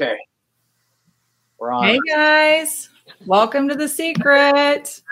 [0.00, 0.16] Okay.
[1.58, 1.84] We're on.
[1.84, 2.88] Hey guys,
[3.26, 5.02] welcome to the secret.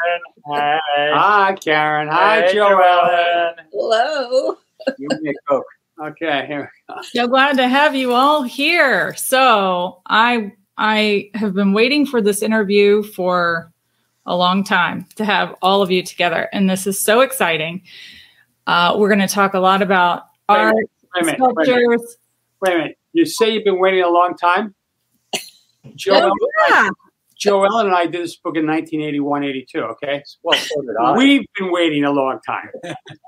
[0.46, 0.78] Hi.
[0.88, 2.08] Hi, Karen.
[2.08, 2.70] Hi, Hey, Joel.
[2.70, 3.54] Jo Ellen.
[3.70, 4.56] Hello.
[4.98, 5.66] Give me a Coke.
[6.02, 6.72] Okay, here.
[7.02, 9.12] So glad to have you all here.
[9.16, 13.70] So I I have been waiting for this interview for
[14.24, 17.82] a long time to have all of you together, and this is so exciting.
[18.66, 20.84] Uh, we're going to talk a lot about Wait a art, Wait
[21.20, 21.40] a minute.
[21.40, 21.76] Wait a minute.
[21.76, 22.16] sculptures.
[22.62, 22.98] Wait a minute.
[23.12, 24.74] You say you've been waiting a long time?
[25.98, 26.88] Joel, Oh, yeah.
[27.38, 30.22] Joel and I did this book in 1981, 82, okay?
[30.42, 31.16] Well, so did I.
[31.16, 32.68] We've been waiting a long time.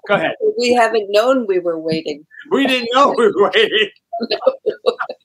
[0.08, 0.34] Go ahead.
[0.58, 2.26] We haven't known we were waiting.
[2.50, 3.90] We didn't know we were waiting.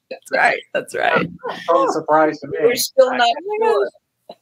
[0.09, 0.61] That's right.
[0.73, 1.27] That's right.
[1.67, 2.57] Total surprise to me.
[2.61, 3.27] We're still not
[3.63, 3.89] sure.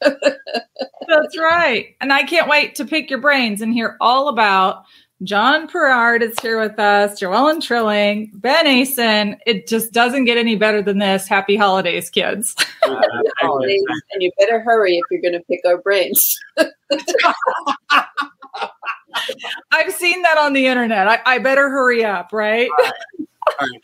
[1.08, 1.94] That's right.
[2.00, 4.84] And I can't wait to pick your brains and hear all about
[5.24, 9.38] John Pierard is here with us, Jo Ellen Trilling, Ben Asen.
[9.46, 11.26] It just doesn't get any better than this.
[11.26, 12.54] Happy holidays, kids.
[12.84, 13.00] Uh,
[13.38, 16.38] Holidays, and you better hurry if you're going to pick our brains.
[19.72, 21.08] I've seen that on the internet.
[21.08, 22.68] I, I better hurry up, right?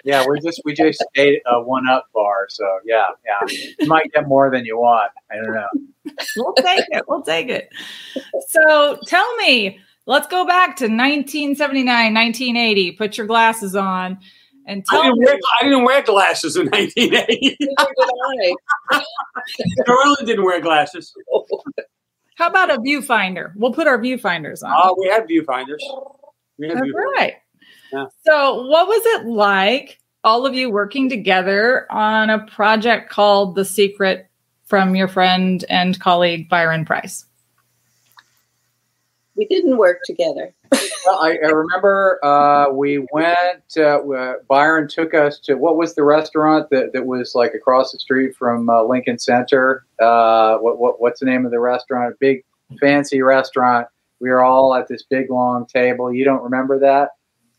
[0.04, 3.56] Yeah, we just we just ate a one up bar, so yeah, yeah.
[3.78, 5.12] You might get more than you want.
[5.30, 5.68] I don't know.
[6.36, 7.04] We'll take it.
[7.08, 7.70] We'll take it.
[8.50, 9.80] So tell me,
[10.10, 12.92] let's go back to 1979, 1980.
[12.92, 14.18] Put your glasses on
[14.66, 15.24] and I tell didn't, me.
[15.26, 17.56] wear, I didn't wear glasses in 1980.
[18.90, 19.04] I.
[19.86, 21.14] really didn't wear glasses.
[22.36, 23.52] How about a viewfinder?
[23.54, 24.72] We'll put our viewfinders on.
[24.76, 25.78] Oh, we had viewfinders.
[26.58, 27.14] We had That's viewfinders.
[27.16, 27.34] right.
[27.92, 28.06] Yeah.
[28.26, 33.64] So, what was it like, all of you working together on a project called The
[33.64, 34.28] Secret
[34.64, 37.26] from your friend and colleague Byron Price?
[39.36, 40.52] We didn't work together.
[41.06, 43.64] Well, I, I remember uh, we went.
[43.76, 47.92] Uh, uh, Byron took us to what was the restaurant that, that was like across
[47.92, 49.86] the street from uh, Lincoln Center.
[50.00, 52.12] Uh, what, what what's the name of the restaurant?
[52.12, 52.44] A big
[52.80, 53.86] fancy restaurant.
[54.20, 56.12] We were all at this big long table.
[56.12, 57.10] You don't remember that?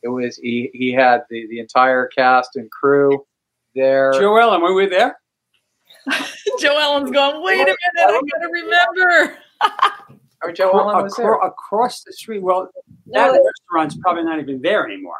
[0.04, 0.70] It was he.
[0.74, 3.26] He had the, the entire cast and crew
[3.76, 4.12] there.
[4.14, 5.18] Joel, were we there?
[6.60, 9.38] Jo Ellen's going, wait a minute, I gotta remember.
[10.44, 11.34] Or Joe Allen was there.
[11.36, 12.42] Across the street.
[12.42, 12.70] Well,
[13.08, 15.18] that No, it- restaurant's probably not even there anymore.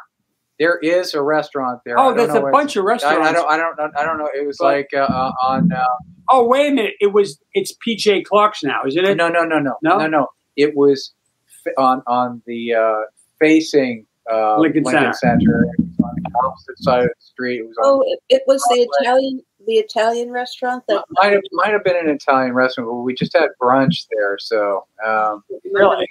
[0.58, 1.98] There is a restaurant there.
[1.98, 3.28] Oh, there's a bunch of I, restaurants.
[3.28, 3.48] I don't.
[3.50, 3.96] I don't.
[3.96, 4.28] I don't know.
[4.34, 5.72] It was But- like uh, uh, on.
[5.72, 5.84] Uh,
[6.30, 6.94] Oh, wait a minute.
[7.00, 7.38] It was.
[7.52, 9.16] It's PJ Clark's now, isn't it?
[9.16, 9.98] no, no, no, no, No?
[9.98, 10.28] no, no.
[10.56, 11.12] It was
[11.66, 13.00] f- on on the uh,
[13.40, 15.12] facing uh, Lincoln Center.
[15.14, 15.64] Center.
[15.78, 17.58] It was on the opposite side of the street.
[17.58, 17.84] It was on.
[17.86, 21.04] Oh, it, it was the Italian, the Italian restaurant that.
[21.10, 24.38] might have might have been an Italian restaurant, but we just had brunch there.
[24.38, 25.42] So, um,
[25.72, 26.08] Really?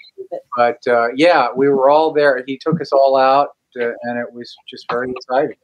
[0.56, 2.44] but uh, yeah, we were all there.
[2.48, 5.58] He took us all out, uh, and it was just very exciting.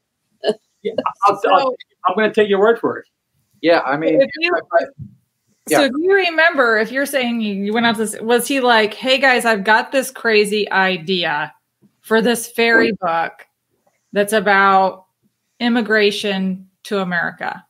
[0.46, 1.76] I'll, I'll,
[2.08, 3.06] I'm going to take your word for it.
[3.62, 4.86] Yeah, I mean, If you- I- I-
[5.70, 5.88] So, Yeah.
[5.90, 9.18] do you remember if you're saying you you went out this, was he like, hey
[9.18, 11.54] guys, I've got this crazy idea
[12.02, 13.46] for this fairy book
[14.14, 15.08] that's about
[15.60, 17.66] immigration to America?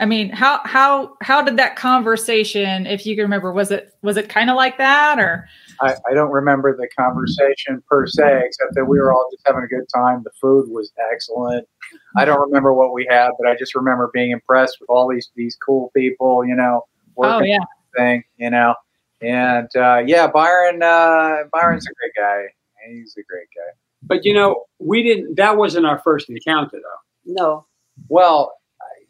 [0.00, 4.16] I mean, how how how did that conversation, if you can remember, was it was
[4.16, 5.48] it kind of like that or
[5.80, 9.62] I, I don't remember the conversation per se, except that we were all just having
[9.62, 10.22] a good time.
[10.24, 11.68] The food was excellent.
[12.16, 15.30] I don't remember what we had, but I just remember being impressed with all these
[15.36, 17.58] these cool people, you know, oh working yeah,
[17.96, 18.74] thing, you know.
[19.20, 22.44] And uh, yeah, Byron uh, Byron's a great guy.
[22.88, 23.76] He's a great guy.
[24.02, 25.36] But you know, we didn't.
[25.36, 27.32] That wasn't our first encounter, though.
[27.32, 27.66] No,
[28.08, 28.57] Well,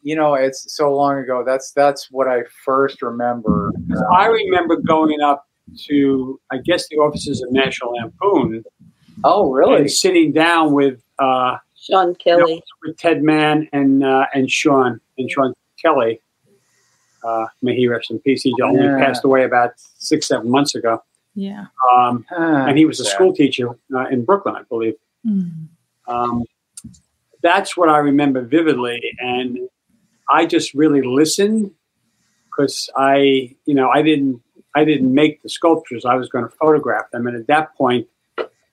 [0.02, 1.42] you know, it's so long ago.
[1.44, 3.72] That's that's what I first remember.
[4.14, 5.46] I remember going up
[5.86, 8.64] to, I guess, the offices of National Lampoon
[9.24, 9.76] Oh, really?
[9.82, 12.62] and sitting down with uh, Sean Kelly.
[12.82, 16.20] with Ted Mann and uh, and Sean and Sean Kelly.
[17.24, 18.42] Uh, may he rest in peace.
[18.42, 18.96] He only Yeah.
[18.98, 21.02] passed away about six, seven months ago.
[21.34, 21.66] yeah.
[21.92, 23.14] Um, Ah, and he was a sad.
[23.14, 24.94] school teacher uh, in Brooklyn, I believe.
[25.26, 25.66] Mm.
[26.06, 26.44] Um,
[27.42, 29.68] that's what I remember vividly, and
[30.30, 31.70] I just really listened
[32.46, 34.42] because I, you know, I didn't,
[34.74, 36.04] I didn't make the sculptures.
[36.04, 38.06] I was going to photograph them, and at that point,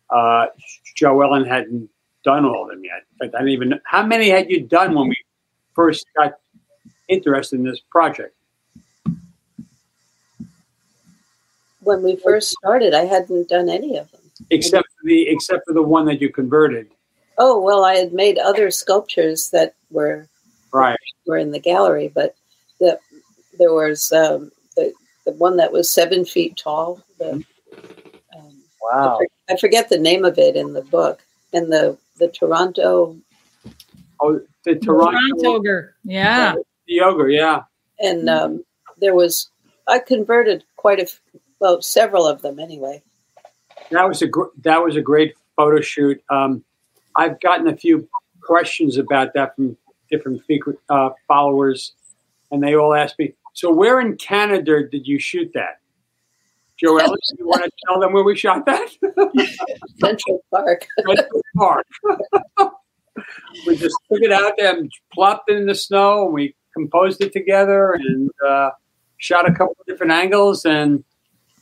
[0.10, 0.48] uh,
[0.96, 1.90] Jo Ellen hadn't
[2.24, 3.04] done all of them yet.
[3.22, 3.69] I didn't even.
[3.69, 5.16] know- How many had you done when we
[5.75, 6.34] first got
[7.07, 8.36] interested in this project?
[11.81, 14.22] When we first started, I hadn't done any of them.
[14.50, 16.90] Except for the except for the one that you converted,
[17.38, 20.28] Oh well, I had made other sculptures that were
[20.75, 20.98] right?
[21.25, 22.36] were in the gallery, but
[22.80, 23.00] the
[23.57, 24.94] there was um, the
[25.25, 27.01] the one that was seven feet tall.
[27.19, 27.31] The,
[28.36, 29.18] um, Wow.
[29.18, 31.24] for- I forget the name of it in the book,
[31.54, 33.16] and the the Toronto
[34.22, 35.12] Oh, the Toronto.
[35.12, 35.95] Toronto ogre.
[36.04, 36.56] Yeah.
[36.88, 37.63] the ogre, yeah.
[38.00, 38.63] and um,
[39.00, 39.50] there was
[39.88, 41.19] I converted quite a f-
[41.60, 43.01] well several of them anyway.
[43.92, 46.22] That was a gr- that was a great photo shoot.
[46.30, 46.63] Um,
[47.16, 48.07] I've gotten a few
[48.42, 49.77] questions about that from
[50.10, 50.42] different
[50.90, 51.94] uh, followers,
[52.52, 55.80] and they all ask me, "So where in Canada did you shoot that?"
[56.78, 58.90] Joel, you want to tell them where we shot that?
[60.00, 60.86] Central Park.
[61.07, 61.88] Central Park.
[63.66, 67.22] we just took it out there and plopped it in the snow, and we composed
[67.22, 68.72] it together and uh,
[69.18, 71.04] shot a couple of different angles, and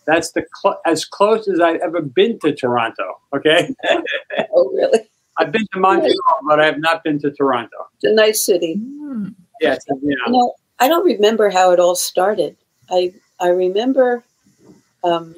[0.07, 3.19] that's the cl- as close as I've ever been to Toronto.
[3.35, 3.73] Okay,
[4.55, 4.99] Oh, really?
[5.37, 6.13] I've been to Montreal,
[6.47, 7.87] but I have not been to Toronto.
[7.95, 8.75] It's a nice city.
[8.75, 9.29] Hmm.
[9.61, 9.95] Yes, yeah.
[10.03, 12.55] You know, I don't remember how it all started.
[12.89, 14.23] I I remember.
[15.03, 15.35] Um,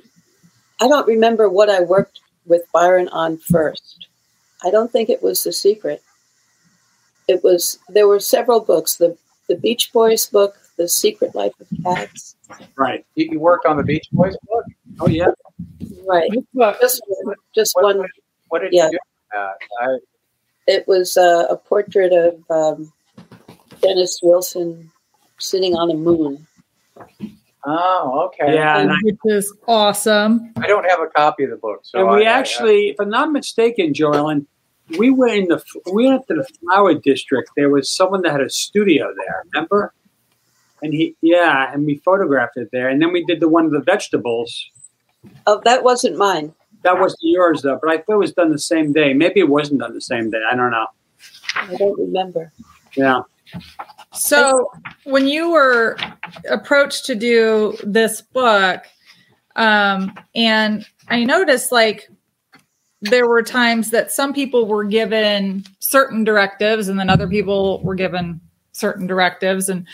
[0.82, 4.08] I don't remember what I worked with Byron on first.
[4.64, 6.02] I don't think it was The Secret.
[7.28, 8.96] It was there were several books.
[8.96, 9.18] The
[9.48, 12.36] the Beach Boys book, The Secret Life of Cats.
[12.76, 13.06] right.
[13.16, 14.66] You, you worked on the Beach Boys book.
[15.00, 15.28] Oh yeah,
[16.08, 16.30] Right.
[16.82, 17.02] Just
[17.54, 18.08] just What, one.
[18.50, 18.86] what did Yeah.
[18.86, 18.98] you do?
[19.36, 19.98] I,
[20.68, 22.92] It was uh, a portrait of um,
[23.82, 24.92] Dennis Wilson
[25.40, 26.46] sitting on a moon.
[27.66, 28.54] oh, okay.
[28.56, 28.80] yeah.
[28.80, 30.54] And, I, which is awesome.
[30.58, 33.00] I don't have a copy of the book, so and we I- I- actually, if
[33.00, 34.48] I'm not mistaken, Jo Ellen,
[35.00, 37.50] we went in the we went to the flower district.
[37.56, 39.44] There was someone that had a studio there.
[39.54, 39.94] Remember?
[40.84, 42.90] And he, yeah, and we photographed it there.
[42.90, 44.70] And then we did the one of the vegetables.
[45.48, 46.54] Oh, that wasn't mine.
[46.86, 49.12] That wasn't yours though, but I thought it was done the same day.
[49.14, 50.38] Maybe it wasn't done the same day.
[50.48, 50.86] I don't know.
[51.56, 52.54] I don't remember.
[52.96, 53.22] Yeah.
[54.14, 54.72] So
[55.04, 55.98] when you were
[56.48, 58.84] approached to do this book,
[59.56, 62.08] um, and I noticed like
[63.02, 67.96] there were times that some people were given certain directives and then other people were
[67.96, 68.40] given
[68.74, 69.70] certain directives.
[69.70, 69.88] And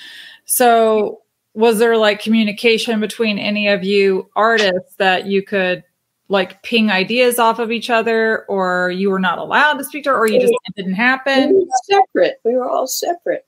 [0.43, 1.21] so
[1.53, 5.85] was there like communication between any of you artists that you could
[6.31, 10.09] like ping ideas off of each other or you were not allowed to speak to
[10.11, 11.53] her or you just it didn't We happen?
[11.53, 12.37] were separate.
[12.45, 13.45] We were all separate.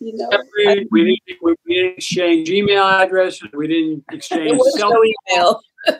[0.00, 3.42] You know, Separate, we didn't we, we didn't exchange email addresses.
[3.54, 5.60] We didn't there exchange was cell no email.
[5.88, 5.98] email.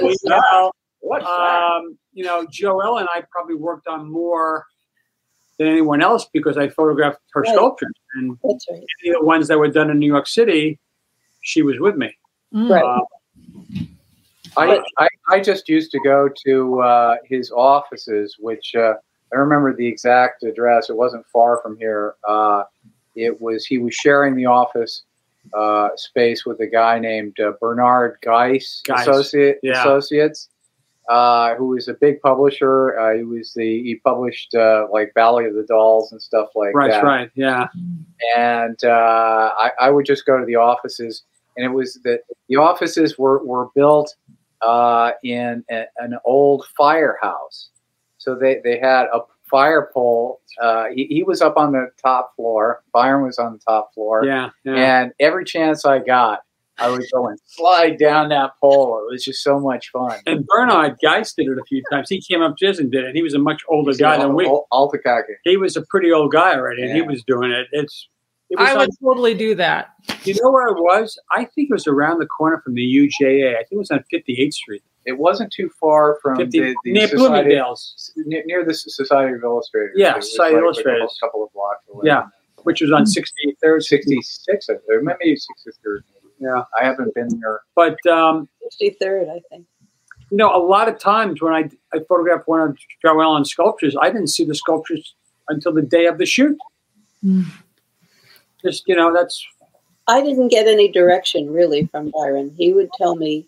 [1.02, 1.72] What's that?
[1.76, 4.66] Um, you know, Joelle and I probably worked on more
[5.58, 7.54] than anyone else because I photographed her Right.
[7.54, 8.82] sculptures, and That's right.
[9.04, 10.78] any of the ones that were done in New York City,
[11.42, 12.16] she was with me.
[12.54, 12.70] Mm.
[12.70, 12.84] Right.
[12.84, 13.00] Uh,
[14.56, 18.94] I, I, I just used to go to uh, his offices, which uh,
[19.32, 20.90] I remember the exact address.
[20.90, 22.14] It wasn't far from here.
[22.28, 22.64] Uh,
[23.14, 25.02] it was he was sharing the office
[25.54, 29.80] uh, space with a guy named uh, Bernard Geis, Geis, Associate, yeah.
[29.80, 30.48] Associates,
[31.08, 32.98] uh, who was a big publisher.
[32.98, 36.74] Uh, he was the he published uh, like Valley of the Dolls and stuff like
[36.74, 37.68] right, that right, right, yeah,
[38.36, 41.24] and uh, I, I would just go to the offices,
[41.56, 44.14] and it was that the offices were were built
[44.62, 47.70] uh, in a, an old firehouse,
[48.18, 49.20] so they they had a
[49.50, 50.40] fire pole.
[50.60, 52.82] Uh, he, he was up on the top floor.
[52.92, 54.74] Byron was on the top floor, yeah, yeah.
[54.74, 56.40] and every chance I got,
[56.80, 58.98] I would go and slide down that pole.
[58.98, 60.18] It was just so much fun.
[60.26, 62.08] And Bernard Geis did it a few times.
[62.08, 63.14] He came up us and did it.
[63.14, 64.46] He was a much older guy than we.
[64.46, 65.34] Al- Altakaki.
[65.44, 67.66] He was a pretty old guy already, and he was doing it.
[67.72, 68.08] It's.
[68.50, 69.90] It was I on- would totally do that.
[70.24, 71.18] you know where it was?
[71.30, 73.52] I think it was around the corner from the UJA.
[73.54, 74.82] I think it was on 58th Street.
[75.06, 79.34] It wasn't too far from 50, the, the near Society- Bloomingdale's, near, near the Society
[79.34, 79.94] of Illustrators.
[79.96, 81.18] Yeah, It was Society of like Illustrators.
[81.22, 82.02] A couple of blocks away.
[82.06, 82.24] Yeah.
[82.64, 83.82] which was on 63rd.
[83.82, 85.02] 66, I think.
[85.02, 86.00] maybe 63rd.
[86.38, 86.64] Yeah.
[86.78, 87.60] I haven't been there.
[87.74, 88.48] But um,
[88.82, 89.66] 63rd, I think.
[90.30, 93.96] you know, a lot of times when I, I photographed one of Jo Ellen's sculptures,
[93.98, 95.14] I didn't see the sculptures
[95.48, 96.56] until the day of the shoot.
[97.24, 97.44] Mm.
[98.62, 99.46] Just you know, that's
[100.08, 102.54] I didn't get any direction really from Byron.
[102.58, 103.46] He would tell me,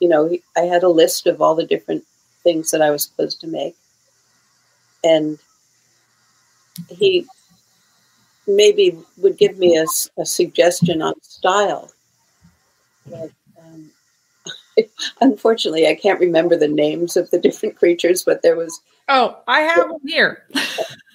[0.00, 2.04] you know, I had a list of all the different
[2.42, 3.74] things that I was supposed to make.
[5.02, 5.38] And
[6.90, 7.26] he
[8.46, 9.86] maybe would give me a,
[10.20, 11.90] a suggestion on style.
[13.06, 13.90] But, um,
[15.20, 19.60] unfortunately, I can't remember the names of the different creatures, but there was Oh, I
[19.60, 20.44] have them here.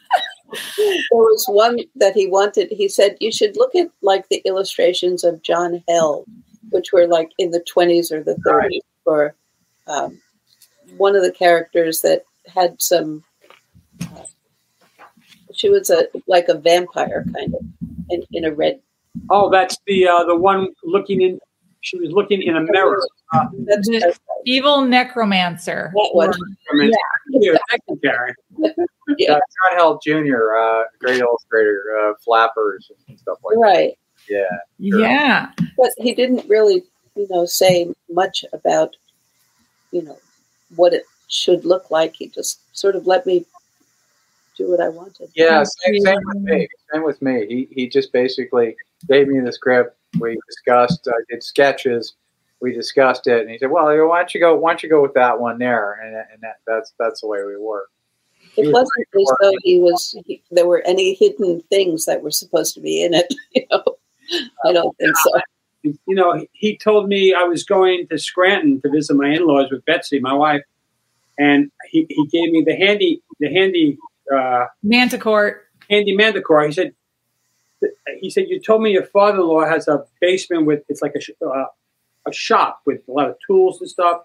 [0.78, 2.70] there was one that he wanted.
[2.72, 6.26] He said you should look at like the illustrations of John Held,
[6.70, 9.36] which were like in the twenties or the thirties, or
[9.88, 10.22] um,
[10.98, 13.24] one of the characters that had some.
[14.02, 14.24] Uh,
[15.54, 17.62] she was a like a vampire kind of
[18.10, 18.80] in, in a red.
[19.30, 21.40] oh, that's the uh, the one looking in.
[21.84, 23.00] She was looking in a mirror.
[23.34, 25.92] Uh, That's The- Evil necromancer.
[25.94, 26.34] That one.
[26.34, 26.92] I mean,
[27.30, 27.58] yeah.
[27.70, 28.36] thank you, Karen.
[29.18, 29.34] Yeah.
[29.34, 33.98] Uh, John Held Jr., uh, great illustrator, uh, flappers and stuff like right.
[34.30, 34.34] that.
[34.34, 34.90] Yeah.
[34.90, 35.00] Sure.
[35.02, 35.52] Yeah.
[35.78, 36.84] But he didn't really,
[37.18, 38.96] you know, say much about,
[39.92, 40.18] you know,
[40.78, 42.16] what it should look like.
[42.16, 43.46] He just sort of let me
[44.58, 45.30] do what I wanted.
[45.36, 46.68] Yeah, same, same with me.
[46.94, 47.46] Same with me.
[47.46, 48.76] He he just basically
[49.08, 49.98] gave me the script.
[50.20, 51.08] We discussed.
[51.08, 52.14] I did sketches.
[52.62, 54.56] We discussed it, and he said, "Well, why don't you go?
[54.56, 57.44] Why don't you go with that one there?" And, and that, that's that's the way
[57.44, 57.90] we work.
[58.56, 60.16] It was wasn't as though he was.
[60.26, 63.34] He, there were any hidden things that were supposed to be in it.
[63.54, 63.84] You know,
[64.66, 65.42] I don't think so.
[65.84, 69.70] You know, he- he told me I was going to Scranton to visit my in-laws
[69.70, 70.64] with Betsy, my wife,
[71.38, 73.98] and he, he gave me the handy the handy
[74.34, 75.64] uh, Manticore.
[75.90, 76.66] handy Manticore.
[76.66, 76.94] He said
[78.20, 81.66] he said you told me your father-in-law has a basement with it's like a uh,
[82.28, 84.22] a shop with a lot of tools and stuff.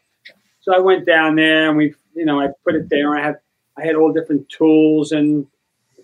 [0.61, 3.17] So I went down there and we you know I put it there.
[3.17, 3.37] I had
[3.77, 5.47] I had all different tools and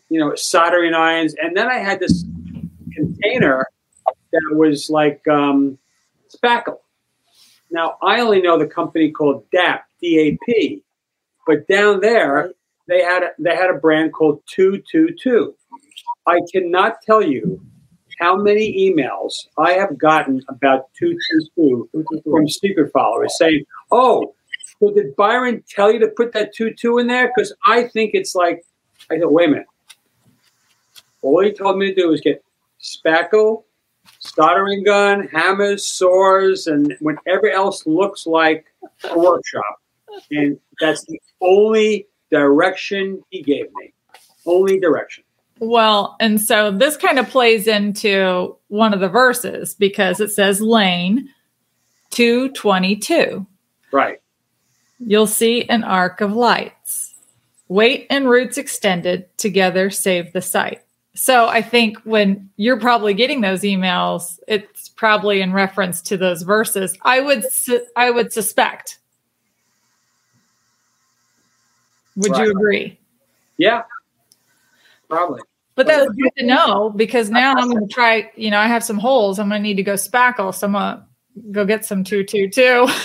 [0.09, 2.25] you know soldering irons, and then I had this
[2.93, 3.67] container
[4.33, 5.79] that was like um,
[6.35, 6.79] spackle.
[7.71, 10.83] Now I only know the company called DAP, D-A-P,
[11.47, 12.53] but down there
[12.87, 15.55] they had a, they had a brand called Two Two Two.
[16.27, 17.61] I cannot tell you
[18.21, 21.17] how many emails I have gotten about Two
[21.57, 24.35] Two Two from secret followers saying, "Oh,
[24.81, 27.33] so did Byron tell you to put that two two in there?
[27.35, 28.65] Because I think it's like."
[29.11, 29.67] I said, "Wait a minute."
[31.23, 32.43] All he told me to do was get
[32.81, 33.65] spackle,
[34.19, 38.67] soldering gun, hammers, saws, and whatever else looks like
[39.11, 39.81] a workshop.
[40.31, 43.93] And that's the only direction he gave me.
[44.47, 45.24] Only direction.
[45.61, 50.61] Well, and so this kind of plays into one of the verses because it says
[50.61, 51.29] lane
[52.11, 53.47] 222.
[53.93, 54.21] Right.
[54.99, 57.15] You'll see an arc of lights.
[57.69, 60.83] Weight and roots extended together save the sight.
[61.15, 66.43] So I think when you're probably getting those emails, it's probably in reference to those
[66.43, 66.97] verses.
[67.03, 68.99] I would su- I would suspect.
[72.17, 72.45] Would Right.
[72.45, 72.99] you agree?
[73.57, 73.83] Yeah.
[75.09, 75.41] Probably.
[75.77, 78.31] But that's good to know because now I'm going to try.
[78.37, 79.39] You know, I have some holes.
[79.39, 80.55] I'm going to need to go spackle.
[80.55, 82.87] So I'm going to go get some two two two.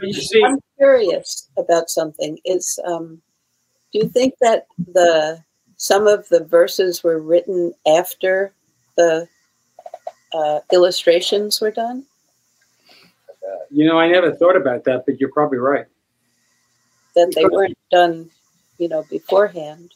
[0.00, 2.38] You see, I'm curious about something.
[2.46, 3.20] Is um,
[3.92, 5.42] do you think that the
[5.76, 8.54] some of the verses were written after
[8.96, 9.28] the
[10.32, 12.06] uh, illustrations were done?
[13.70, 15.86] you know, I never thought about that, but you're probably right.
[17.14, 18.30] That they weren't done,
[18.78, 19.92] you know, beforehand?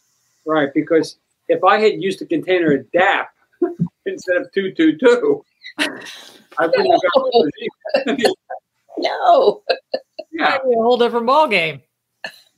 [0.47, 0.69] Right.
[0.75, 1.17] Because
[1.49, 3.29] if I had used a container of DAP
[4.07, 5.45] instead of 222,
[5.79, 5.87] I
[6.67, 7.51] wouldn't have gotten
[8.17, 8.35] the
[8.99, 9.63] No,
[10.33, 10.51] Yeah.
[10.51, 11.83] That'd be a whole different ball game.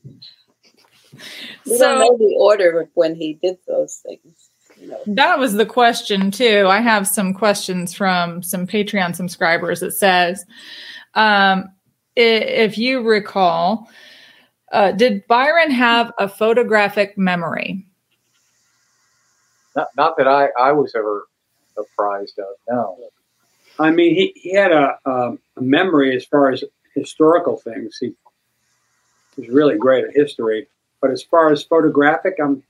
[0.05, 4.51] we So- don't know the order of when he did those things.
[4.79, 6.67] You know, That was the question too.
[6.69, 9.83] I have some questions from some Patreon subscribers.
[9.83, 10.45] It says,
[11.15, 11.71] um,
[12.15, 13.89] if you recall,
[14.73, 17.87] uh, did Byron have a photographic memory?
[19.75, 21.27] Not, not that I, I was ever
[21.79, 22.47] apprised of.
[22.69, 22.97] No.
[23.79, 27.99] I mean, he, he had a, um, a memory as far as historical things.
[28.01, 28.15] He
[29.37, 30.67] was really great at history.
[31.03, 32.63] But as far as photographic, I'm,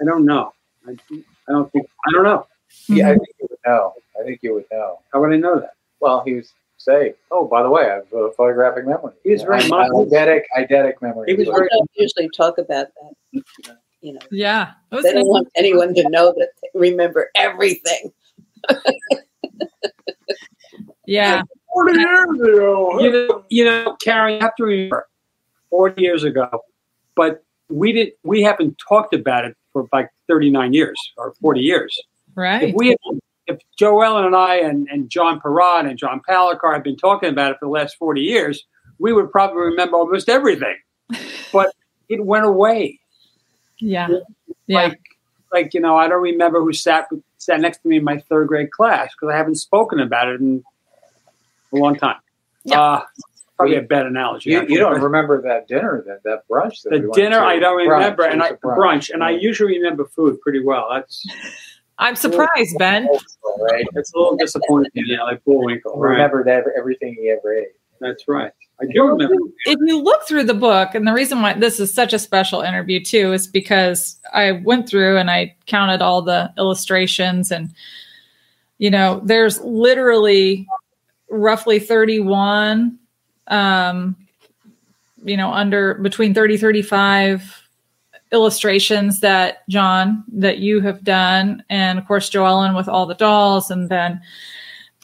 [0.00, 0.52] I don't know.
[0.88, 2.46] I, I don't think, I don't know.
[2.88, 3.18] Yeah, I Mhm.
[3.18, 3.92] think you would know.
[4.20, 4.98] I think you would know.
[5.12, 5.74] How would I know that?
[6.00, 6.52] Well, he was
[6.84, 10.06] say, "Oh, by the way, I have a photographic memory." He was very I- mindful.
[10.06, 11.30] eidetic, eidetic memory.
[11.30, 13.42] He was we very- don't usually talk about that.
[14.00, 14.72] You know, Yeah.
[14.92, 18.12] It was they don't want anyone to know that they remember everything.
[21.06, 21.42] yeah.
[21.72, 23.00] 40 years ago.
[23.00, 25.08] You know, you know, Carrie, you have to remember,
[25.70, 26.48] 40 years ago,
[27.16, 31.98] but we didn't, we haven't talked about it for like 39 years or 40 years.
[32.34, 32.68] Right.
[32.68, 32.98] If we, had,
[33.46, 37.28] if Jo Ellen and I and, and John Pierard and John Palencar had been talking
[37.28, 38.64] about it for the last 40 years,
[38.98, 40.76] we would probably remember almost everything.
[41.52, 41.72] But
[42.08, 42.98] it went away.
[43.78, 44.08] Yeah.
[44.66, 44.82] Yeah.
[44.82, 45.00] Like,
[45.52, 47.06] like you know, I don't remember who sat
[47.38, 50.40] sat next to me in my third grade class because I haven't spoken about it
[50.40, 50.64] in
[51.72, 52.16] a long time.
[52.64, 52.80] Yeah.
[52.80, 53.02] Uh,
[53.56, 54.50] probably a bad analogy.
[54.50, 56.82] You, you don't remember that dinner, that that brunch.
[56.82, 57.44] That we the went dinner to.
[57.44, 60.62] I don't remember, It and was I a brunch, and I usually remember food pretty
[60.62, 60.88] well.
[60.92, 61.24] That's
[61.98, 63.06] I'm surprised, Ben.
[63.60, 63.86] right.
[63.92, 64.90] that's a little disappointing.
[64.94, 65.96] Yeah, like Bullwinkle.
[65.98, 66.12] Right.
[66.12, 67.68] Remembered ev- everything he ever ate.
[68.00, 68.50] That's right.
[68.80, 69.36] I do remember.
[69.66, 72.60] if you look through the book, and the reason why this is such a special
[72.60, 77.72] interview too is because I went through and I counted all the illustrations, and
[78.78, 80.66] you know, there's literally
[81.30, 82.98] roughly 31,
[83.46, 84.16] um,
[85.24, 87.63] you know, under between 30 35
[88.34, 93.14] illustrations that John that you have done, and of course Jo Ellen with all the
[93.14, 94.20] dolls, and then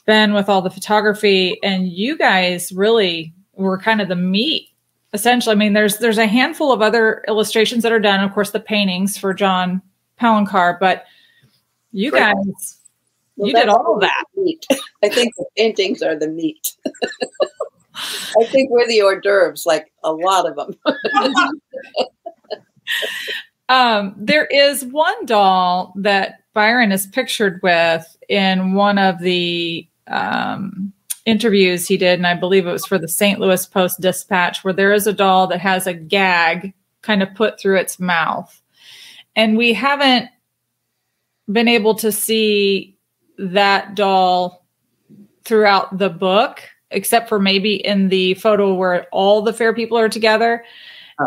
[0.04, 4.68] Ben with all the photography, and you guys really were kind of the meat.
[5.12, 8.20] Essentially, I mean, there's there's a handful of other illustrations that are done.
[8.22, 9.80] Of course, the paintings for John
[10.20, 11.04] Palencar, but
[11.92, 12.20] you Great.
[12.20, 12.78] guys,
[13.36, 14.24] Well, you did all of that.
[14.36, 14.66] Meat.
[15.02, 16.72] I think the paintings are the meat.
[17.94, 20.76] I think we're the hors d'oeuvres, like a lot of them.
[23.68, 30.92] Um, there is one doll that Byron is pictured with in one of the um,
[31.24, 33.38] interviews he did, and I believe it was for the St.
[33.38, 37.60] Louis Post Dispatch, where there is a doll that has a gag kind of put
[37.60, 38.60] through its mouth.
[39.36, 40.28] And we haven't
[41.50, 42.96] been able to see
[43.38, 44.64] that doll
[45.44, 50.08] throughout the book, except for maybe in the photo where all the fair people are
[50.08, 50.64] together.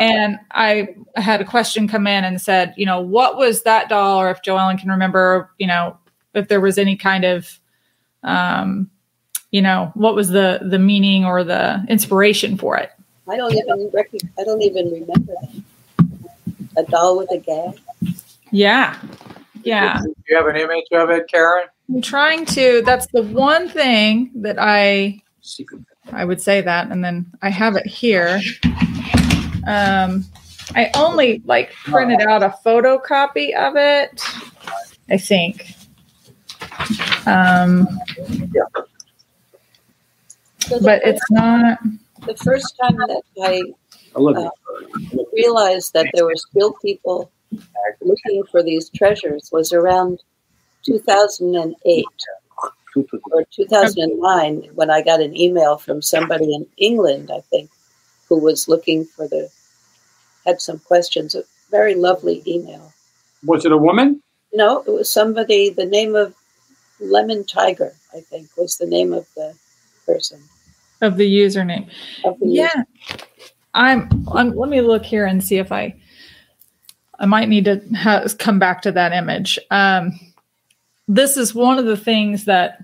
[0.01, 4.19] And I had a question come in and said, you know, what was that doll,
[4.19, 5.97] or if Jo Ellen can remember, you know,
[6.33, 7.59] if there was any kind of,
[8.23, 8.89] um,
[9.51, 12.91] you know, what was the the meaning or the inspiration for it?
[13.29, 14.09] I don't even rec-
[14.39, 15.63] I don't even remember that.
[16.75, 17.79] A doll with a gag.
[18.51, 18.99] Yeah,
[19.63, 20.01] yeah.
[20.01, 21.67] Do you have an image of it, Karen?
[21.89, 22.81] I'm trying to.
[22.83, 25.81] That's the one thing that I Secret.
[26.11, 28.39] I would say that, and then I have it here.
[29.67, 30.25] Um,
[30.75, 34.23] I only like printed out a photocopy of it.
[35.09, 35.75] I think.
[37.25, 37.87] Um,
[40.67, 41.79] So the, but it's not.
[42.25, 43.61] the first time that I
[44.15, 44.49] I Uh,
[45.33, 47.29] realized that there were still people
[48.01, 50.19] looking for these treasures was around
[50.85, 52.05] 2008
[53.31, 57.69] or 2009 when I got an email from somebody in England, I think,
[58.35, 59.49] who was looking for the,
[60.45, 61.35] had some questions.
[61.35, 62.93] A very lovely email.
[63.45, 64.21] Was it a woman?
[64.53, 66.33] No, it was somebody, the name of
[66.99, 69.53] Lemon Tiger, I think, was the name of the
[70.05, 70.41] person.
[71.01, 71.89] of the username.
[72.23, 72.83] Of the Yeah,
[73.73, 74.55] I'm, I'm.
[74.55, 75.95] Let me look here and see if I.
[77.19, 79.59] I might need to ha- come back to that image.
[79.69, 80.19] Um,
[81.07, 82.83] this is one of the things that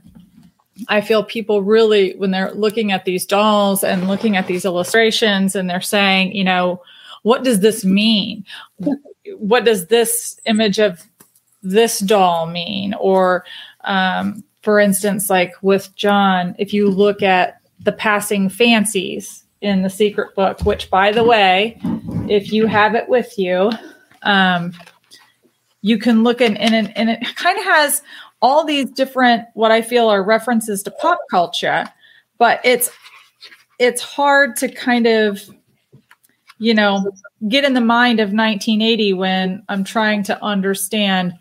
[0.88, 5.56] I feel people really, when they're looking at these dolls and looking at these illustrations,
[5.56, 6.82] and they're saying, you know,
[7.24, 8.46] what does this mean?
[9.38, 11.04] What does this image of
[11.62, 12.94] this doll mean?
[12.94, 13.44] Or,
[13.84, 19.90] um, for instance, like with John, if you look at the passing fancies in the
[19.90, 21.80] secret book, which, by the way,
[22.30, 23.72] if you have it with you,
[24.24, 24.74] um,
[25.82, 28.02] you can look in, in, in and it kind of has
[28.42, 31.86] all these different what I feel are references to pop culture,
[32.38, 32.90] but it's
[33.80, 35.42] it's hard to kind of
[36.58, 37.10] you know
[37.48, 41.34] get in the mind of 1980 when I'm trying to understand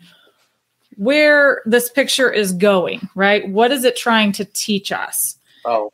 [0.97, 3.47] where this picture is going, right?
[3.49, 5.37] What is it trying to teach us?
[5.63, 5.91] Oh,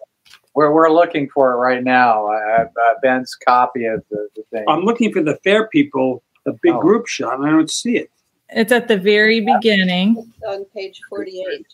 [0.56, 2.28] we're, we're looking for it right now.
[2.28, 4.66] Uh, uh, Ben's copy of the, the thing.
[4.68, 6.80] I'm looking for the fair people, the big Oh.
[6.82, 8.10] group shot, and I don't see it.
[8.50, 11.66] It's at the very beginning, It's on page 48.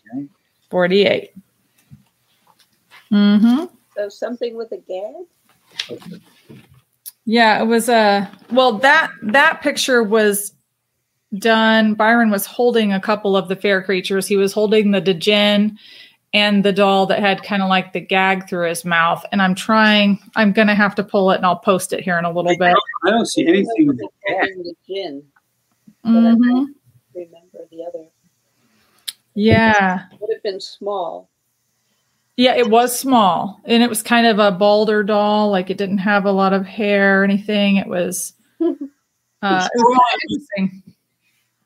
[0.70, 1.34] 48.
[3.12, 3.66] Mm-hmm.
[3.96, 6.00] So something with a gag?
[7.26, 10.54] Yeah, it was a well that that picture was
[11.38, 11.94] done.
[11.94, 14.28] Byron was holding a couple of the fair creatures.
[14.28, 15.78] He was holding the Djinn
[16.34, 19.24] and the doll that had kind of like the gag through his mouth.
[19.32, 20.20] And I'm trying.
[20.36, 22.76] I'm gonna have to pull it and I'll post it here in a little bit.
[23.06, 25.26] I don't see anything with the gag.
[26.04, 26.38] Holding the Djinn.
[26.54, 26.66] Mhm.
[27.16, 28.06] Remember the other.
[29.34, 31.30] Yeah, Would have been small.
[32.38, 35.50] yeah, it was small and it was kind of a balder doll.
[35.50, 37.78] Like it didn't have a lot of hair or anything.
[37.78, 38.34] It was.
[39.44, 40.84] Uh, it was interesting.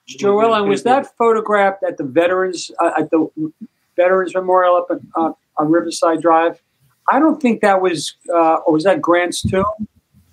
[0.07, 3.27] Jo Ellen, was that photographed at the veterans uh, at the
[3.97, 6.61] Veterans Memorial up at, uh, on Riverside Drive?
[7.11, 9.65] I don't think that was, uh, or was that Grant's tomb?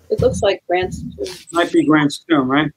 [0.09, 1.25] It looks like Grant's too.
[1.51, 2.71] Might be Grant's tomb, right?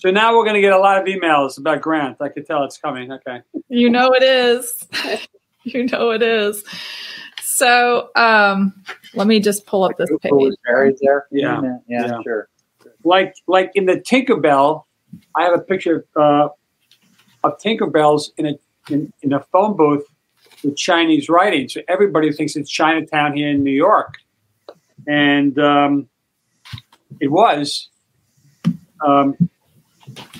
[0.00, 2.16] So now we're going to get a lot of emails about Grant.
[2.22, 3.12] I could tell it's coming.
[3.12, 3.42] Okay.
[3.68, 4.82] You know it is.
[5.64, 6.64] you know it is.
[7.42, 8.82] So um,
[9.12, 10.32] let me just pull up this Who page.
[10.32, 11.26] was buried there?
[11.30, 11.60] Yeah.
[11.86, 12.22] yeah, Yeah.
[12.22, 12.48] sure.
[13.04, 14.84] Like like in the Tinkerbell,
[15.36, 16.48] I have a picture uh,
[17.44, 18.54] of Tinkerbells in a
[18.88, 20.06] in, in a phone booth
[20.64, 21.68] with Chinese writing.
[21.68, 24.14] So everybody thinks it's Chinatown here in New York,
[25.06, 26.08] and um,
[27.20, 27.88] it was.
[29.06, 29.36] Um,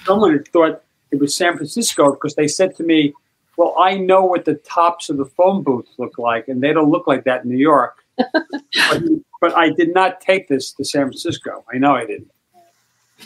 [0.05, 3.13] someone had thought it was San Francisco because they said to me,
[3.57, 6.91] "Well, I know what the tops of the phone booths look like, and they don't
[6.91, 9.03] look like that in New York." but,
[9.41, 11.65] but I did not take this to San Francisco.
[11.73, 12.31] I know I didn't.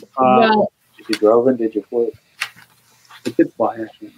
[0.01, 1.57] Uh, well, Did you drove it?
[1.57, 2.11] Did you flew?
[3.25, 4.13] I did fly actually.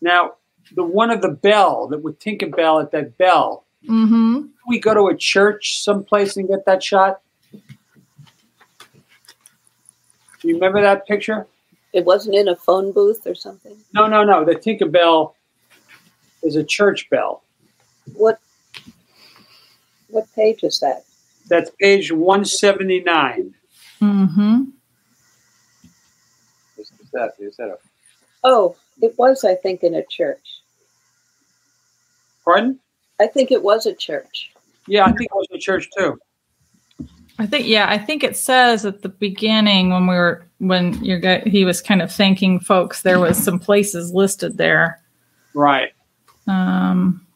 [0.00, 0.34] Now,
[0.74, 3.64] the one of the bell that would Tinker Bell at that bell.
[3.86, 7.20] hmm we go to a church someplace and get that shot?
[10.44, 11.46] Do you remember that picture?
[11.94, 13.78] It wasn't in a phone booth or something.
[13.94, 14.44] No, no, no.
[14.44, 15.34] The Tinker Bell
[16.42, 17.42] is a church bell.
[18.12, 18.38] What
[20.08, 21.04] what page is that?
[21.48, 23.54] That's page 179.
[24.02, 24.64] Mm-hmm.
[26.76, 27.78] Is, is that is that a
[28.44, 30.60] Oh, it was, I think, in a church.
[32.44, 32.78] Pardon?
[33.18, 34.52] I think it was a church.
[34.86, 36.18] Yeah, I think it was a church too.
[37.38, 41.18] I think yeah, I think it says at the beginning when we were when your
[41.18, 43.02] guy he was kind of thanking folks.
[43.02, 45.00] There was some places listed there.
[45.52, 45.92] Right.
[46.46, 47.26] Um,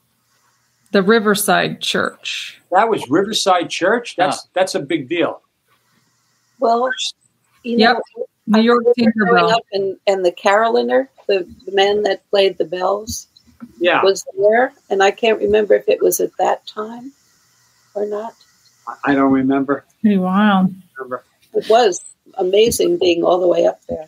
[0.92, 2.60] the Riverside Church.
[2.70, 4.14] That was Riverside Church.
[4.16, 5.42] That's that's a big deal.
[6.60, 6.90] Well,
[7.64, 7.96] you Yep.
[8.16, 9.52] know, New York Tinkerbell.
[9.52, 13.26] up and, and the carillonneur, the, the man that played the bells,
[13.78, 14.02] Yeah.
[14.02, 17.12] was there, and I can't remember if it was at that time
[17.94, 18.34] or not.
[19.04, 19.84] I don't remember.
[20.00, 20.74] Pretty wild.
[20.96, 21.24] remember.
[21.54, 22.00] It was
[22.34, 24.06] amazing being all the way up there.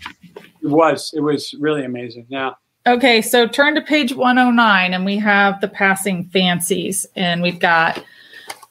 [0.62, 1.12] It was.
[1.14, 2.26] It was really amazing.
[2.28, 2.52] Yeah.
[2.86, 8.02] Okay, so turn to page 109 and we have the passing fancies and we've got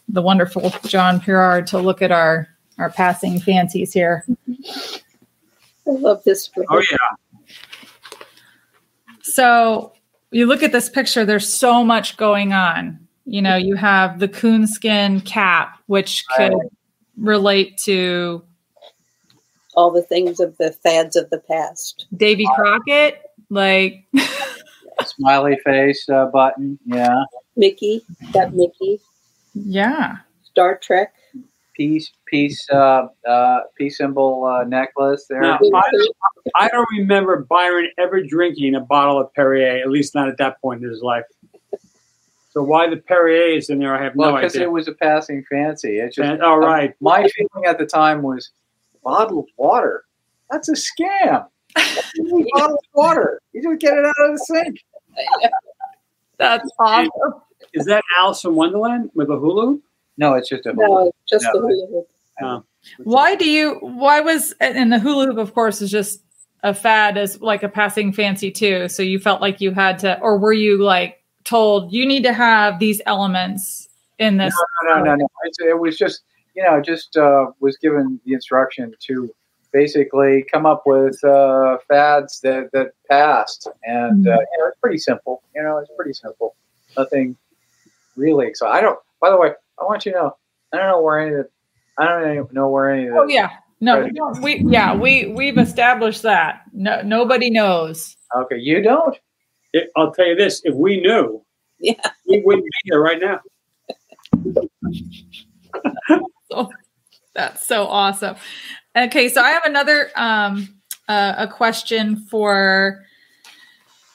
[0.07, 2.47] the wonderful John Pierard to look at our
[2.79, 4.25] our passing fancies here.
[5.87, 6.47] I love this.
[6.47, 8.17] For Oh yeah.
[9.21, 9.93] So
[10.31, 13.07] you look at this picture, there's so much going on.
[13.29, 16.55] You know, you have the coonskin cap, which could
[17.15, 18.43] relate to
[19.75, 22.07] all the things of the fads of the past.
[22.17, 23.21] Davy Crockett.
[23.51, 24.05] Like,
[25.05, 26.79] smiley face uh, button?
[26.85, 27.23] Yeah.
[27.55, 28.01] Mickey,
[28.33, 28.99] that Mickey,
[29.53, 30.17] yeah.
[30.43, 31.13] Star Trek.
[31.75, 35.41] Peace peace uh, uh, peace symbol uh, necklace there.
[35.41, 35.57] No.
[35.73, 36.07] I,
[36.55, 40.59] I don't remember Byron ever drinking a bottle of Perrier, at least not at that
[40.61, 41.23] point in his life.
[42.49, 44.47] So why the Perrier is in there, I have Well, no idea.
[44.49, 45.99] because it was a passing fancy.
[45.99, 46.93] It's just And- all um, right.
[46.99, 48.51] My feeling at the time was
[49.03, 50.03] bottled water.
[50.49, 51.45] That's a scam.
[52.15, 53.39] You bottled water.
[53.53, 54.83] You just get it out of the sink.
[56.37, 57.09] That's awesome.
[57.73, 59.83] Is that Alice in Wonderland with a hula hoop?
[60.17, 61.51] No, it's just a No, just No.
[61.53, 62.07] the hula hoop.
[62.41, 62.45] Oh.
[62.45, 62.65] No.
[63.03, 66.23] Why do you, why was, and the hula hoop, of course, is just
[66.63, 68.87] a fad as like a passing fancy too.
[68.89, 72.33] So you felt like you had to, or were you like told you need to
[72.33, 74.53] have these elements in this?
[74.83, 75.27] No, no, no, no.
[75.43, 76.21] It's, it was just,
[76.55, 79.33] you know, just uh, was given the instruction to
[79.71, 83.67] basically come up with uh, fads that, that passed.
[83.83, 85.43] And, uh, you know, it's pretty simple.
[85.55, 86.55] You know, it's pretty simple.
[86.97, 87.37] Nothing
[88.15, 90.37] really So I don't, by the way, I want you to know,
[90.73, 91.49] I don't know where any of the,
[91.97, 93.49] I don't even know where any of the, Oh yeah.
[93.81, 96.63] No, no, we yeah, we we've established that.
[96.73, 98.17] No nobody knows.
[98.35, 99.17] okay, you don't?
[99.73, 101.43] It, I'll tell you this: if we knew,
[101.79, 101.93] Yeah.
[102.27, 103.39] we wouldn't be here right now.
[106.51, 106.69] So
[107.33, 108.35] that's so awesome.
[108.95, 110.75] Okay, so I have another um
[111.07, 113.03] uh, a question for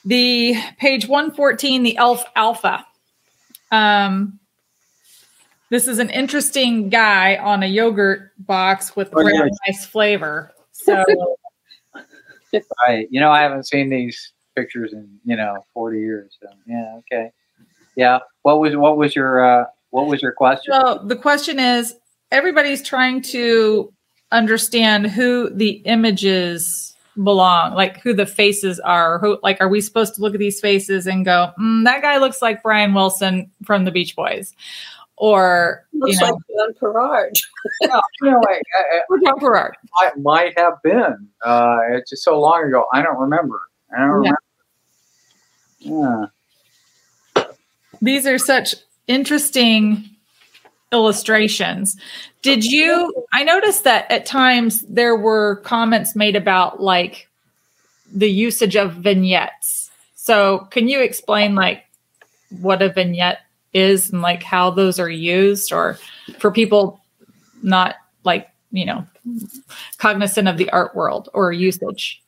[0.05, 2.85] the page 114, the Elf Alpha.
[3.71, 4.39] Um
[5.71, 9.49] this is an interesting guy on a yogurt box with Oh, really yeah.
[9.67, 10.53] nice flavor.
[10.73, 11.05] So
[12.87, 16.37] I, you know, I haven't seen these pictures in, you know, 40 years.
[16.41, 17.31] So, yeah, okay.
[17.97, 18.21] Yeah.
[18.43, 20.73] What was, what was your, uh, what was your question?
[20.75, 21.95] So the question is
[22.33, 23.93] everybody's trying to
[24.33, 29.21] understand who the images belong, like who the faces are.
[29.21, 32.19] Who like are we supposed to look at these faces and go, mm, that guy
[32.19, 34.53] looks like Brian Wilson from the Beach Boys,
[35.17, 37.41] or Looks you know, like John Pierard.
[37.83, 39.73] you know, I, I, or John Pierard.
[40.01, 41.29] I might have been.
[41.45, 42.87] Uh, it's just so long ago.
[42.93, 43.61] I don't remember.
[43.97, 44.15] I don't Yeah.
[44.17, 44.39] remember.
[45.85, 46.27] Yeah.
[48.03, 48.75] These are such
[49.07, 50.09] interesting
[50.93, 51.97] illustrations.
[52.43, 53.13] Did you?
[53.33, 57.29] I noticed that at times there were comments made about like
[58.15, 59.91] the usage of vignettes.
[60.15, 61.85] So, can you explain like
[62.61, 63.41] what a vignette
[63.73, 65.99] is and like how those are used, or
[66.39, 67.01] for people
[67.63, 69.07] not like you know
[69.99, 72.23] cognizant of the art world or usage?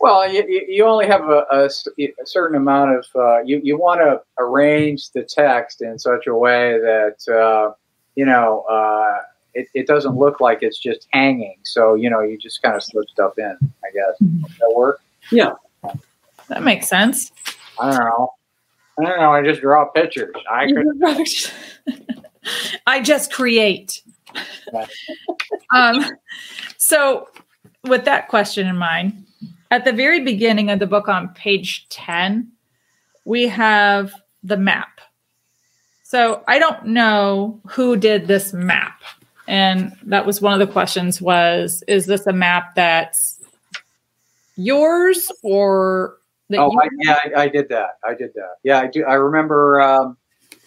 [0.00, 4.00] Well, you, you you only have a a certain amount of, uh, you, you want
[4.00, 7.74] to arrange the text in such a way that, uh,
[8.14, 9.18] you know, uh,
[9.52, 11.58] it, it doesn't look like it's just hanging.
[11.64, 14.18] So, you know, you just kind of slip stuff in, I guess.
[14.18, 15.02] Does that work?
[15.30, 15.52] Yeah.
[16.48, 17.30] That makes sense.
[17.78, 18.32] I don't know.
[18.98, 19.32] I don't know.
[19.32, 20.34] I just draw pictures.
[20.50, 22.06] I could.
[22.86, 24.02] I just create.
[25.74, 26.04] um,
[26.78, 27.28] so,
[27.84, 29.26] with that question in mind,
[29.70, 32.50] at the very beginning of the book on page 10,
[33.24, 35.00] we have the map.
[36.02, 39.00] So, I don't know who did this map.
[39.46, 43.40] And that was one of the questions was is this a map that's
[44.56, 46.18] yours or
[46.50, 47.98] that Oh, I, yeah, I, I did that.
[48.04, 48.56] I did that.
[48.62, 49.04] Yeah, I do.
[49.04, 50.16] I remember um,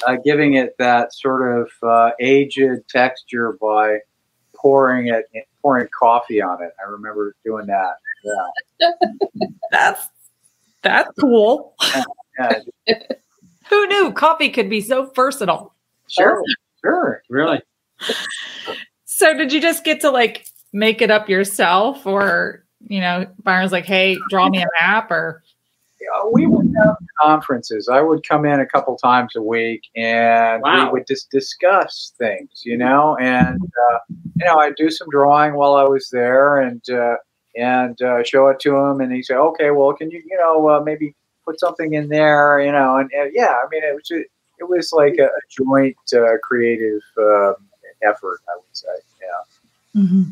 [0.07, 3.99] uh, giving it that sort of uh, aged texture by
[4.55, 5.25] pouring it,
[5.61, 6.71] pouring coffee on it.
[6.79, 7.95] I remember doing that.
[8.23, 8.89] Yeah,
[9.71, 10.07] that's
[10.81, 11.75] that's cool.
[12.39, 12.59] yeah,
[13.69, 15.73] Who knew coffee could be so versatile?
[16.09, 16.41] sure,
[16.83, 17.23] sure.
[17.29, 17.61] Really?
[19.05, 23.71] So did you just get to like make it up yourself or you know, Byron's
[23.71, 25.41] like, hey, draw me a map or
[26.01, 27.87] Yeah, we would have conferences.
[27.87, 30.85] I would come in a couple times a week, and Wow.
[30.87, 33.15] we would just discuss things, you know.
[33.21, 33.97] And uh,
[34.35, 37.15] you know, I'd do some drawing while I was there, and uh,
[37.55, 40.69] and uh, show it to him, and he said, "Okay, well, can you, you know,
[40.69, 44.07] uh, maybe put something in there, you know?" And, and yeah, I mean, it was
[44.07, 44.25] ju-
[44.59, 47.55] it was like a, joint uh, creative um,
[48.01, 48.87] effort, I would say.
[49.21, 50.23] Yeah.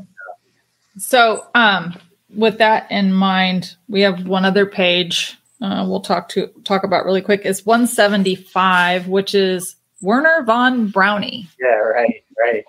[0.98, 1.98] So, um,
[2.36, 7.06] with that in mind, we have one other page uh, we'll talk to talk about
[7.06, 7.46] really quick.
[7.46, 11.48] Is 175, which is Werner von Brownie.
[11.60, 11.68] Yeah.
[11.68, 12.24] Right.
[12.38, 12.66] Right.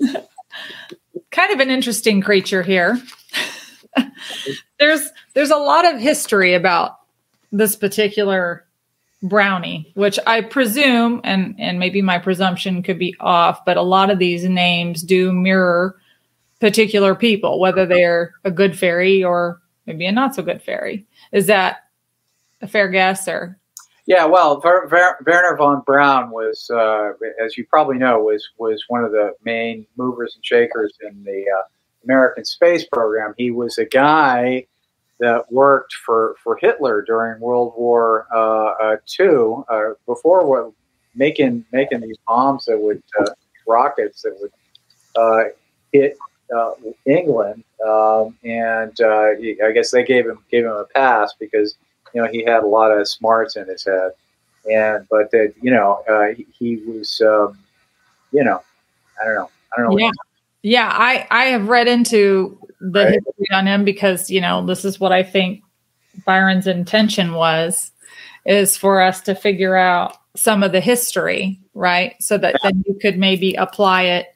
[1.30, 3.00] Kind of an interesting creature here.
[4.78, 6.98] there's there's a lot of history about
[7.52, 8.64] this particular
[9.22, 14.10] brownie, which I presume, and and maybe my presumption could be off, but a lot
[14.10, 15.96] of these names do mirror
[16.60, 21.06] particular people, whether they're a good fairy or maybe a not so good fairy.
[21.32, 21.84] Is that
[22.60, 23.58] a fair guess or
[24.06, 27.12] Yeah, well, Ver, Ver, Werner von Braun was, uh,
[27.44, 31.44] as you probably know, was was one of the main movers and shakers in the
[31.58, 31.62] uh,
[32.08, 33.34] American space program.
[33.36, 34.66] He was a guy
[35.20, 40.72] that worked for, for Hitler during World War uh, uh, II, uh, before what,
[41.14, 43.30] making making these bombs that would uh,
[43.66, 44.52] rockets that would
[45.16, 45.50] uh,
[45.92, 46.16] hit
[46.56, 46.72] uh,
[47.06, 51.76] England, um, and uh, he- I guess they gave him gave him a pass because
[52.14, 54.12] you know he had a lot of smarts in his head,
[54.70, 57.58] and but that you know uh, he, he was um,
[58.32, 58.62] you know
[59.20, 59.50] I don't know.
[59.76, 60.10] I don't know yeah
[60.62, 63.14] yeah i i have read into the Right.
[63.14, 65.62] history on him because you know this is what i think
[66.24, 67.90] byron's intention was
[68.46, 72.96] is for us to figure out some of the history right so that then you
[73.00, 74.26] could maybe apply it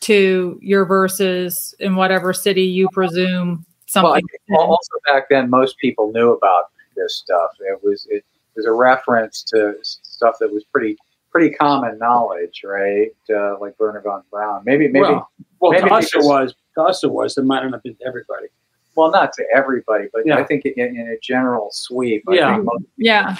[0.00, 6.12] to your verses in whatever city you presume something think also back then, most people
[6.12, 6.64] knew about
[6.96, 7.50] this stuff.
[7.60, 10.96] It was it was a reference to stuff that was pretty
[11.36, 13.10] pretty common knowledge, right?
[13.28, 14.62] Uh, like Werner von Braun.
[14.64, 16.54] Maybe maybe well, Well, well Maybe to us it was.
[16.76, 17.36] To us it was.
[17.36, 18.46] It might not have been to everybody.
[18.94, 20.38] Well, not to everybody, but Yeah.
[20.38, 22.24] I think in, in a general sweep.
[22.26, 22.56] I Yeah.
[22.56, 23.36] think yeah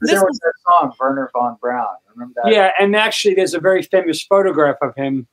[0.00, 1.96] there was that song Werner von Braun.
[2.14, 2.52] Remember that?
[2.52, 5.26] Yeah, and actually, there's a very famous photograph of him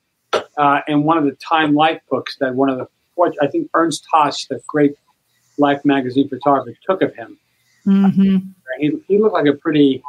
[0.57, 2.87] uh, in one of the Time Life books that one of the,
[3.39, 4.95] I think Ernst Haas, the great
[5.59, 7.37] Life magazine photographer, took of him.
[7.85, 8.53] Mhm.
[8.79, 10.01] He, he looked like a pretty,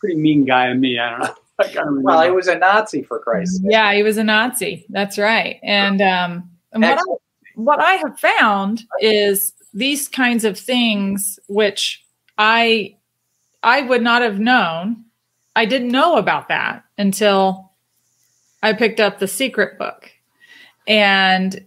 [0.00, 0.98] pretty mean guy to me.
[0.98, 1.34] I don't know.
[1.60, 1.84] I.
[1.84, 3.60] Well, he was a Nazi for Christ.
[3.62, 4.86] Yeah, he was a Nazi.
[4.88, 5.60] That's right.
[5.62, 7.02] And um, and what I,
[7.54, 12.02] what I have found is these kinds of things, which
[12.38, 12.96] I
[13.62, 15.04] I would not have known.
[15.54, 17.72] I didn't know about that until
[18.62, 20.10] I picked up the secret book,
[20.86, 21.66] and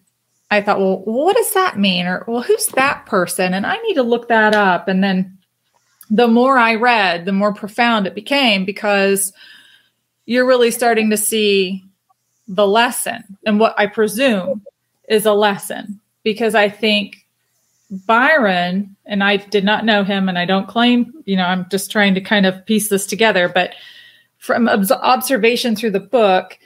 [0.54, 2.06] I thought, well, what does that mean?
[2.06, 3.54] Or well, who's that person?
[3.54, 4.88] And I need to look that up.
[4.88, 5.38] And then
[6.10, 9.34] the more I read, the more profound it became because
[10.26, 11.84] you're really starting to see
[12.48, 13.38] the lesson.
[13.46, 14.64] And what I presume
[15.08, 17.26] is a lesson because I think
[17.90, 21.92] Byron and I did not know him and I don't claim, you know, I'm just
[21.92, 23.74] trying to kind of piece this together, but
[24.38, 26.58] from obs- observation through the book,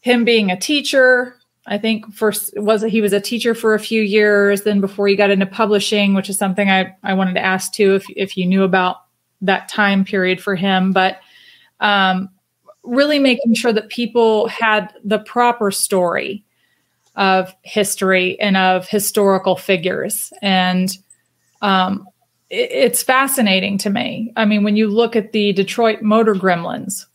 [0.00, 4.02] him being a teacher, I think first was he was a teacher for a few
[4.02, 7.72] years, then before he got into publishing, which is something I, I wanted to ask
[7.72, 8.96] too if if you knew about
[9.40, 11.18] that time period for him, but
[11.80, 12.28] um,
[12.82, 16.44] really making sure that people had the proper story
[17.16, 20.32] of history and of historical figures.
[20.42, 20.90] And
[21.62, 22.06] um,
[22.50, 24.32] it- it's fascinating to me.
[24.36, 27.06] I mean, when you look at the Detroit Motor Gremlins,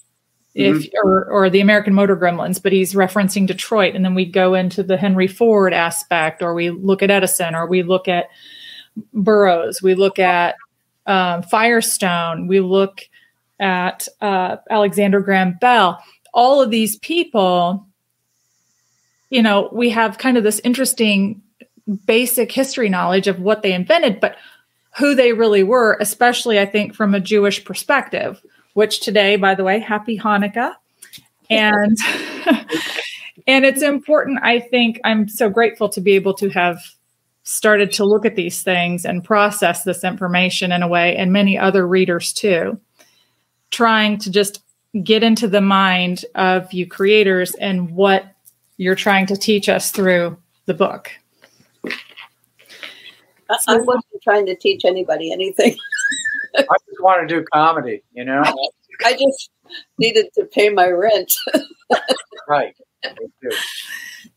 [0.59, 4.53] if or, or the American Motor Gremlins, but he's referencing Detroit, and then we go
[4.53, 8.27] into the Henry Ford aspect, or we look at Edison, or we look at
[9.13, 10.55] Burroughs, we look at
[11.05, 13.01] um, Firestone, we look
[13.59, 16.03] at uh, Alexander Graham Bell.
[16.33, 17.85] all of these people,
[19.29, 21.41] you know, we have kind of this interesting
[22.05, 24.35] basic history knowledge of what they invented, but
[24.97, 28.41] who they really were, especially I think from a Jewish perspective,
[28.79, 30.73] which today, by the way, happy Hanukkah.
[31.49, 31.97] And
[33.45, 36.79] and it's important, I think I'm so grateful to be able to have
[37.43, 41.57] started to look at these things and process this information in a way, and many
[41.57, 42.79] other readers too,
[43.69, 44.61] trying to just
[45.03, 48.33] get into the mind of you creators and what
[48.77, 50.37] you're trying to teach us through
[50.67, 51.11] the book.
[53.67, 55.75] I, wasn't trying to teach anybody anything.
[56.57, 58.43] I just want to do comedy, you know?
[59.05, 59.49] I just
[59.97, 61.33] needed to pay my rent.
[62.47, 62.75] right.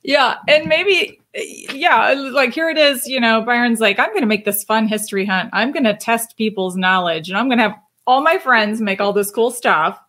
[0.02, 4.26] Yeah, and maybe yeah, like here it is, you know, Byron's like I'm going to
[4.26, 5.50] make this fun history hunt.
[5.52, 9.00] I'm going to test people's knowledge and I'm going to have all my friends make
[9.00, 10.00] all this cool stuff.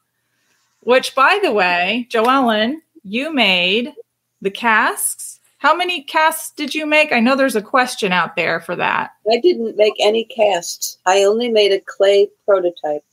[0.82, 3.94] Which by the way, Jo Ellen, you made
[4.42, 5.40] the casks.
[5.64, 7.14] How many casts did you make?
[7.14, 9.12] I know there's a question out there for that.
[9.32, 10.98] I didn't make any casts.
[11.06, 13.06] I only made a clay prototype,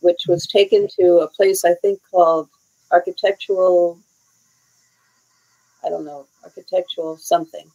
[0.00, 2.50] which was taken to a place I think called
[2.92, 3.98] Architectural
[5.82, 7.66] I don't know, architectural something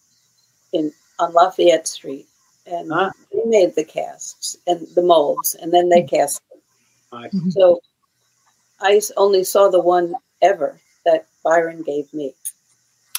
[0.72, 2.28] in on Lafayette Street.
[2.68, 3.12] And Huh.
[3.32, 7.22] they made the casts and the molds and then they cast them.
[7.22, 7.34] Nice.
[7.34, 7.50] Mm-hmm.
[7.50, 7.82] So
[8.80, 12.36] I only saw the one ever that Byron gave me.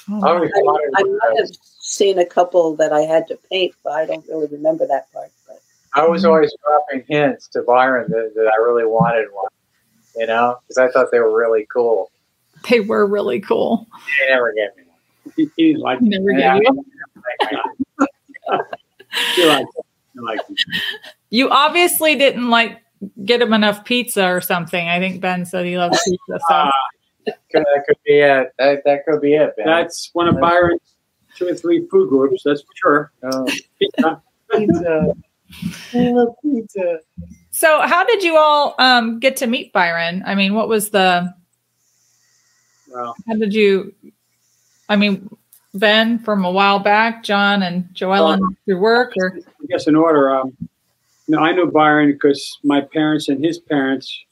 [0.09, 0.51] Oh, I I, wanted
[0.97, 4.05] I one of might have seen a couple that I had to paint, but I
[4.05, 5.29] don't really remember that part.
[5.47, 5.59] But
[5.93, 9.45] I was always dropping hints to Byron that, that I really wanted one,
[10.17, 12.11] you know, because I thought they were really cool.
[12.69, 13.87] they were really cool.
[14.19, 15.33] They never gave me one.
[15.37, 16.05] He, he didn't like it.
[16.05, 16.59] Never Yeah.
[16.59, 16.85] gave you.
[19.35, 19.85] He liked it.
[20.15, 20.57] He liked it.
[21.29, 22.79] You obviously didn't like
[23.25, 24.87] get him enough pizza or something.
[24.89, 26.39] I think Ben said he loves pizza.
[26.47, 26.71] So Uh, Could,
[27.25, 28.53] that could be it.
[28.57, 29.65] That, that could be it, Ben.
[29.65, 30.95] that's one of Byron's
[31.35, 33.11] two or three food groups, that's for sure.
[33.23, 33.45] Oh,
[33.79, 34.21] Pizza.
[34.51, 35.13] pizza.
[35.93, 36.99] I love pizza.
[37.51, 40.23] So, how did you all um, get to meet Byron?
[40.25, 41.33] I mean, what was the?
[42.91, 43.93] Well, How did you?
[44.89, 45.29] I mean,
[45.73, 49.95] Ben from a while back, John and Jo Ellen through work, or I guess in
[49.95, 50.55] order, um,
[51.27, 54.23] you know, I knew Byron because my parents and his parents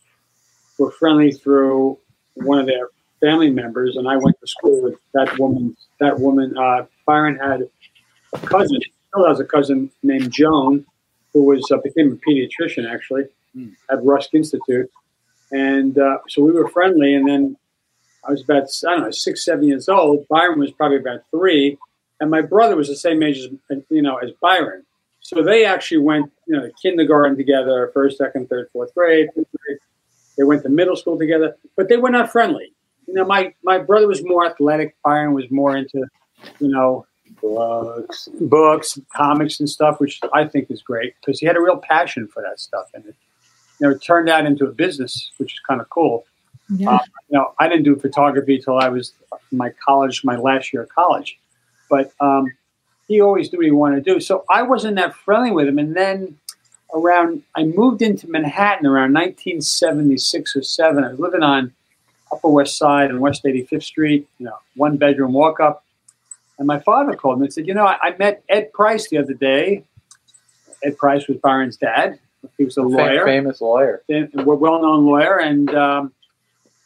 [0.77, 1.97] were friendly through
[2.35, 2.87] one of their
[3.19, 5.75] family members, and I went to school with that woman.
[5.99, 7.67] That woman, uh, Byron had
[8.33, 10.85] a cousin, still has a cousin named Joan,
[11.33, 13.71] who was uh, became a pediatrician actually Hmm.
[13.89, 14.89] at Rusk Institute,
[15.51, 17.13] and uh, so we were friendly.
[17.13, 17.57] And then
[18.25, 20.25] I was about I don't know six, seven years old.
[20.29, 21.77] Byron was probably about three,
[22.21, 24.85] and my brother was the same age as you know as Byron.
[25.19, 29.27] So they actually went, you know, to kindergarten together, first, second, third, fourth grade.
[29.35, 29.77] fifth grade.
[30.37, 32.73] They went to middle school together, but they were not friendly.
[33.07, 34.95] You know, my my brother was more athletic.
[35.03, 36.05] Byron was more into,
[36.59, 37.05] you know,
[37.41, 41.77] books, books, comics, and stuff, which I think is great because he had a real
[41.77, 43.15] passion for that stuff, and it,
[43.79, 46.25] you know, it turned out into a business, which is kind of cool
[46.75, 46.99] yeah.
[47.29, 49.13] you know, I didn't do photography till I was
[49.51, 51.37] my college, my last year of college.
[51.89, 52.45] But um,
[53.07, 54.19] he always knew what he wanted to do.
[54.19, 55.77] So I wasn't that friendly with him.
[55.77, 56.37] And then
[56.93, 61.03] around, I moved into Manhattan around 1976 or 7.
[61.03, 61.73] I was living on
[62.31, 65.83] Upper West Side and West 85th Street, you know, one bedroom walk up.
[66.57, 69.17] And my father called me and said, You know, I, I met Ed Price the
[69.17, 69.83] other day.
[70.83, 72.19] Ed Price was Byron's dad.
[72.57, 74.03] He was a lawyer famous lawyer.
[74.09, 76.13] a well-known lawyer, and um,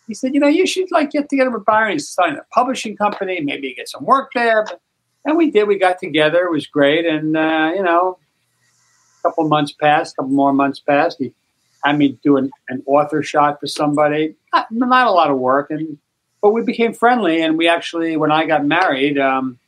[0.08, 1.94] he said, "You know, you should like get together with Byron.
[1.94, 3.39] He's starting a publishing company.
[3.41, 4.82] Maybe you get some work there." But,
[5.24, 5.68] and we did.
[5.68, 6.46] We got together.
[6.46, 8.18] It was great, and uh, you know,
[9.25, 10.13] couple months passed.
[10.13, 11.17] A couple more months passed.
[11.19, 11.33] He
[11.83, 14.35] had me do an, an author shot for somebody.
[14.53, 15.97] Not, not a lot of work, and
[16.41, 17.41] but we became friendly.
[17.41, 19.59] And we actually, when I got married, um,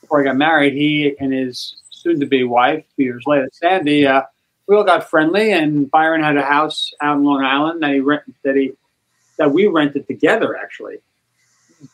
[0.00, 4.06] before I got married, he and his soon-to-be wife, two years later, Sandy.
[4.06, 4.22] Uh,
[4.68, 8.00] we all got friendly, and Byron had a house out in Long Island that he
[8.00, 8.72] rent, that he
[9.38, 10.98] that we rented together actually,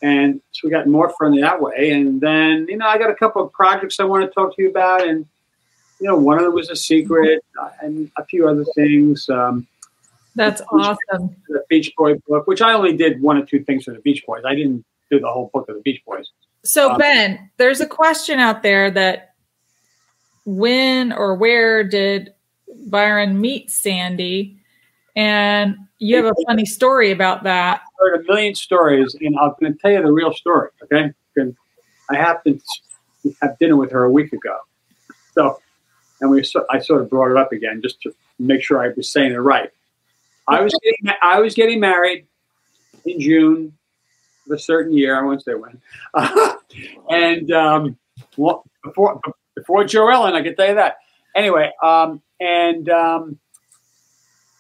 [0.02, 1.90] and so we got more friendly that way.
[1.90, 4.62] And then you know I got a couple of projects I want to talk to
[4.62, 5.26] you about, and
[6.01, 9.28] you know one of them was a secret, uh, and a few other things.
[9.28, 9.66] Um,
[10.34, 11.36] That's awesome.
[11.49, 14.24] the Beach Boy book, which I only did one or two things for the Beach
[14.26, 14.42] Boys.
[14.46, 16.30] I didn't do the whole book of the Beach Boys.
[16.64, 19.34] So, Um, Ben, there's a question out there that
[20.44, 22.32] when or where did
[22.86, 24.57] Byron meet Sandy?
[25.16, 27.80] And you have a funny story about that.
[27.80, 30.70] I heard a million stories, and I'm going to tell you the real story.
[30.84, 31.12] Okay,
[32.11, 32.62] I happened
[33.22, 34.57] to have dinner with her a week ago,
[35.32, 35.61] so
[36.20, 38.92] and we so- I sort of brought it up again just to make sure I
[38.96, 39.70] was saying it right.
[40.46, 42.26] I was getting I was getting married
[43.04, 43.72] in June
[44.46, 45.18] of a certain year.
[45.18, 45.80] I won't say when.
[47.10, 47.98] and um,
[48.36, 49.20] well, before
[49.54, 50.98] before Jo Ellen, I can tell you that.
[51.34, 53.38] Anyway, um, and um,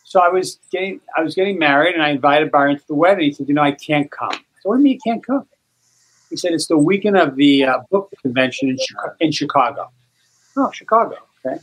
[0.04, 3.24] so I was getting I was getting married, and I invited Byron to the wedding.
[3.24, 5.46] He said, "You know, I can't come." So what do you mean you can't come?
[6.28, 8.76] He said, "It's the weekend of the uh, book convention
[9.20, 9.90] in Chicago."
[10.56, 11.16] Oh, Chicago.
[11.44, 11.60] Okay.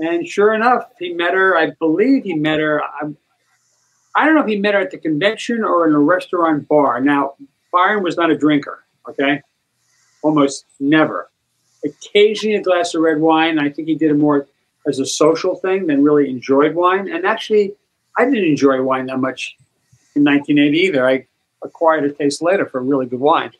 [0.00, 1.56] And sure enough, he met her.
[1.56, 2.82] I believe he met her.
[2.82, 3.10] I,
[4.14, 7.00] I don't know if he met her at the convention or in a restaurant bar.
[7.00, 7.34] Now,
[7.72, 8.84] Byron was not a drinker.
[9.08, 9.42] Okay,
[10.22, 11.30] almost never.
[11.84, 13.58] Occasionally a glass of red wine.
[13.58, 14.46] I think he did it more
[14.86, 17.10] as a social thing than really enjoyed wine.
[17.10, 17.74] And actually,
[18.16, 19.56] I didn't enjoy wine that much
[20.14, 21.08] in 1980 either.
[21.08, 21.26] I
[21.62, 23.52] acquired a taste later for really good wine.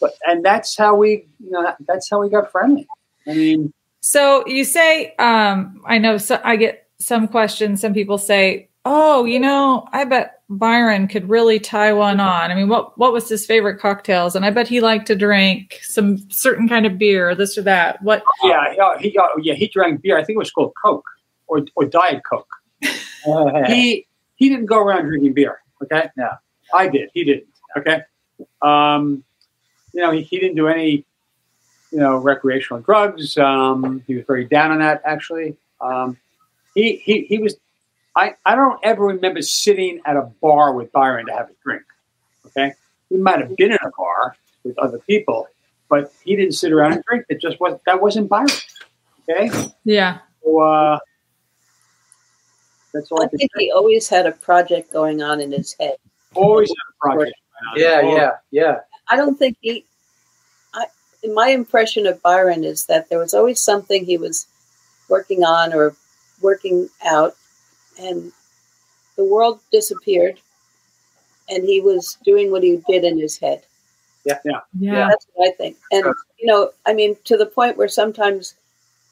[0.00, 2.88] But and that's how we, you know, that's how we got friendly.
[3.26, 3.72] I mean,
[4.02, 7.80] So you say, um, I know so I get some questions.
[7.80, 12.54] Some people say, "Oh, you know, I bet Byron could really tie one on." I
[12.56, 14.34] mean, what what was his favorite cocktails?
[14.34, 18.02] And I bet he liked to drink some certain kind of beer, this or that.
[18.02, 18.24] What?
[18.42, 20.18] yeah, yeah, he got, yeah, he drank beer.
[20.18, 21.06] I think it was called Coke
[21.46, 22.50] or or Diet Coke.
[23.68, 25.60] he he didn't go around drinking beer.
[25.80, 26.30] Okay, no,
[26.74, 27.10] I did.
[27.14, 27.46] He didn't.
[27.76, 28.02] Okay,
[28.62, 29.22] um,
[29.92, 31.04] you know, he, he didn't do any,
[31.92, 33.36] you know, recreational drugs.
[33.38, 35.02] Um, he was very down on that.
[35.04, 36.16] Actually, um,
[36.74, 37.56] he he he was.
[38.16, 41.82] I I don't ever remember sitting at a bar with Byron to have a drink.
[42.46, 42.72] Okay,
[43.08, 45.48] he might have been in a bar with other people,
[45.88, 47.24] but he didn't sit around and drink.
[47.28, 48.48] It just was that wasn't Byron.
[49.28, 49.50] Okay,
[49.84, 50.18] Yeah.
[50.42, 50.98] so uh,
[52.92, 55.74] that's all I I can think he always had a project going on in his
[55.78, 55.96] head.
[56.34, 56.76] Always have
[57.12, 57.36] a project.
[57.76, 58.78] Yeah, yeah, yeah.
[59.08, 59.84] I don't think he.
[61.24, 64.46] I, my impression of Byron is that there was always something he was
[65.08, 65.94] working on or
[66.40, 67.36] working out,
[68.00, 68.32] and
[69.16, 70.40] the world disappeared,
[71.48, 73.62] and he was doing what he did in his head.
[74.24, 74.38] Yeah.
[74.44, 74.92] Yeah, yeah.
[74.92, 75.76] yeah that's what I think.
[75.90, 76.04] And
[76.38, 78.54] you know, I mean, to the point where sometimes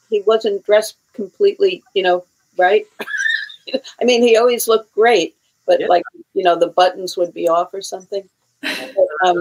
[0.09, 2.25] he wasn't dressed completely, you know,
[2.57, 2.85] right.
[4.01, 5.35] I mean, he always looked great,
[5.65, 5.87] but Yeah.
[5.87, 6.03] like
[6.33, 8.27] you know, the buttons would be off or something.
[8.61, 9.39] But, um,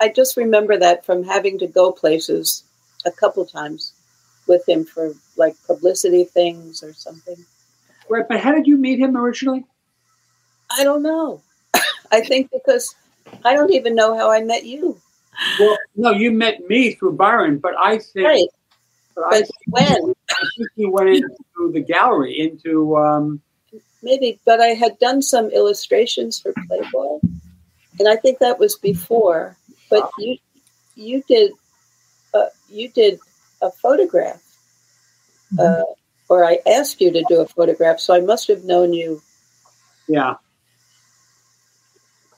[0.00, 2.64] I just remember that from having to go places
[3.04, 3.92] a couple times
[4.46, 7.36] with him for like publicity things or something.
[8.08, 9.64] Right, but how did you meet him originally?
[10.70, 11.42] I don't know.
[12.12, 12.94] I think because
[13.44, 15.00] I don't even know how I met you.
[15.58, 18.48] Well, no, you met me through Byron, but I think, Right.
[19.14, 20.14] but I think, when?
[20.30, 22.96] I think you went into the gallery into.
[22.96, 23.40] Um,
[24.02, 27.18] Maybe, but I had done some illustrations for Playboy,
[27.98, 29.56] and I think that was before.
[29.90, 30.36] But you,
[30.94, 31.52] you did,
[32.32, 33.18] uh, you did
[33.60, 34.42] a photograph,
[35.58, 35.82] uh,
[36.28, 39.20] or I asked you to do a photograph, so I must have known you.
[40.08, 40.36] yeah,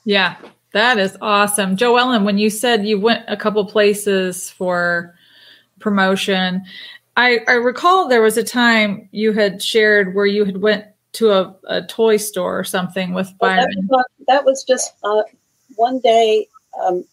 [0.03, 0.35] Yeah.
[0.73, 1.77] That is awesome.
[1.77, 5.13] Jo Ellen, when you said you went a couple places for
[5.79, 6.63] promotion,
[7.15, 11.31] I, I recall there was a time you had shared where you had went to
[11.31, 13.87] a, a toy store or something with But that, Byron.
[13.87, 15.21] was, that was just uh,
[15.75, 16.47] one day.
[16.83, 17.05] Um,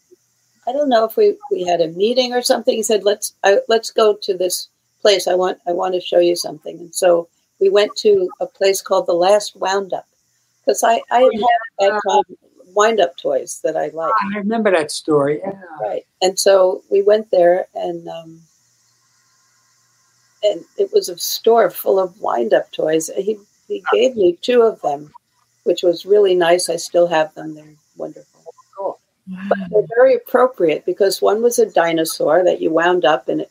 [0.70, 2.74] I don't know if we, we had a meeting or something.
[2.76, 4.68] He said, "Let's I, let's go to this
[5.02, 5.26] place.
[5.26, 7.28] I want I want to show you something." And so
[7.60, 10.06] we went to a place called the Last Wound Up
[10.60, 12.36] because I I had had at that time
[12.72, 14.14] wind up toys that I liked.
[14.32, 15.40] I remember that story.
[15.42, 15.60] Yeah.
[15.80, 16.06] Right.
[16.22, 18.40] And so we went there and um,
[20.44, 23.10] and it was a store full of wind up toys.
[23.16, 25.12] He he gave me two of them,
[25.64, 26.68] which was really nice.
[26.68, 27.54] I still have them.
[27.54, 28.39] They're wonderful.
[29.48, 33.50] But they're very appropriate because one was a dinosaur that you wound up and it,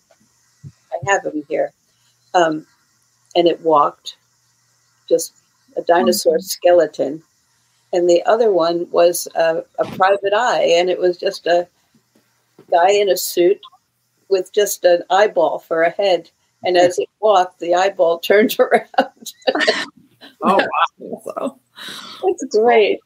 [0.65, 1.71] I have them here.
[2.33, 2.65] Um,
[3.35, 4.17] and it walked,
[5.07, 5.33] just
[5.77, 7.23] a dinosaur skeleton.
[7.93, 11.67] And the other one was a, a private eye, and it was just a
[12.69, 13.59] guy in a suit
[14.29, 16.29] with just an eyeball for a head.
[16.63, 19.33] And as it walked, the eyeball turned around.
[20.41, 21.59] Oh, wow.
[22.21, 22.99] So, it's great.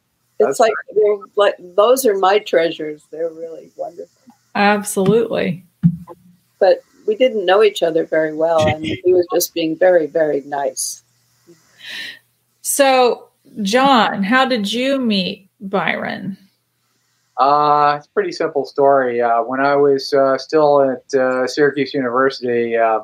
[0.43, 3.03] It's That's like they're like those are my treasures.
[3.11, 4.33] They're really wonderful.
[4.55, 5.65] absolutely.
[6.59, 10.41] But we didn't know each other very well, and he was just being very, very
[10.41, 11.03] nice.
[12.61, 13.29] So,
[13.61, 16.37] John, how did you meet Byron?
[17.37, 19.21] Uh, it's a pretty simple story.
[19.21, 22.99] Uh, when I was uh, still at uh, Syracuse University, uh,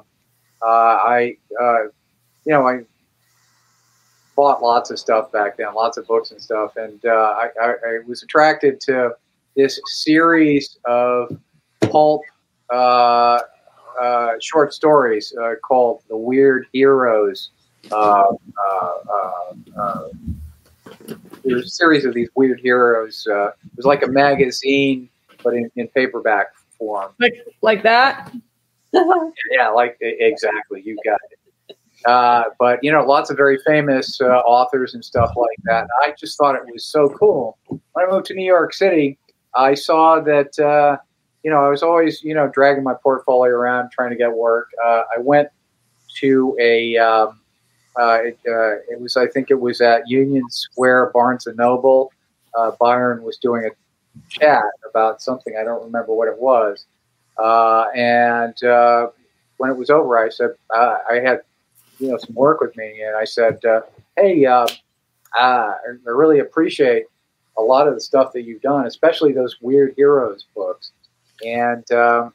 [0.62, 1.84] uh, I, uh,
[2.46, 2.82] you know, I
[4.40, 7.68] bought lots of stuff back then, lots of books and stuff, and uh, I, I,
[7.72, 9.12] I was attracted to
[9.58, 11.38] this series of
[11.82, 12.22] pulp
[12.74, 13.40] uh,
[14.02, 17.50] uh, short stories uh, called "The Weird Heroes."
[17.92, 18.32] Uh,
[18.66, 20.08] uh, uh, uh,
[21.44, 23.28] there's a series of these weird heroes.
[23.30, 25.10] Uh, it was like a magazine,
[25.44, 27.12] but in, in paperback form.
[27.20, 28.32] Like like that.
[29.52, 30.82] Yeah, like exactly.
[30.84, 31.39] You got it.
[32.06, 35.82] Uh, but you know, lots of very famous uh, authors and stuff like that.
[35.82, 37.58] And I just thought it was so cool.
[37.68, 39.18] When I moved to New York City,
[39.56, 40.58] I saw that.
[40.58, 40.97] Uh,
[41.43, 44.70] you know, I was always you know dragging my portfolio around trying to get work.
[44.84, 45.50] Uh, I went
[46.20, 46.97] to a.
[46.97, 47.39] Um,
[48.00, 52.14] uh, it, uh, it was, I think, it was at Union Square, Barnes and Noble.
[52.80, 55.56] Byron was doing a chat about something.
[55.60, 56.86] I don't remember what it was.
[57.38, 58.56] And
[59.58, 61.41] when it was over, I said I had
[62.00, 63.82] you know some work with me, and I said, uh,
[64.16, 64.68] "Hey, uh,
[65.36, 65.76] I
[66.06, 67.06] really appreciate
[67.58, 70.91] a lot of the stuff that you've done, especially those weird heroes books."
[71.45, 72.34] And um,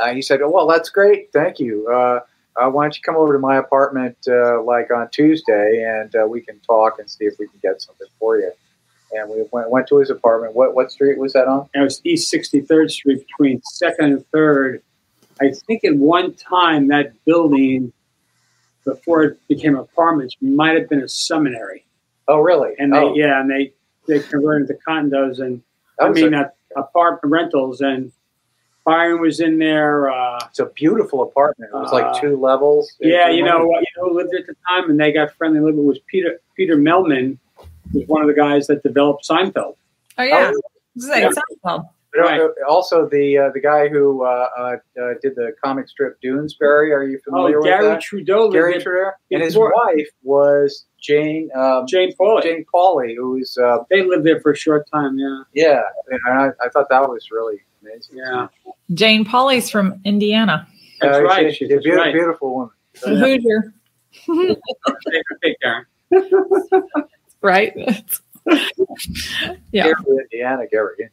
[0.00, 1.88] uh, he said, oh, "Well, that's great, thank you.
[1.88, 2.20] Uh,
[2.56, 6.58] uh, why don't you come over to my apartment like on Tuesday, and we can
[6.60, 8.52] talk and see if we can get something for you."
[9.10, 10.54] And we went, went to his apartment.
[10.54, 11.68] What what street was that on?
[11.74, 14.82] It was East 63rd Street between 2nd and 3rd.
[15.40, 17.92] I think at one time that building,
[18.88, 21.84] before it became apartments, it might have been a seminary.
[22.26, 22.72] Oh, really?
[22.78, 23.72] And they, oh, yeah, and they,
[24.06, 25.62] they converted to condos and,
[25.98, 26.42] that I mean, a,
[26.76, 27.80] uh, apartment rentals.
[27.80, 28.12] And
[28.84, 30.10] Byron was in there.
[30.10, 31.70] Uh, it's a beautiful apartment.
[31.72, 32.92] It was Uh, like two levels.
[33.00, 35.84] yeah, you know, you know who lived at the time and they got friendly living
[35.86, 37.38] was Peter, Peter Mehlman,
[37.92, 39.74] was one of the guys that developed Seinfeld.
[40.18, 40.52] Oh yeah.
[40.54, 40.60] Oh,
[40.96, 41.30] It's like Yeah.
[41.30, 41.88] Seinfeld.
[42.12, 42.50] But, uh, Right.
[42.68, 44.62] Also, the uh, the guy who uh, uh,
[45.00, 46.90] uh, did the comic strip Doonesbury.
[46.94, 48.00] Are you familiar Oh, with Gary that?
[48.00, 48.80] Trudeau lived Gary.
[48.82, 49.10] Trudeau.
[49.30, 52.42] And his before- wife was Jane um, Jane Pauley.
[52.42, 55.42] Jane Pauley, who's uh, They lived there for a short time, yeah.
[55.52, 55.82] yeah.
[56.10, 58.16] And I, I thought that was really amazing.
[58.16, 58.48] Yeah.
[58.94, 60.66] Jane Pauley's from Indiana.
[61.00, 61.46] That's Uh, right.
[61.50, 62.12] She's She's a beautiful, right.
[62.14, 62.70] beautiful woman.
[63.04, 63.74] A Hoosier.
[65.42, 65.84] Take Karen.
[67.42, 67.74] right?
[69.72, 69.84] yeah.
[69.84, 69.94] Gary,
[70.32, 71.10] Indiana, Gary.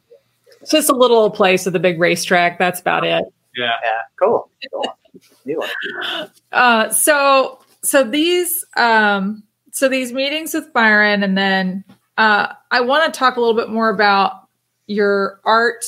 [0.66, 0.72] Indiana.
[0.72, 2.60] It's just a little place with a big racetrack.
[2.60, 3.24] That's about it.
[3.56, 3.72] Yeah.
[3.84, 4.50] Yeah, cool.
[4.72, 4.98] cool.
[5.46, 11.84] You like Uh, so so these um, so these meetings with Byron, and then
[12.18, 14.48] uh, I want to talk a little bit more about
[14.88, 15.86] your art.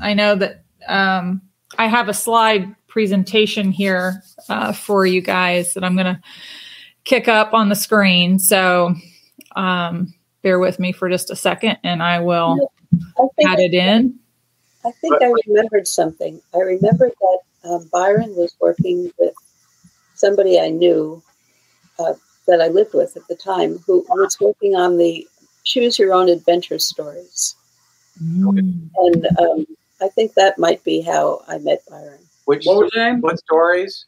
[0.00, 1.42] I know that um,
[1.78, 6.20] I have a slide presentation here uh, for you guys that I'm going to
[7.04, 8.38] kick up on the screen.
[8.38, 8.94] So
[9.56, 12.72] um, bear with me for just a second, and I will
[13.18, 14.18] I think in.
[14.84, 16.40] I think I remembered something.
[16.54, 17.38] I remembered that
[17.68, 19.34] um, Byron was working with
[20.14, 21.22] somebody I knew
[21.98, 22.14] uh,
[22.46, 25.26] that I lived with at the time who was working on the
[25.64, 27.54] Choose Your Own Adventure stories.
[28.22, 28.90] Mm.
[28.96, 29.66] And um,
[30.00, 32.18] I think that might be how I met Byron.
[32.46, 33.20] Which What was name?
[33.20, 34.06] what stories?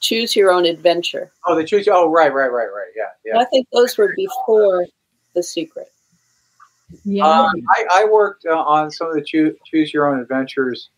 [0.00, 1.30] Choose Your Own Adventure.
[1.46, 1.88] Oh, the choose.
[1.88, 2.90] Oh, right, right, right, right.
[2.96, 4.86] Yeah, And I think those were before
[5.34, 5.90] The Secret.
[7.04, 7.26] Yeah.
[7.26, 10.90] Um, I, I worked uh, on some of the choose, choose your own adventures,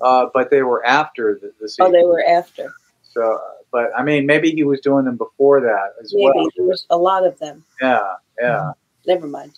[0.00, 2.72] uh, but they were after the, the Oh, they were after.
[3.02, 3.38] So, uh,
[3.72, 6.48] but I mean, maybe he was doing them before that as Maybe well.
[6.56, 7.64] there was a lot of them.
[7.80, 8.06] Yeah,
[8.40, 8.72] yeah.
[9.06, 9.52] Never mind.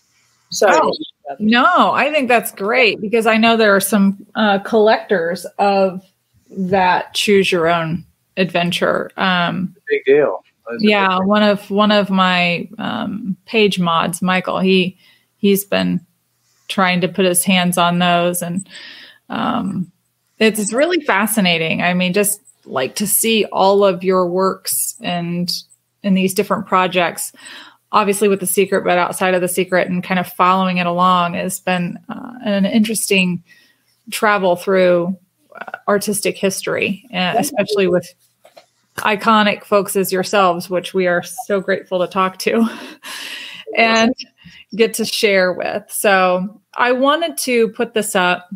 [0.51, 0.79] Sorry.
[0.81, 0.93] Oh.
[1.39, 6.05] No, I think that's great because I know there are some uh, collectors of
[6.51, 8.05] that choose your own
[8.37, 9.11] adventure.
[9.17, 10.45] Um, Big deal.
[10.69, 14.61] It was a yeah, big- one of one of my um, page mods, Michael.
[14.61, 14.99] He
[15.43, 16.01] he's been
[16.69, 18.67] trying to put his hands on those, and
[19.29, 19.93] um,
[20.39, 21.83] it's really fascinating.
[21.83, 25.53] I mean, just like to see all of your works and
[26.03, 27.33] in these different projects.
[27.91, 31.35] Obviously, with the secret, but outside of the secret, and kind of following it along
[31.35, 33.45] has been uh, an interesting
[34.11, 35.19] travel through
[35.55, 38.15] uh, artistic history, uh, especially with
[38.99, 42.67] iconic folks as yourselves, which we are so grateful to talk to
[43.77, 44.15] and
[44.75, 45.85] get to share with.
[45.91, 48.51] So I wanted to put this up.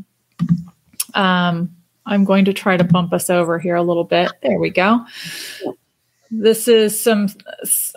[1.14, 1.74] Um,
[2.06, 4.30] I'm going to try to bump us over here a little bit.
[4.42, 5.04] There we go.
[6.30, 7.28] This is some,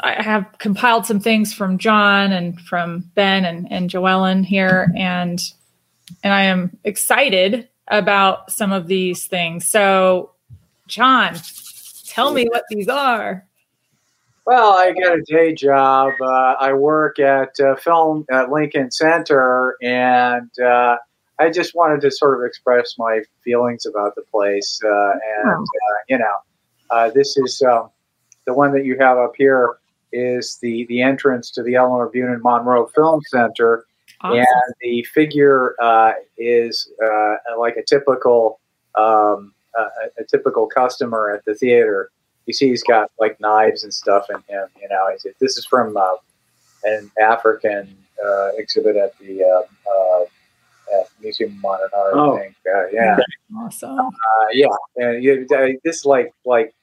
[0.03, 4.91] I have compiled some things from John and from Ben and, and Jo Ellen here,
[4.95, 5.41] and
[6.23, 9.67] and I am excited about some of these things.
[9.67, 10.31] So,
[10.87, 11.35] John,
[12.05, 13.47] tell me what these are.
[14.49, 16.11] Well, I got a day job.
[16.19, 20.97] Uh, I work at uh, Film at Lincoln Center, and uh,
[21.37, 24.81] I just wanted to sort of express my feelings about the place.
[24.83, 26.35] Uh, and uh, you know,
[26.89, 27.91] uh, this is um,
[28.45, 29.77] the one that you have up here
[30.11, 33.85] is the the entrance to the Eleanor Bunin Monroe Film Center,
[34.21, 34.39] Awesome.
[34.39, 38.59] and the figure uh, is uh, like a typical
[38.95, 42.09] um, a, a typical customer at the theater.
[42.49, 44.65] You see, he's got like knives and stuff in him.
[44.81, 46.15] You know, he's, this is from uh,
[46.83, 47.95] an African
[48.25, 50.23] uh, exhibit at the uh, uh,
[50.99, 52.13] at Museum of Modern Art.
[52.15, 52.37] Oh.
[52.37, 52.55] I think.
[52.75, 53.17] Uh, yeah,
[53.55, 53.99] Awesome.
[53.99, 54.11] uh,
[54.51, 54.65] yeah.
[54.95, 56.73] And you, uh, this is like like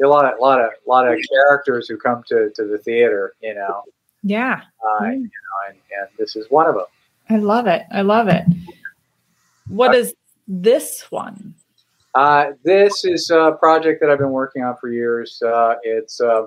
[0.00, 3.32] a lot of lot of lot of characters who come to, to the theater.
[3.42, 3.82] You know,
[4.22, 4.60] Yeah.
[4.80, 5.14] uh, Mm.
[5.14, 6.84] you know, and, and this is one of them.
[7.28, 7.82] I love it.
[7.90, 8.44] I love it.
[9.66, 10.14] What is
[10.46, 11.54] this one?
[12.14, 15.40] Uh, this is a project that I've been working on for years.
[15.42, 16.46] Uh, it's uh,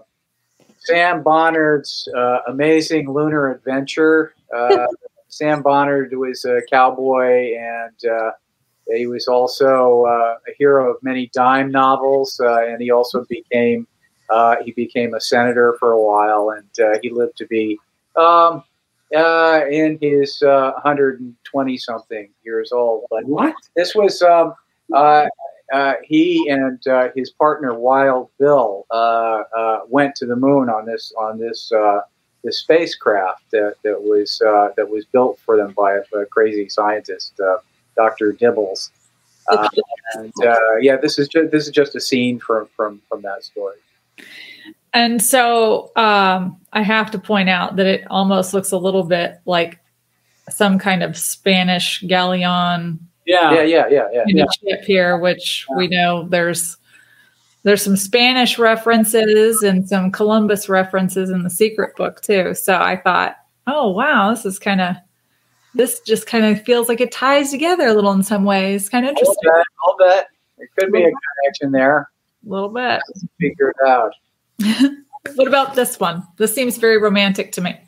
[0.80, 4.34] Sam Bonnard's uh, amazing lunar adventure.
[4.56, 4.88] Uh,
[5.30, 8.32] Sam Bonnard was a cowboy, and uh,
[8.94, 12.40] he was also uh, a hero of many dime novels.
[12.44, 13.88] Uh, and he also became
[14.30, 17.78] uh, he became a senator for a while, and uh, he lived to be
[18.16, 18.64] um,
[19.16, 23.06] uh, in his 120 something years old.
[23.10, 23.56] But What?
[23.76, 24.54] this was um,
[24.94, 25.26] uh,
[25.72, 30.86] uh, he and uh, his partner Wild Bill uh, uh, went to the moon on
[30.86, 32.02] this on this uh,
[32.44, 36.68] this spacecraft that, that was uh, that was built for them by a, a crazy
[36.70, 37.58] scientist, uh,
[37.96, 38.90] Doctor Dibbles.
[39.50, 39.68] Uh,
[40.16, 43.44] and uh, yeah, this is just this is just a scene from from from that
[43.44, 43.78] story.
[44.94, 49.40] And so um, I have to point out that it almost looks a little bit
[49.46, 49.80] like
[50.50, 53.54] some kind of Spanish galleon Yeah.
[53.54, 54.24] Yeah, yeah, yeah, yeah.
[54.28, 54.46] in Yeah.
[54.62, 56.78] ship here, which we know there's
[57.64, 62.54] there's some Spanish references and some Columbus references in the secret book too.
[62.54, 64.96] So I thought, oh wow, this is kind of
[65.76, 68.90] this just kind of feels like it ties together a little in some ways.
[68.90, 72.10] Kind of I'll interesting, bet, I'll bet there could be a connection there.
[72.46, 73.02] a little bit.
[73.40, 74.14] Figure it out.
[75.36, 76.22] What about this one?
[76.36, 77.80] This seems very romantic to me.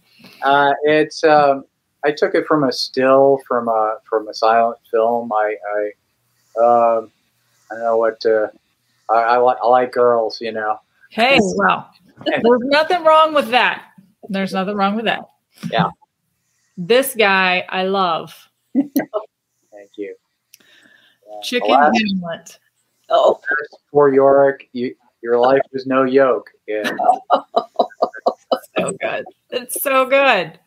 [0.41, 1.65] Uh, it's um,
[2.05, 5.31] I took it from a still from a from a silent film.
[5.33, 5.83] I I,
[6.63, 7.11] um,
[7.71, 8.47] I don't know what uh,
[9.09, 9.57] I, I like.
[9.61, 10.79] I like girls, you know.
[11.09, 11.89] Hey, well,
[12.25, 13.85] there's nothing wrong with that.
[14.29, 15.21] There's nothing wrong with that.
[15.71, 15.89] Yeah.
[16.77, 18.35] This guy I love.
[18.73, 18.91] Thank
[19.97, 20.15] you.
[20.59, 22.59] Uh, Chicken alas, Hamlet.
[23.09, 23.39] Oh,
[23.91, 26.51] for Yorick, you, your life is no yoke.
[26.67, 26.91] Yeah.
[28.77, 29.25] So good.
[29.51, 30.59] It's so good.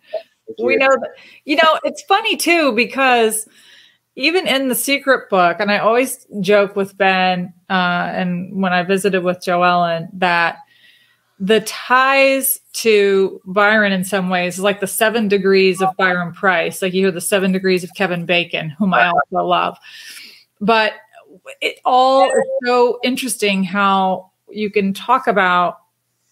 [0.63, 1.11] We know that,
[1.45, 3.49] you know, it's funny too because
[4.17, 7.73] even in the secret book, and I always joke with Ben uh,
[8.13, 10.59] and when I visited with Joellen that
[11.41, 16.83] the ties to Byron in some ways is like the seven degrees of Byron Price.
[16.83, 19.79] Like you hear the seven degrees of Kevin Bacon, whom I also love.
[20.61, 20.95] But
[21.61, 25.79] it all is so interesting how you can talk about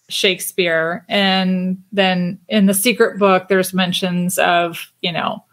[0.09, 1.05] Shakespeare.
[1.09, 5.45] And then in the secret book, there's mentions of, you know,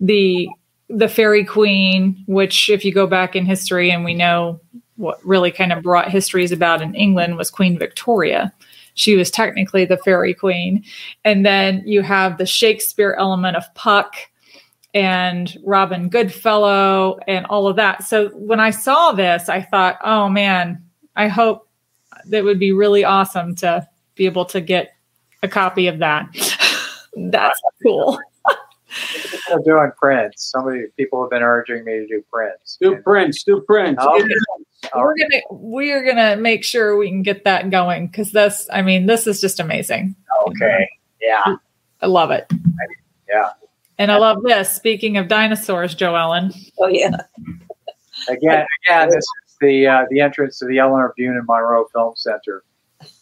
[0.00, 0.48] the
[0.88, 4.60] the fairy queen, which if you go back in history and we know
[4.96, 8.52] what really kind of brought histories about in England was Queen Victoria.
[8.94, 10.84] She was technically the fairy queen.
[11.24, 14.14] And then you have the Shakespeare element of Puck
[14.92, 18.04] and Robin Goodfellow and all of that.
[18.04, 20.84] So when I saw this, I thought, oh man,
[21.16, 21.68] I hope
[22.26, 24.94] that would be really awesome to be able to get
[25.42, 26.28] a copy of that.
[27.16, 28.18] That's cool.
[29.50, 30.50] I'm doing Prince.
[30.50, 32.78] Somebody, people have been urging me to do prints.
[32.80, 33.42] Do prints.
[33.42, 34.02] Do prints.
[34.02, 34.28] Okay.
[34.94, 39.06] We're gonna we're gonna make sure we can get that going because this, I mean,
[39.06, 40.14] this is just amazing.
[40.46, 40.88] Okay.
[41.20, 41.56] Yeah.
[42.00, 42.50] I love it.
[43.28, 43.50] Yeah.
[43.98, 44.72] And I love this.
[44.72, 46.52] Speaking of dinosaurs, Jo Ellen.
[46.78, 47.16] oh yeah.
[48.28, 52.64] Again, again, this is the uh, the entrance to the Eleanor Bunin Monroe Film Center.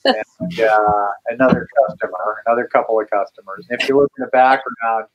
[0.04, 3.66] And uh, another customer, another couple of customers.
[3.68, 5.06] And if you look in the background,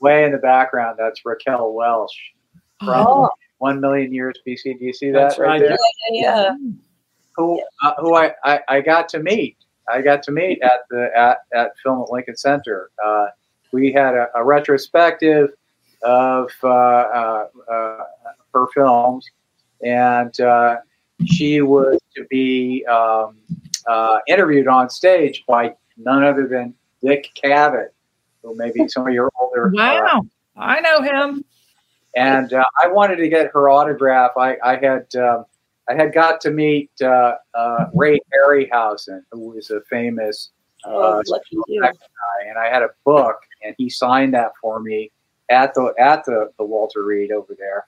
[0.00, 2.32] way in the background, that's Raquel Welch
[2.80, 4.78] from Oh, One Million Years BC.
[4.78, 5.60] Do you see that That's right.
[5.60, 5.76] there?
[6.10, 6.54] yeah.
[7.36, 9.56] Who uh, who I, I, I got to meet.
[9.88, 12.90] I got to meet at the at, at Film at Lincoln Center.
[13.04, 13.26] Uh,
[13.72, 15.50] we had a, a retrospective
[16.02, 18.04] of uh, uh, uh,
[18.54, 19.26] her films,
[19.84, 20.76] and uh,
[21.26, 23.36] she was to be um,
[23.86, 27.88] uh, interviewed on stage by none other than Dick Cavett,
[28.42, 29.68] who maybe some of your older.
[29.68, 30.26] uh, Wow.
[30.56, 31.44] I know him.
[32.14, 34.32] and uh, I wanted to get her autograph.
[34.36, 35.44] I, I had um,
[35.88, 40.50] I had got to meet uh, uh, Ray Harryhausen, who was a famous
[40.86, 41.90] Oh, uh, lucky guy,
[42.46, 45.10] and I had a book, and he signed that for me
[45.48, 47.86] at the at the, the Walter Reade over there.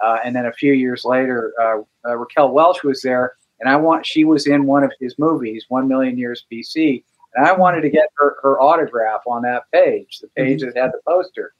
[0.00, 1.78] Uh, and then a few years later, uh,
[2.08, 5.66] uh, Raquel Welch was there, and I want she was in one of his movies,
[5.68, 7.02] One Million Years BC,
[7.34, 10.92] and I wanted to get her, her autograph on that page, the page that had
[10.92, 11.52] the poster.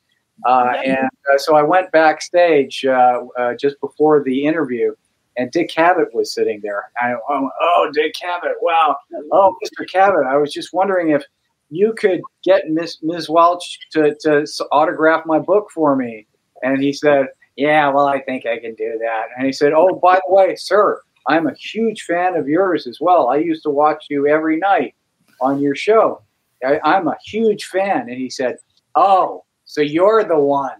[0.44, 4.94] Uh, and uh, so I went backstage uh, uh, just before the interview,
[5.38, 6.90] and Dick Cavett was sitting there.
[7.00, 8.54] I, oh, oh, Dick Cavett!
[8.60, 8.96] Wow!
[9.32, 9.86] Oh, Mr.
[9.90, 10.26] Cavett!
[10.26, 11.24] I was just wondering if
[11.70, 13.28] you could get Miss Ms.
[13.28, 16.26] Welch to, to autograph my book for me.
[16.62, 17.26] And he said,
[17.56, 19.26] Yeah, well, I think I can do that.
[19.36, 22.98] And he said, Oh, by the way, sir, I'm a huge fan of yours as
[23.00, 23.28] well.
[23.28, 24.94] I used to watch you every night
[25.40, 26.22] on your show.
[26.64, 28.08] I, I'm a huge fan.
[28.08, 28.58] And he said,
[28.94, 30.70] Oh, so you're the one.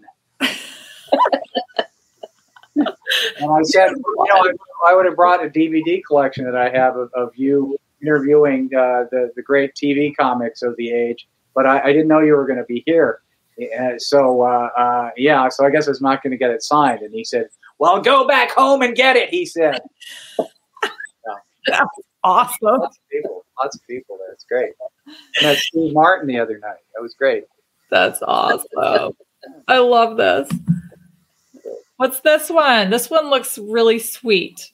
[0.40, 0.50] and
[2.78, 4.52] I said, You know,
[4.86, 9.04] I, would have brought a DVD collection that I have of, of you interviewing uh,
[9.10, 12.46] the, the great TV comics of the age, but I, I didn't know you were
[12.46, 13.20] going to be here.
[13.78, 17.00] Uh, so, uh, uh, yeah, so I guess I not going to get it signed.
[17.00, 17.48] And he said,
[17.78, 19.80] Well, go back home and get it, he said.
[21.66, 21.80] That's
[22.24, 22.56] Awesome.
[22.80, 24.32] Lots of people, lots of people there.
[24.32, 24.72] It's great.
[25.06, 26.78] And that's Steve Martin the other night.
[26.96, 27.44] That was great.
[27.88, 29.12] That's awesome.
[29.68, 30.50] I love this.
[31.98, 32.90] What's this one?
[32.90, 34.72] This one looks really sweet.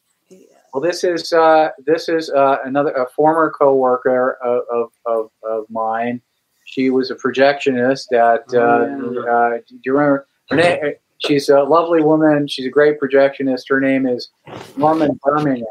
[0.72, 5.66] Well, this is uh, this is uh, another a former coworker of, of, of, of
[5.68, 6.22] mine.
[6.64, 8.42] She was a projectionist at.
[8.54, 9.30] Uh, Oh, yeah.
[9.30, 10.94] uh, do you remember her name?
[11.26, 12.48] She's a lovely woman.
[12.48, 13.64] She's a great projectionist.
[13.68, 14.30] Her name is
[14.76, 15.66] Norman Birmingham.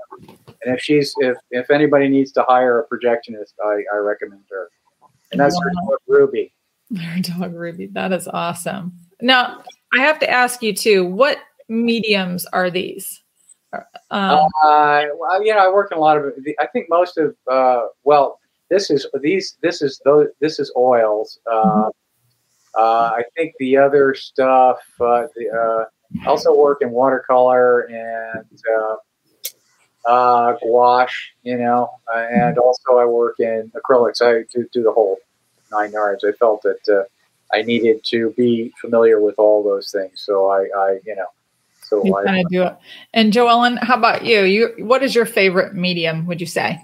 [0.63, 4.69] And if she's if if anybody needs to hire a projectionist, I, I recommend her.
[5.31, 6.53] And that's her dog, Ruby.
[6.99, 7.87] Our dog Ruby.
[7.87, 8.93] That is awesome.
[9.21, 11.37] Now, I have to ask you too, what
[11.69, 13.21] mediums are these?
[13.73, 16.33] Um, Uh, well, you know, I work in a lot of.
[16.59, 17.35] I think most of.
[17.49, 18.39] Uh, well,
[18.69, 19.57] this is these.
[19.61, 20.27] This is those.
[20.39, 21.39] This is oils.
[21.49, 21.89] Uh,
[22.77, 24.79] uh, I think the other stuff.
[24.99, 25.85] Uh, the, uh,
[26.25, 28.45] I also work in watercolor and
[28.77, 31.13] uh, uh, gouache.
[31.43, 34.21] You know, uh, and also I work in acrylics.
[34.21, 35.17] I do, do the whole
[35.71, 36.23] nine yards.
[36.23, 37.03] I felt that uh,
[37.55, 40.21] I needed to be familiar with all those things.
[40.21, 41.27] So I, I you know,
[41.81, 42.23] so you I.
[42.23, 42.77] kind of do it.
[43.13, 44.41] And Jo Ellen, how about you?
[44.43, 46.81] You what is your favorite medium, would you say?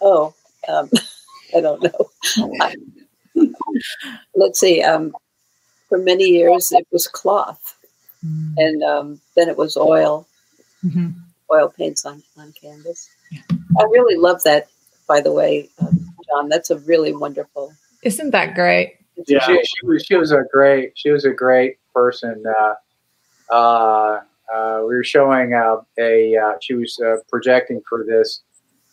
[0.00, 0.34] Oh,
[0.68, 0.90] um,
[1.54, 2.10] I don't know.
[2.60, 2.74] I-
[4.34, 4.82] let's see.
[4.82, 5.14] Um,
[5.88, 7.76] for many years, it was cloth,
[8.56, 10.26] and um, then it was oil,
[10.84, 11.14] Mhm.
[11.52, 13.08] oil paints on, on canvas.
[13.78, 14.68] I really love that,
[15.06, 16.48] by the way, um, John.
[16.48, 17.72] That's a really wonderful.
[18.02, 18.96] Isn't that great?
[19.26, 19.40] Yeah.
[19.46, 22.42] She, she was she was a great she was a great person.
[22.46, 22.74] Uh,
[23.50, 24.20] uh,
[24.52, 28.42] uh, we were showing uh, a uh, she was uh, projecting for this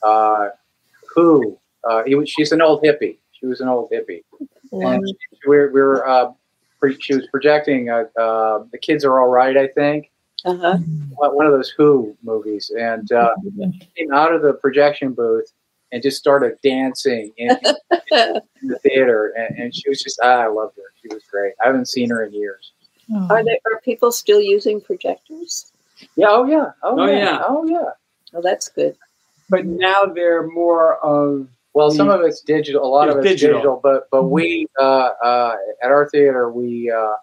[0.03, 0.49] uh,
[1.15, 1.57] who
[1.89, 3.17] uh, he she's an old hippie.
[3.41, 4.23] She was an old hippie,
[4.71, 5.03] Love and
[5.47, 6.31] we were, we were uh,
[6.79, 9.57] pre- she was projecting uh, uh, the kids are all right.
[9.57, 10.11] I think
[10.45, 10.77] Uh huh.
[11.15, 13.33] one one of those Who movies, and uh,
[13.97, 15.51] came out of the projection booth
[15.91, 17.49] and just started dancing in,
[18.11, 20.83] in the theater, and, and she was just ah, I loved her.
[21.01, 21.53] She was great.
[21.63, 22.71] I haven't seen her in years.
[23.13, 23.27] Oh.
[23.29, 25.71] Are there are people still using projectors?
[26.15, 26.27] Yeah.
[26.29, 26.71] Oh yeah.
[26.83, 27.17] Oh, Oh, yeah.
[27.17, 27.41] yeah.
[27.47, 27.89] Oh yeah.
[28.31, 28.95] Well, that's good.
[29.49, 32.83] But now they're more of Well, some of it's digital.
[32.83, 33.57] A lot It's of it's digital.
[33.59, 37.13] digital, but but we uh, uh, at our theater we uh,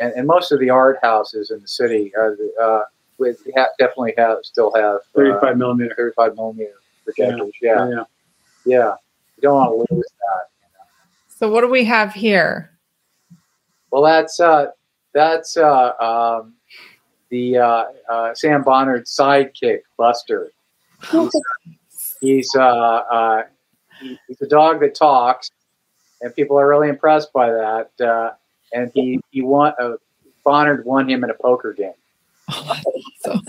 [0.00, 2.82] and, and most of the art houses in the city are the, uh,
[3.18, 5.94] we ha- definitely have still have uh, 35 millimeter.
[5.96, 7.52] 35 millimeter projectors.
[7.60, 7.88] Yeah.
[7.88, 8.04] Yeah.
[8.64, 8.94] Yeah.
[9.36, 10.46] You don't want to lose that.
[11.28, 12.70] So what do we have here?
[13.90, 14.66] Well, that's uh,
[15.14, 16.54] that's uh, um,
[17.30, 20.50] the uh, uh, Sam Bonnard's sidekick, Buster.
[21.10, 21.32] He's,
[22.20, 23.55] he's, uh, uh, he-
[24.00, 25.50] he's a dog that talks,
[26.20, 27.90] and people are really impressed by that.
[28.00, 28.32] Uh,
[28.72, 29.72] and he he won.
[29.80, 29.96] Uh,
[30.44, 31.92] Bonnard won him in a poker game.
[32.52, 32.80] Oh,
[33.20, 33.40] so,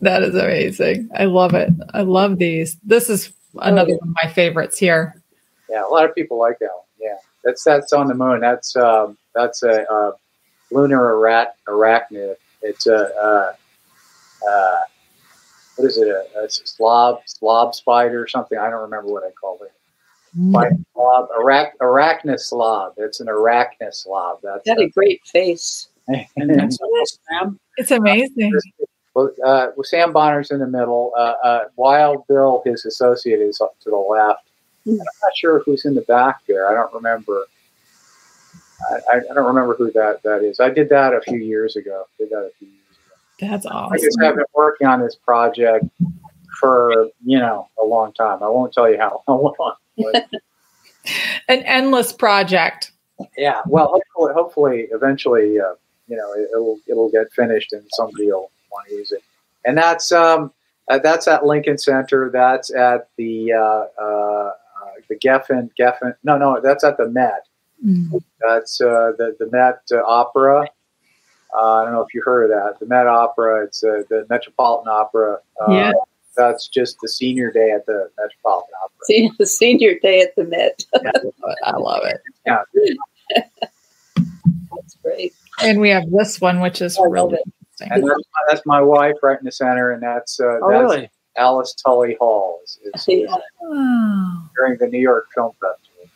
[0.00, 1.08] that is amazing.
[1.16, 1.70] I love it.
[1.94, 2.76] I love these.
[2.84, 5.22] This is another one of my favorites here.
[5.70, 6.84] Yeah, a lot of people like that one.
[7.00, 8.40] Yeah, that's that's on the moon.
[8.40, 10.12] That's um, that's a, uh
[10.70, 12.36] lunar arat arachnid.
[12.62, 13.52] It's a uh,
[14.48, 14.80] uh,
[15.78, 16.08] what is it?
[16.08, 18.58] A, a slob slob spider or something?
[18.58, 19.72] I don't remember what I called it.
[20.50, 22.94] Spider slob arach arachnoslob.
[22.96, 24.40] It's an arachnoslob.
[24.42, 25.88] That's Got a great face.
[26.36, 26.78] And that's
[27.28, 27.60] Sam.
[27.76, 28.50] It's amazing.
[29.14, 31.12] Well, uh, well, Sam Bonner's in the middle.
[31.18, 34.48] Uh, uh, Wild Bill, his associate, is up to the left.
[34.86, 36.70] And I'm not sure who's in the back there.
[36.70, 37.44] I don't remember.
[38.90, 40.60] I, I I don't remember who that, that is.
[40.60, 42.06] I did that a few years ago.
[42.18, 42.68] Did that a few
[43.40, 43.92] years awesome.
[43.92, 45.84] I just have been working on this project
[46.60, 48.42] for you know a long time.
[48.42, 49.74] I won't tell you how long.
[49.96, 50.28] But,
[51.48, 52.92] An endless project.
[53.36, 53.62] yeah.
[53.66, 55.74] Well, hopefully, hopefully, eventually, uh,
[56.06, 59.22] you know, it, it'll it'll get finished and somebody will want to use it.
[59.64, 60.52] And that's um
[60.88, 62.30] uh, that's at Lincoln Center.
[62.30, 64.52] That's at the uh, uh, uh,
[65.08, 66.14] the Geffen Geffen.
[66.24, 67.46] No, no, that's at the Met.
[67.84, 68.22] Mm.
[68.40, 70.66] That's uh, the the Met uh, Opera.
[71.56, 72.78] Uh, I don't know if you heard of that.
[72.80, 73.64] The Met Opera.
[73.64, 75.38] It's uh, the Metropolitan Opera.
[75.60, 75.92] Uh, Yeah.
[76.36, 79.04] That's just the senior day at the Metropolitan Opera.
[79.04, 80.84] See, the senior day at the Met.
[81.64, 82.20] I love it.
[82.46, 82.62] Yeah.
[83.34, 85.34] That's great.
[85.62, 87.90] And we have this one, which is I really interesting.
[87.90, 91.10] And that's, that's my wife right in the center, and that's uh, Oh, that's really?
[91.36, 94.36] Alice Tully Hall is, is, is Yeah.
[94.56, 96.10] During the New York Film Festival.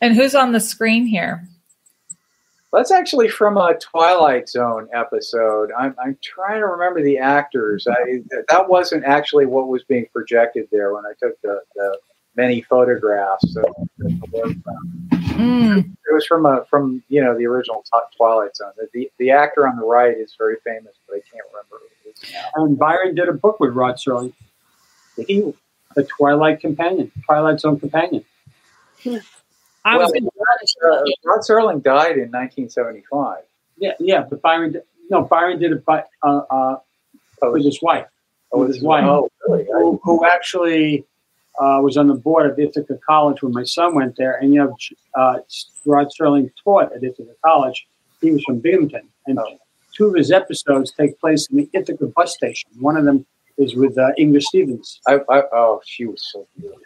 [0.00, 1.46] And who's on the screen here?
[2.74, 5.70] That's actually from a Twilight Zone episode.
[5.78, 7.86] I'm, I'm trying to remember the actors.
[7.88, 11.98] I, that wasn't actually what was being projected there when I took the, the
[12.36, 13.56] many photographs.
[13.56, 13.64] of
[13.98, 14.60] the.
[15.34, 15.78] Mm.
[15.80, 17.84] It was from a from you know the original
[18.16, 18.72] Twilight Zone.
[18.92, 22.16] The, the actor on the right is very famous, but I can't remember who it
[22.16, 22.62] is now.
[22.62, 24.32] And Byron did a book with Rod Serling,
[25.16, 25.54] Did he?
[25.94, 28.24] The Twilight Companion, Twilight Zone Companion.
[29.84, 30.12] I was
[30.82, 33.38] Well, uh, Rod Serling died in 1975.
[33.76, 34.76] Yeah, yeah, but Byron,
[35.10, 36.76] no, Byron did it by, uh, uh,
[37.42, 38.06] with his wife,
[38.52, 39.04] Oh, with his wife.
[39.04, 39.66] Oh, really?
[39.72, 41.04] Who, who actually
[41.60, 44.36] uh, was on the board of Ithaca College when my son went there.
[44.36, 44.76] And, you know,
[45.14, 45.38] uh,
[45.84, 47.86] Rod Serling taught at Ithaca College.
[48.20, 49.08] He was from Binghamton.
[49.26, 49.58] And Oh.
[49.96, 52.70] two of his episodes take place in the Ithaca bus station.
[52.80, 53.26] One of them
[53.58, 55.00] is with uh, Inger Stevens.
[55.06, 56.80] I, I, oh, she was so beautiful.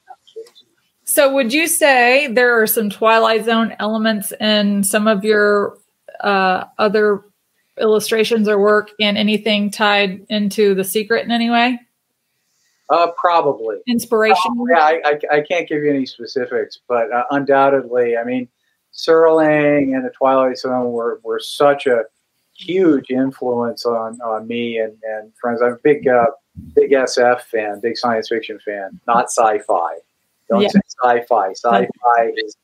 [1.09, 5.79] So, would you say there are some Twilight Zone elements in some of your
[6.21, 7.25] uh, other
[7.81, 11.81] illustrations or work, and anything tied into the secret in any way?
[12.91, 13.79] Uh, probably.
[13.87, 14.67] Inspiration?
[14.69, 18.47] Yeah, I, I, I can't give you any specifics, but uh, undoubtedly, I mean,
[18.93, 22.03] Serling and the Twilight Zone were, were such a
[22.53, 25.63] huge influence on, on me and, and friends.
[25.63, 26.27] I'm a big uh,
[26.75, 29.95] big SF fan, big science fiction fan, not sci-fi.
[30.49, 30.69] Don't Yeah.
[30.69, 31.51] say sci-fi.
[31.53, 32.57] Sci-fi is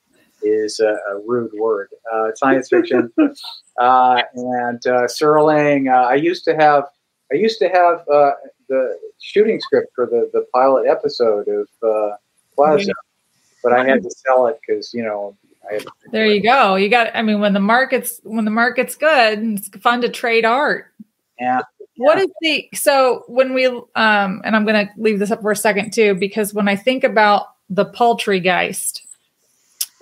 [0.43, 1.89] is a, a rude word.
[2.13, 3.11] Uh, science fiction,
[3.81, 5.91] uh, and uh, Serling.
[5.93, 6.85] Uh, I used to have
[7.33, 8.33] I used to have uh,
[8.69, 12.17] the shooting script for the, the pilot episode of uh,
[12.55, 12.93] Plaza,
[13.63, 15.37] but I had to sell it because you know
[15.71, 16.75] I had There you go.
[16.77, 17.15] You got.
[17.15, 20.93] I mean, when the market's when the market's good, it's fun to trade art.
[21.41, 21.61] Yeah.
[21.97, 23.83] What is the so when we um
[24.45, 27.05] and I'm going to leave this up for a second too because when I think
[27.05, 29.01] about the Poultrygeist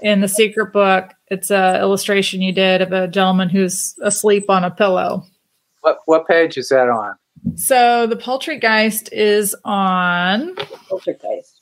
[0.01, 4.65] in the secret book, it's a illustration you did of a gentleman who's asleep on
[4.65, 5.25] a pillow.
[5.83, 7.15] What what page is that on?
[7.57, 10.55] So the Poultrygeist is on.
[10.89, 11.61] Poltergeist.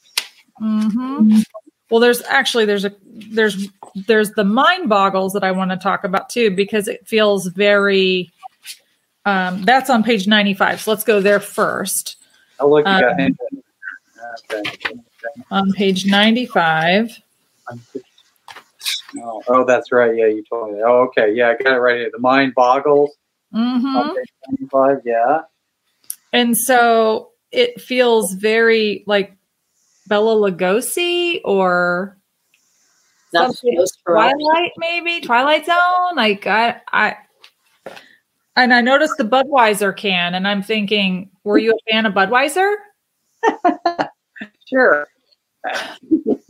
[0.60, 1.42] mhm.
[1.90, 3.68] Well, there's actually there's a there's
[4.06, 8.30] there's the mind boggles that I want to talk about too because it feels very.
[9.26, 10.80] Um, that's on page 95.
[10.80, 12.16] So let's go there first.
[12.58, 13.38] Oh look, you got Um, him.
[14.52, 15.00] Okay.
[15.50, 17.18] On page 95.
[19.22, 20.14] Oh, oh, that's right.
[20.16, 20.80] Yeah, you told me.
[20.84, 21.32] Oh, okay.
[21.34, 22.10] Yeah, I got it right here.
[22.12, 23.10] The mind boggles.
[23.54, 23.84] Mhm.
[23.96, 25.40] on page 95, Yeah.
[26.32, 29.36] And so it feels very like
[30.06, 32.16] Bela Lugosi or
[33.32, 34.30] Not something- Nosferatu.
[34.32, 36.14] Twilight, maybe Twilight Zone.
[36.14, 37.16] Like I, I,
[38.54, 42.74] and I noticed the Budweiser can, and I'm thinking, were you a fan of Budweiser?
[44.70, 45.06] Sure.
[45.64, 46.40] it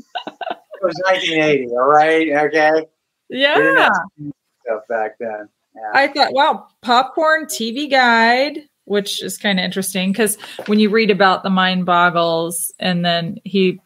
[0.83, 1.69] was 1980.
[1.73, 2.29] All right.
[2.47, 2.87] Okay.
[3.29, 3.91] Yeah,
[4.65, 5.49] Stuff back then.
[5.75, 5.91] Yeah.
[5.95, 11.11] I thought, wow, popcorn TV guide, which is kind of interesting because when you read
[11.11, 13.81] about the mind boggles, and then he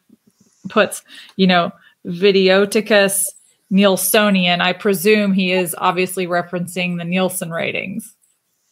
[0.68, 1.02] puts,
[1.36, 1.70] you know,
[2.06, 3.26] Videoticus
[3.70, 8.14] Nielsonian, I presume he is obviously referencing the Nielsen ratings.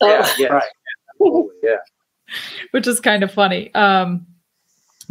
[0.00, 0.28] yeah.
[0.38, 0.46] Yeah.
[0.48, 1.44] Right.
[1.62, 1.76] Yeah.
[2.70, 3.72] which is kind of funny.
[3.74, 4.26] Um,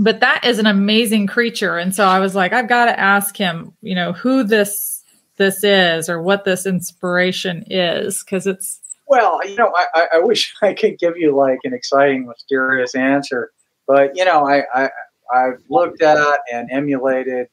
[0.02, 3.38] but that is an amazing creature, and so I was like, I've got to ask
[3.38, 5.04] him, you know, who this
[5.38, 10.56] this is or what this inspiration is, because it's Well, you know, I, I, wish
[10.64, 13.52] I could give you like an exciting, mysterious answer,
[13.86, 14.90] but you know, I, I
[15.32, 17.48] I've looked at and emulated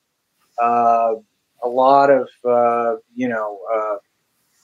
[0.61, 1.16] uh,
[1.62, 3.96] a lot of uh, you know uh,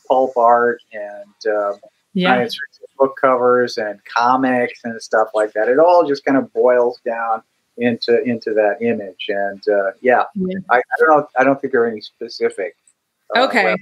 [0.09, 1.74] pulp art and uh,
[2.14, 2.59] yeah, science
[2.99, 5.68] book covers and comics and stuff like that.
[5.68, 7.43] It all just kind of boils down
[7.77, 10.59] into into that image, and uh, yeah, Yeah.
[10.70, 11.29] I, I don't know.
[11.39, 12.77] I don't think there are any specific.
[13.37, 13.64] uh, okay.
[13.64, 13.77] well,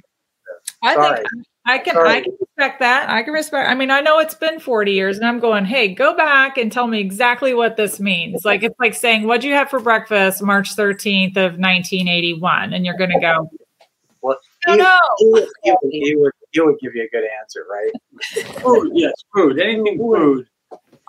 [0.83, 1.27] I think
[1.65, 2.09] I can Sorry.
[2.09, 3.09] I can respect that.
[3.09, 3.69] I can respect.
[3.71, 6.73] I mean, I know it's been forty years, and I'm going, hey, go back and
[6.73, 8.45] tell me exactly what this means.
[8.45, 12.97] Like it's like saying, "What'd you have for breakfast, March 13th of 1981?" And you're
[12.97, 13.49] going to go,
[14.23, 17.65] Well, "No, you- no." you, you, you would you would give you a good answer,
[17.71, 17.93] right?
[18.61, 19.61] Food, yes, food.
[19.61, 20.47] Anything food.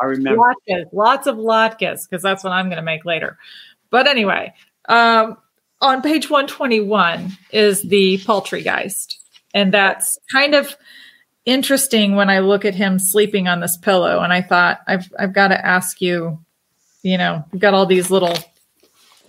[0.04, 0.42] I remember.
[0.42, 3.38] latkes, lots of latkes, because that's what I'm going to make later.
[3.90, 4.54] But anyway,
[4.90, 5.38] um,
[5.82, 9.16] on page 121 is the Poultrygeist,
[9.54, 10.76] and that's kind of
[11.46, 14.20] interesting when I look at him sleeping on this pillow.
[14.20, 16.40] And I thought, I've I've got to ask you,
[17.02, 18.36] you know, we've got all these little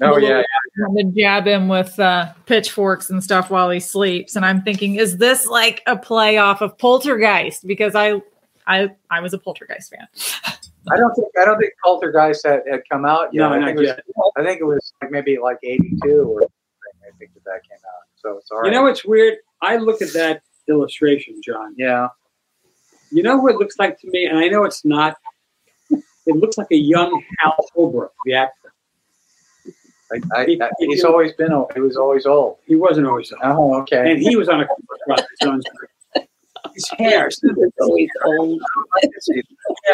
[0.00, 0.42] Oh yeah,
[0.76, 4.34] little- to jab him with uh, pitchforks and stuff while he sleeps.
[4.34, 7.64] And I'm thinking, is this like a play off of Poltergeist?
[7.64, 8.20] Because I,
[8.66, 10.08] I, I was a Poltergeist fan.
[10.90, 13.40] I don't think I don't think Poltergeist had, had come out yet.
[13.40, 14.32] No, I not think it was.
[14.36, 16.48] I think it was like maybe like '82 or something.
[17.06, 18.02] I think that that came out.
[18.16, 18.66] So it's all right.
[18.66, 19.38] You know what's weird?
[19.62, 21.74] I look at that illustration, John.
[21.76, 22.08] yeah.
[23.10, 25.16] You know what it looks like to me, and I know it's not.
[26.26, 28.72] It looks like a young Hal Holbrook, the actor.
[30.12, 31.52] I, I, I, he's always been.
[31.52, 31.72] old.
[31.74, 32.58] He was always old.
[32.66, 33.40] He wasn't always old.
[33.44, 34.12] Oh, okay.
[34.12, 34.66] and he was on a
[35.06, 36.28] about his own screen.
[36.74, 38.60] His hair, He was always old.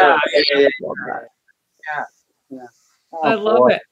[0.01, 0.19] yeah,
[0.55, 2.05] yeah,
[2.51, 2.67] yeah.
[3.13, 3.69] Oh, I love boy.
[3.75, 3.83] it.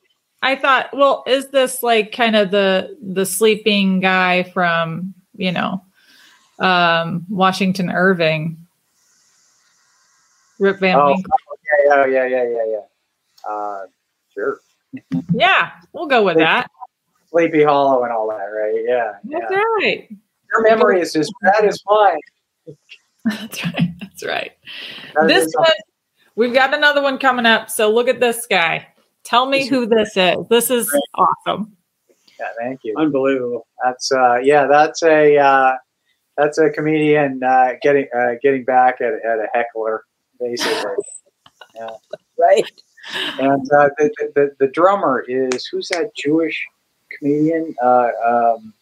[0.43, 5.83] I thought, well, is this like kind of the the sleeping guy from you know
[6.61, 8.57] um, Washington Irving,
[10.59, 11.33] Rip Van Oh, Winkle?
[11.87, 13.51] yeah, yeah, yeah, yeah, yeah.
[13.51, 13.87] Uh,
[14.33, 14.61] sure.
[15.35, 16.71] Yeah, we'll go with that.
[17.31, 18.83] Sleepy Hollow and all that, right?
[18.87, 19.39] Yeah, yeah.
[19.41, 19.53] That's
[19.83, 20.09] right.
[20.51, 22.19] Your memory is as bad as mine.
[23.27, 23.91] That's right.
[24.01, 24.53] That's right.
[25.15, 25.67] That This is- one,
[26.39, 27.69] we've got another one coming up.
[27.69, 28.87] So look at this guy.
[29.25, 30.37] Tell me who this is.
[30.49, 31.77] This is awesome.
[32.41, 32.95] yeah, thank you.
[32.97, 33.67] unbelievable.
[33.85, 35.73] That's uh, yeah, that's a uh,
[36.39, 40.05] that's a comedian uh, getting uh, getting back at, at a heckler,
[40.41, 40.95] basically.
[41.75, 41.91] Yeah.
[42.37, 42.65] Right.
[43.39, 46.67] And uh, the, the, the the drummer is who's that Jewish
[47.17, 48.75] comedian uh, um,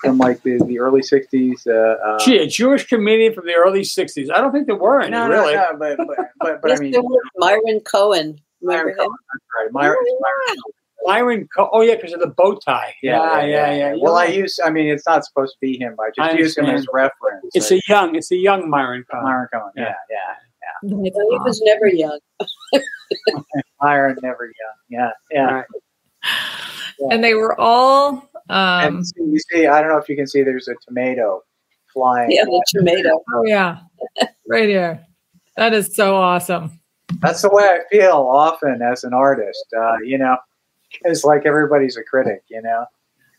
[0.00, 1.66] from like the, the early '60s?
[1.66, 1.72] Uh,
[2.04, 4.30] uh, Gee, a Jewish comedian from the early '60s.
[4.32, 5.54] I don't think there were any, no, really.
[5.54, 8.40] no, no, but but but, but I mean, there was Myron Cohen.
[8.60, 8.96] Remember Myron him?
[8.98, 9.16] Cohen,
[9.64, 9.72] right.
[9.72, 10.56] Myron, Myron
[11.04, 11.48] Myron.
[11.54, 12.94] Co- oh yeah, because of the bow tie.
[13.02, 13.94] Yeah, yeah, yeah.
[13.98, 14.58] Well, I use.
[14.64, 15.96] I mean, it's not supposed to be him.
[16.00, 16.88] I just I use him as understand.
[16.92, 17.50] reference.
[17.54, 18.14] It's a young.
[18.16, 19.04] It's a young Myron.
[19.10, 19.24] Cohen.
[19.24, 19.72] Myron Cohen.
[19.76, 20.16] Yeah, Yeah.
[20.62, 20.90] yeah.
[20.94, 21.10] Well, he
[21.44, 22.18] was never young.
[23.80, 24.52] Myron never young.
[24.88, 25.52] Yeah, yeah.
[25.54, 25.64] Right.
[27.12, 30.42] And they were all um and you see, I don't know if you can see.
[30.42, 31.42] There's a tomato
[31.92, 32.30] flying.
[32.30, 33.22] Yeah, the tomato.
[33.34, 33.80] oh yeah.
[34.48, 35.04] Right here.
[35.56, 36.80] That is so awesome.
[37.20, 39.64] That's the way I feel often as an artist.
[39.76, 40.36] Uh, you know,
[41.02, 42.42] it's like everybody's a critic.
[42.48, 42.84] You know.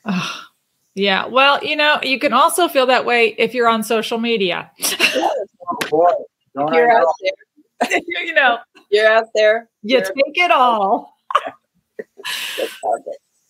[0.06, 0.48] Ah,
[0.96, 1.26] yeah.
[1.28, 4.70] Well, you know, you can also feel that way if you're on social media.
[5.16, 6.12] Oh, boy,
[6.56, 7.00] don't You're know?
[7.08, 8.00] out there.
[8.08, 8.58] you know,
[8.90, 9.70] You're out there.
[9.84, 11.16] you You're- take it all.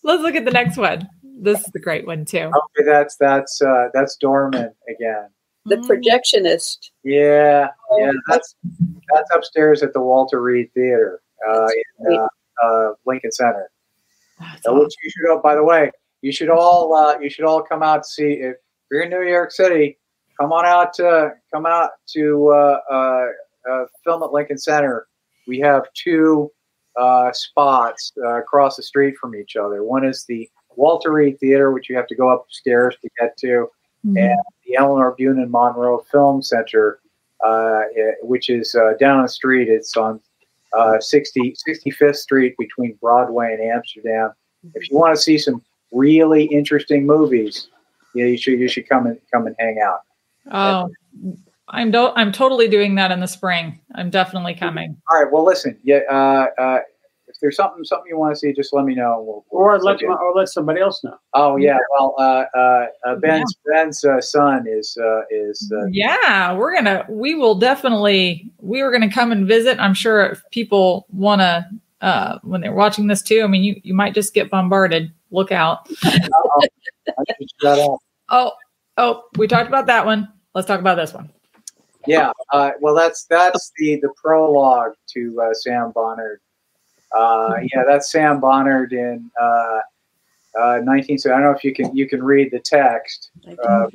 [0.02, 1.08] Let's look at the next one.
[1.42, 2.50] This is the great one too.
[2.54, 5.28] Okay, that's that's uh, that's Dorman again.
[5.66, 5.88] The Mm.
[5.88, 6.90] projectionist.
[7.02, 7.68] Yeah,
[7.98, 8.54] yeah, that's
[9.12, 11.68] that's upstairs at the Walter Reade Theater uh,
[12.06, 12.26] in uh,
[12.62, 13.70] uh, Lincoln Center.
[14.38, 15.90] That's Uh, which you should, by the way,
[16.22, 18.32] you should all uh, you should all come out to see.
[18.34, 18.56] If
[18.90, 19.98] you're in New York City,
[20.38, 23.26] come on out to come out to uh, uh,
[23.70, 25.06] uh, film at Lincoln Center.
[25.46, 26.50] We have two
[26.96, 29.84] uh, spots uh, across the street from each other.
[29.84, 30.48] One is the
[30.80, 33.68] Walter Reade Theater, which you have to go upstairs to get to,
[34.06, 34.18] Mhm.
[34.30, 37.00] and the Eleanor Bunin Monroe Film Center,
[37.44, 39.68] uh, eh, which is uh, down the street.
[39.68, 40.20] It's on
[40.72, 44.30] uh, 60, 65th Street between Broadway and Amsterdam.
[44.74, 45.60] If you want to see some
[45.92, 47.68] really interesting movies,
[48.14, 50.00] yeah, you should you should come and come and hang out.
[50.52, 50.88] Oh,
[51.68, 53.80] I'm do- I'm totally doing that in the spring.
[53.96, 54.96] I'm definitely coming.
[55.10, 55.30] All right.
[55.32, 55.76] Well, listen.
[55.82, 56.00] Yeah.
[56.08, 56.80] Uh, uh,
[57.40, 59.22] there's something something you want to see, just let me know.
[59.26, 60.08] We'll, we'll Or let look in.
[60.10, 61.16] or let somebody else know.
[61.34, 61.78] Oh yeah.
[61.98, 67.04] Well, uh, uh, uh, Ben's Ben's uh, son is uh, is uh, Yeah, we're gonna.
[67.08, 68.50] We will definitely.
[68.60, 69.78] We were gonna come and visit.
[69.80, 71.66] I'm sure if people want to,
[72.00, 73.42] uh, when they're watching this too.
[73.42, 75.12] I mean, you you might just get bombarded.
[75.30, 75.88] Look out.
[77.62, 77.98] Shut up.
[78.32, 78.52] Oh,
[78.96, 80.28] oh, we talked about that one.
[80.54, 81.30] Let's talk about this one.
[82.06, 82.30] Yeah.
[82.52, 86.40] Uh, well, that's that's the the prologue to uh, Sam Bonnard.
[87.16, 89.80] Uh, yeah, that's Sam Bonnard in uh,
[90.60, 91.18] uh, 19.
[91.18, 93.30] So I don't know if you can you can read the text.
[93.46, 93.86] Uh,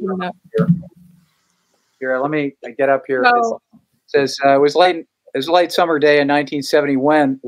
[2.00, 3.24] here, let me get up here.
[3.26, 4.98] So, It says uh, it was late.
[4.98, 7.40] It was a late summer day in 1971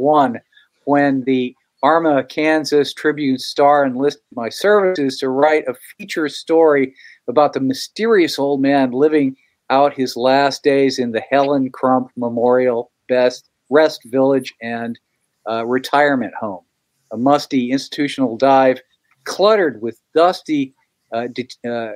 [0.85, 6.93] when the Arma, Kansas Tribune Star enlisted my services to write a feature story
[7.27, 9.35] about the mysterious old man living
[9.69, 14.97] out his last days in the Helen Crump Memorial Best Rest Village and
[15.49, 16.63] uh, Retirement Home,
[17.11, 18.81] a musty institutional dive
[19.23, 20.73] cluttered with dusty
[21.11, 21.93] uh, de- uh,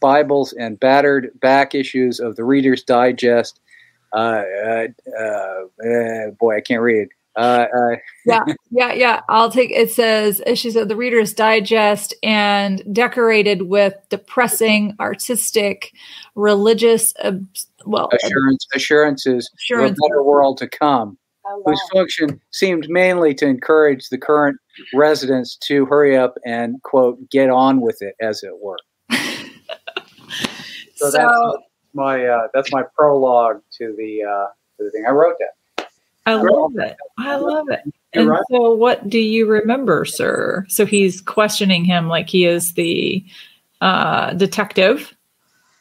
[0.00, 3.60] Bibles and battered back issues of the Reader's Digest.
[4.12, 4.86] Uh, uh,
[5.18, 7.08] uh, uh, boy, I can't read.
[7.36, 7.96] Uh, uh,
[8.26, 9.20] yeah, yeah, yeah.
[9.28, 9.70] I'll take.
[9.70, 15.92] It says she said the Reader's Digest and decorated with depressing, artistic,
[16.34, 17.12] religious,
[17.84, 19.92] well, assurance, assurances assurance.
[19.92, 21.18] of a better world to come.
[21.46, 24.56] How whose function seemed mainly to encourage the current
[24.94, 28.78] residents to hurry up and quote get on with it, as it were.
[29.10, 29.16] So,
[30.96, 34.46] So, that's my uh, that's my prologue to the uh,
[34.78, 35.04] to the thing.
[35.06, 35.88] I wrote that.
[36.26, 36.96] I love it.
[37.18, 37.80] I love it.
[38.14, 38.42] You're And right.
[38.50, 40.64] so, what do you remember, sir?
[40.68, 43.22] So he's questioning him like he is the
[43.82, 45.14] uh, detective,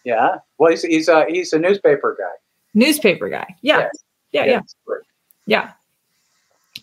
[0.04, 0.36] Yeah.
[0.58, 2.36] Well, he's he's a he's a newspaper guy.
[2.74, 3.56] newspaper guy.
[3.62, 3.92] Yeah, Yes.
[4.34, 4.52] yeah, yeah.
[4.52, 4.76] Yes.
[4.88, 4.96] Yeah.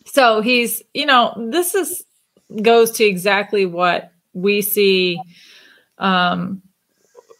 [0.06, 2.04] So he's, you know, this is
[2.62, 5.20] goes to exactly what we see
[5.98, 6.62] um,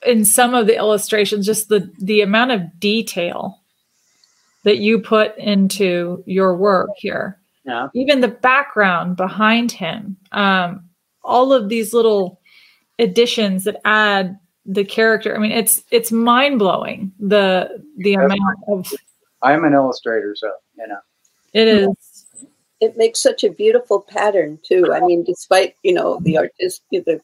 [0.07, 3.61] in some of the illustrations, just the the amount of detail
[4.65, 7.39] that you put into your work here.
[7.65, 7.89] Yeah.
[7.95, 10.89] Even the background behind him, um,
[11.23, 12.41] all of these little
[12.99, 15.35] additions that add the character.
[15.35, 18.93] I mean, it's it's mind blowing the the amount of
[19.43, 20.99] I am an illustrator, so you know.
[21.53, 22.27] It is.
[22.81, 24.93] It makes such a beautiful pattern too.
[24.93, 27.21] I mean, despite you know the artist, the the,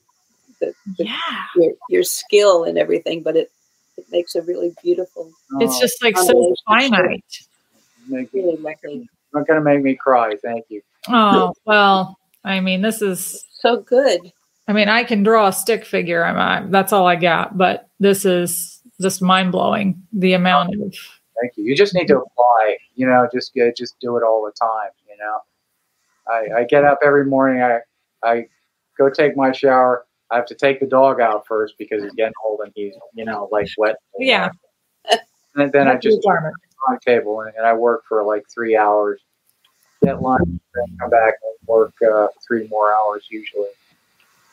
[0.60, 0.74] the
[1.04, 1.16] Yeah.
[1.56, 3.50] your, your skill and everything, but it
[3.98, 6.56] it makes a really beautiful, oh, It's Oh, just like so Combination.
[6.66, 7.24] finite.
[8.08, 9.08] make me- really lovely.
[9.32, 10.36] not going to make me cry.
[10.42, 10.82] Thank you.
[11.08, 14.20] Oh, well, I mean, this is, So good.
[14.68, 16.22] I mean, I can draw a stick figure.
[16.24, 20.94] I'm, I, that's all I got, but this is just mind blowing the amount of,
[21.40, 21.64] Thank you.
[21.64, 22.76] You just need to apply.
[22.94, 24.90] You know, just get, just do it all the time.
[25.08, 25.40] You know,
[26.28, 27.62] I, I get up every morning.
[27.62, 27.80] I
[28.22, 28.46] I
[28.98, 30.06] go take my shower.
[30.30, 33.24] I have to take the dog out first because he's getting old and he's you
[33.24, 33.96] know like wet.
[34.18, 34.50] yeah.
[35.54, 36.52] And then I just on
[36.90, 39.20] the table and, and I work for like three hours.
[40.04, 43.68] Get lunch, then come back and work uh, three more hours usually.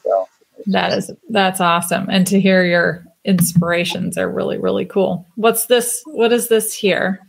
[0.04, 0.28] So
[0.68, 2.10] That is, that's awesome.
[2.10, 5.26] And to hear your inspirations are really, really cool.
[5.36, 6.02] What's this?
[6.06, 7.20] What is this here?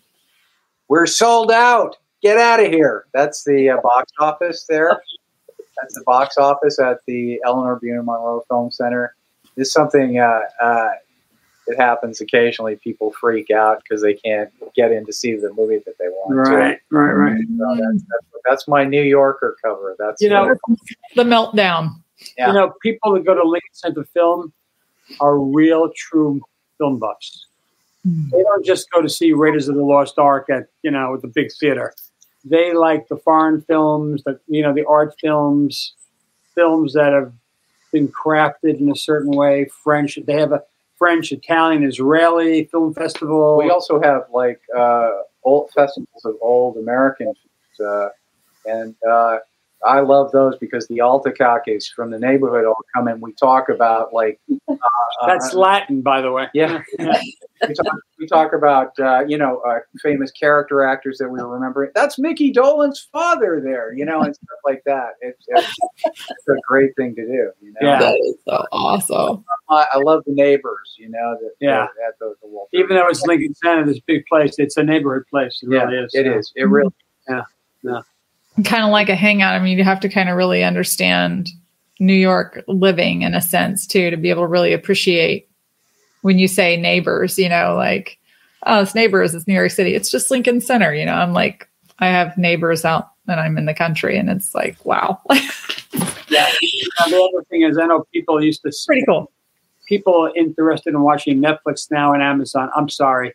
[0.88, 1.97] We're sold out.
[2.22, 3.07] Get out of here.
[3.12, 5.01] That's the uh, box office there.
[5.80, 9.14] That's the box office at the Eleanor Bunin Monroe Film Center.
[9.57, 10.90] This is something uh, uh,
[11.66, 12.76] that happens occasionally.
[12.76, 16.34] People freak out because they can't get in to see the movie that they want
[16.36, 17.40] Right, right, right.
[17.59, 19.97] So that's, that's, that's my New Yorker cover.
[19.99, 20.55] That's You know,
[21.16, 21.90] The meltdown.
[22.38, 22.49] Yeah.
[22.49, 24.53] You know, people that go to Lincoln Center Film
[25.21, 26.41] are real, true
[26.79, 27.47] film buffs.
[28.05, 31.23] They don't just go to see Raiders of the Lost Ark at you know at
[31.23, 31.95] the big theater.
[32.45, 35.95] They like the foreign films, the you know the art films,
[36.55, 37.33] films that have
[37.93, 39.71] been crafted in a certain way.
[39.83, 40.63] French, they have a
[40.99, 43.57] French, Italian, Israeli film festival.
[43.57, 45.11] we also have like uh,
[45.43, 47.33] old festivals of old American
[47.85, 48.09] uh,
[48.67, 49.39] and uh,
[49.87, 54.12] I love those because the Altacaques from the neighborhood all come and we talk about
[54.12, 54.76] like uh,
[55.26, 56.49] That's uh, Latin, by the way.
[56.55, 56.82] yeah.
[56.99, 61.91] we, talk, we talk about uh, you know uh, famous character actors that we remember.
[61.95, 65.11] That's Mickey Dolenz's father there, you know, and stuff like that.
[65.20, 65.76] It's, it's,
[66.07, 67.51] it's a great thing to do.
[67.61, 67.99] You know, Yeah.
[67.99, 69.45] That is so awesome.
[69.68, 70.95] I, I love the neighbors.
[70.99, 71.85] You know, that Yeah.
[71.85, 72.70] at the, the Walter.
[72.74, 75.61] Even though it's Lincoln Center, this big place, it's a neighborhood place.
[75.62, 76.14] It yeah, really is.
[76.14, 76.53] it is.
[76.57, 76.93] It really.
[78.65, 79.55] Kind of like a hangout.
[79.55, 81.49] I mean, you have to kind of really understand
[81.99, 85.49] New York living in a sense too to be able to really appreciate
[86.23, 88.19] when you say neighbors, you know, like,
[88.67, 89.95] oh, it's neighbors, it's New York City.
[89.95, 91.15] It's just Lincoln Center, you know.
[91.15, 95.21] I'm like, I have neighbors out and I'm in the country and it's like, wow.
[96.29, 96.49] Yeah.
[97.05, 99.31] And the other thing is, I know people used to Pretty cool.
[99.87, 102.71] people interested in watching Netflix now and Amazon.
[102.75, 103.35] I'm sorry,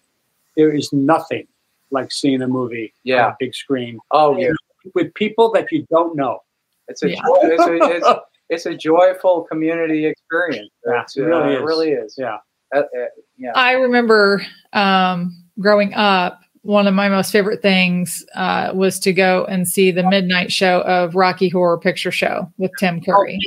[0.57, 1.47] there is nothing
[1.91, 3.27] like seeing a movie Yeah.
[3.27, 4.51] on a big screen Oh yeah.
[4.95, 6.39] With people that you don't know.
[6.87, 7.21] It's a, Yeah.
[7.21, 8.19] joy, it's, a it's,
[8.49, 10.71] it's a joyful community experience.
[10.85, 11.65] Yeah, it really uh, is.
[11.65, 12.15] really is.
[12.17, 12.37] Yeah.
[12.75, 13.05] Uh, uh,
[13.37, 13.51] yeah.
[13.55, 19.45] I remember um, growing up, one of my most favorite things uh, was to go
[19.45, 23.39] and see the midnight show of Rocky Horror Picture Show with Tim Curry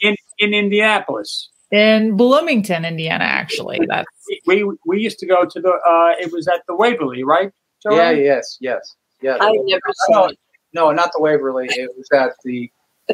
[0.00, 3.24] In in Indianapolis, in Bloomington, Indiana.
[3.24, 4.08] Actually, that's
[4.46, 5.68] we we used to go to the.
[5.68, 7.52] Uh, it was at the Waverly, right?
[7.82, 7.96] Joey?
[7.96, 8.10] Yeah.
[8.10, 8.56] Yes.
[8.60, 8.96] Yes.
[9.20, 9.36] Yeah.
[9.38, 10.38] I never saw it.
[10.72, 11.66] No, not the Waverly.
[11.70, 12.70] It was at the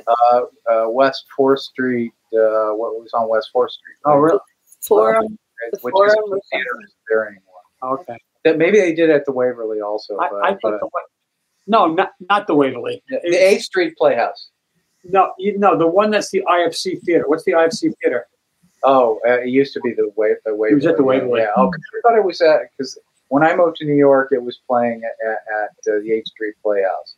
[0.06, 2.12] uh, uh, West Fourth Street.
[2.32, 3.96] Uh, what was on West Fourth Street?
[4.04, 4.38] Oh, really?
[4.82, 5.38] Forum.
[5.72, 7.98] the Which Forum is the theater isn't there anymore.
[8.00, 8.18] Okay.
[8.44, 10.18] That maybe they did at the Waverly also.
[10.18, 11.00] I, but, I thought but- the, Wa-
[11.68, 13.02] no, not not the Waverly.
[13.08, 14.50] the Eighth Street Playhouse.
[15.04, 17.24] No, you know the one that's the IFC theater.
[17.26, 18.26] What's the IFC theater?
[18.84, 20.72] Oh, uh, it used to be the way the Waverly.
[20.72, 21.40] It was at the Waverly.
[21.40, 21.52] Yeah.
[21.56, 21.78] Okay.
[21.78, 22.96] I thought it was at because
[23.28, 26.54] when I moved to New York, it was playing at, at uh, the Eighth Street
[26.62, 27.15] Playhouse.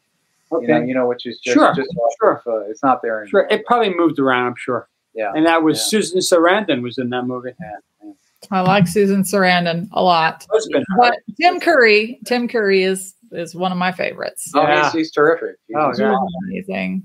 [0.53, 2.43] Okay, You know, you know, which is just Sure, just off sure.
[2.45, 3.43] of, uh, it's not there anymore.
[3.43, 3.49] sure.
[3.51, 4.47] It probably moved around.
[4.47, 4.89] I'm sure.
[5.15, 5.33] yeah.
[5.35, 5.85] And that was Yeah.
[6.01, 7.53] Susan Sarandon was in that movie.
[7.61, 8.13] Yeah,
[8.51, 10.47] I like Susan Sarandon a lot.
[10.53, 10.85] Husband.
[10.99, 14.51] But Tim Curry, Tim Curry is is one of my favorites.
[14.55, 14.85] Oh, Yeah.
[14.85, 15.57] he's, he's terrific.
[15.67, 16.17] He's Oh, yeah.
[16.49, 17.03] Amazing.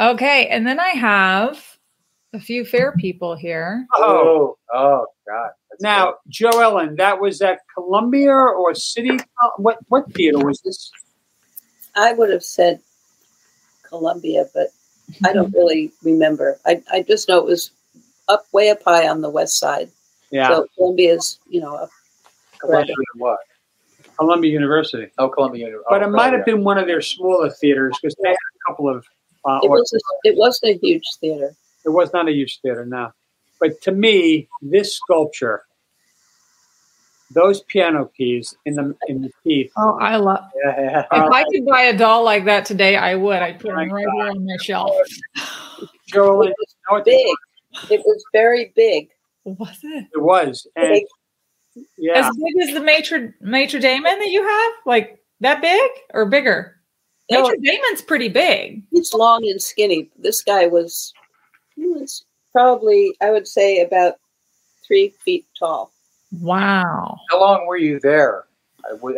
[0.00, 1.64] Okay, and then I have
[2.32, 3.86] a few fair people here.
[3.94, 5.50] Oh, Oh, oh, God.
[5.70, 9.18] That's now, Jo Ellen, that was at Columbia or City?
[9.58, 10.90] What what theater was this?
[11.94, 12.80] I would have said
[13.82, 14.68] Columbia, but
[15.24, 16.58] I don't really remember.
[16.66, 17.70] I, I just know it was
[18.28, 19.90] up way up high on the west side.
[20.30, 21.90] Yeah, So Columbia's, you know, up.
[22.58, 23.38] Columbia what?
[24.16, 25.10] Columbia University.
[25.18, 25.66] Oh, Columbia.
[25.66, 25.86] University.
[25.90, 26.54] But oh, it might have yeah.
[26.54, 29.04] been one of their smaller theaters because they had a couple of.
[29.44, 31.54] Uh, it was a, it wasn't a huge theater.
[31.84, 33.12] it was not a huge theater, no.
[33.60, 35.64] But to me, this sculpture,
[37.34, 40.44] those piano keys in the in the teeth, Oh, I love.
[40.64, 41.00] Yeah, yeah.
[41.12, 43.36] If I could buy a doll like that today, I would.
[43.42, 44.14] I'd put Oh them right God.
[44.14, 44.90] here on my shelf.
[46.06, 47.36] Joe, It Ellen, was know what big.
[47.90, 49.08] It was very big.
[49.44, 51.02] Was it it was, and
[51.96, 54.72] yeah, as big as the Maitre Maitre Damon that you have?
[54.84, 56.76] Like that big or bigger?
[57.30, 57.42] No.
[57.42, 58.82] Maitre Damon's pretty big.
[58.90, 60.10] He's long and skinny.
[60.18, 61.12] This guy was,
[61.76, 64.16] he was probably, I would say, about
[64.86, 65.91] three feet tall.
[66.40, 67.18] Wow.
[67.30, 68.44] How long were you there?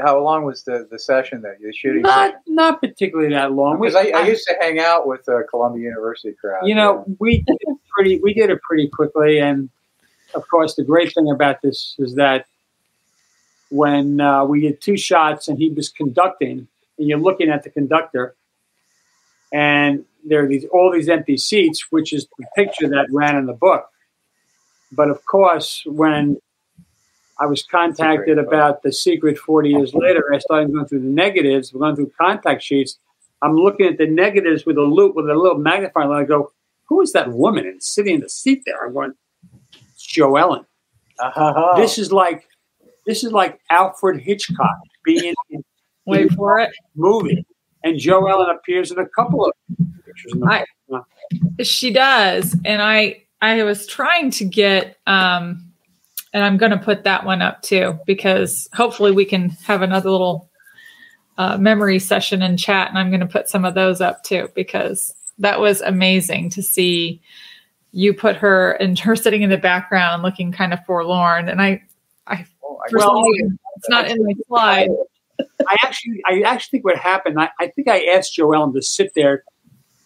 [0.02, 2.40] How long was the, the session that the shooting not session?
[2.48, 3.80] not particularly that long.
[3.80, 6.66] Because I, I used to hang out with the Columbia University crowd.
[6.66, 8.20] you know, we did it pretty.
[8.20, 9.70] We did it pretty quickly, and
[10.34, 12.46] of course, the great thing about this is that
[13.70, 16.68] when uh, we did two shots and he was conducting,
[16.98, 18.34] and you're looking at the conductor,
[19.50, 23.46] and there are these all these empty seats, which is the picture that ran in
[23.46, 23.88] the book.
[24.92, 26.38] But of course, when
[27.40, 31.72] I was contacted about the secret 40 years later, I started going through the negatives,
[31.72, 32.98] we're going through contact sheets.
[33.42, 36.20] I'm looking at the negatives with a loop with a little magnifying light.
[36.22, 36.52] I go,
[36.84, 38.86] who is that woman and sitting in the seat there?
[38.86, 39.12] I'm going,
[39.92, 40.64] it's Jo Ellen.
[41.18, 41.74] Uh-huh.
[41.76, 42.48] This is like
[43.06, 45.62] this is like Alfred Hitchcock being in
[46.06, 46.70] Wait for it.
[46.70, 47.44] a movie.
[47.82, 49.52] And Jo Ellen appears in a couple of
[50.06, 50.32] pictures.
[50.32, 50.46] In the
[50.90, 55.70] I- She does, and I I was trying to get um,
[56.34, 60.10] and I'm going to put that one up too because hopefully we can have another
[60.10, 60.50] little
[61.38, 64.50] uh, memory session in chat, and I'm going to put some of those up too
[64.54, 67.22] because that was amazing to see
[67.92, 71.82] you put her and her sitting in the background looking kind of forlorn, and I
[72.64, 74.90] Oh, I- some reason, it's not in my slide.
[75.66, 77.40] I actually, I actually think what happened.
[77.40, 79.44] I, I think I asked Jo Ellen to sit there,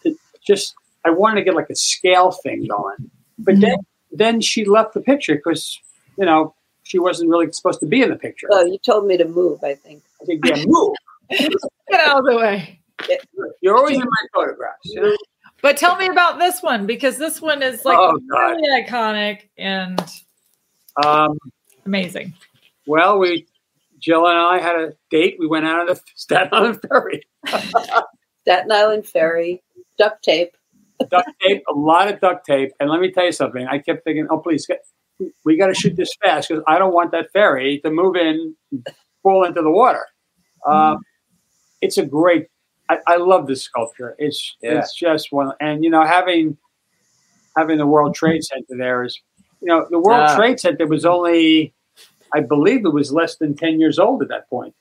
[0.03, 0.15] to
[0.45, 0.75] just.
[1.05, 3.77] I wanted to get like a scale thing going, but then
[4.11, 5.79] then she left the picture because
[6.19, 8.47] you know she wasn't really supposed to be in the picture.
[8.49, 10.03] Well, you told me to move, I think.
[10.21, 10.95] I think, yeah, move.
[11.29, 12.79] Get out of the way.
[13.61, 14.79] You're always in my photographs.
[14.85, 15.17] You know?
[15.61, 19.99] But tell me about this one because this one is like Oh, really iconic and
[21.05, 21.37] Um,
[21.85, 22.33] amazing.
[22.87, 23.45] well, we
[23.99, 25.35] Jill and I had a date.
[25.39, 27.21] We went out on the Staten Island ferry.
[28.41, 29.61] Staten Island Ferry,
[29.97, 30.55] duct tape.
[31.09, 32.71] duct tape, a lot of duct tape.
[32.79, 33.67] And let me tell you something.
[33.67, 34.79] I kept thinking, oh, please, get,
[35.45, 38.55] we got to shoot this fast because I don't want that ferry to move in,
[39.23, 40.05] fall into the water.
[40.65, 40.99] Um,
[41.81, 42.47] it's a great.
[42.89, 44.15] I, I love this sculpture.
[44.17, 44.79] It's Yeah.
[44.79, 46.57] it's just one, and you know, having
[47.55, 49.19] having the World Trade Center there is,
[49.61, 50.35] you know, the World Yeah.
[50.35, 51.73] Trade Center was only,
[52.33, 54.73] I believe, it was less than ten years old at that point.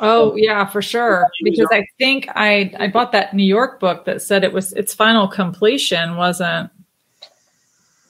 [0.00, 1.26] Oh yeah, for sure.
[1.42, 4.94] Because I think I I bought that New York book that said it was its
[4.94, 6.70] final completion wasn't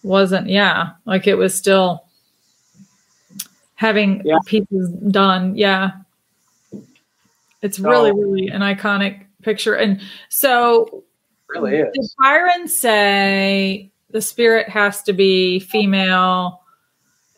[0.03, 2.05] wasn't yeah like it was still
[3.75, 4.39] having Yeah.
[4.47, 5.57] pieces done.
[5.57, 5.93] Yeah,
[7.63, 9.75] it's really really an iconic picture.
[9.75, 11.05] And so
[11.49, 11.95] really Did.
[12.19, 16.63] Byron say the spirit has to be female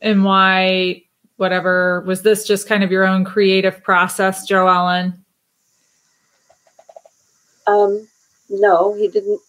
[0.00, 1.02] and why
[1.36, 5.24] whatever was this just kind of your own creative process, Jo Ellen?
[7.66, 8.06] Um,
[8.48, 9.40] no, he didn't.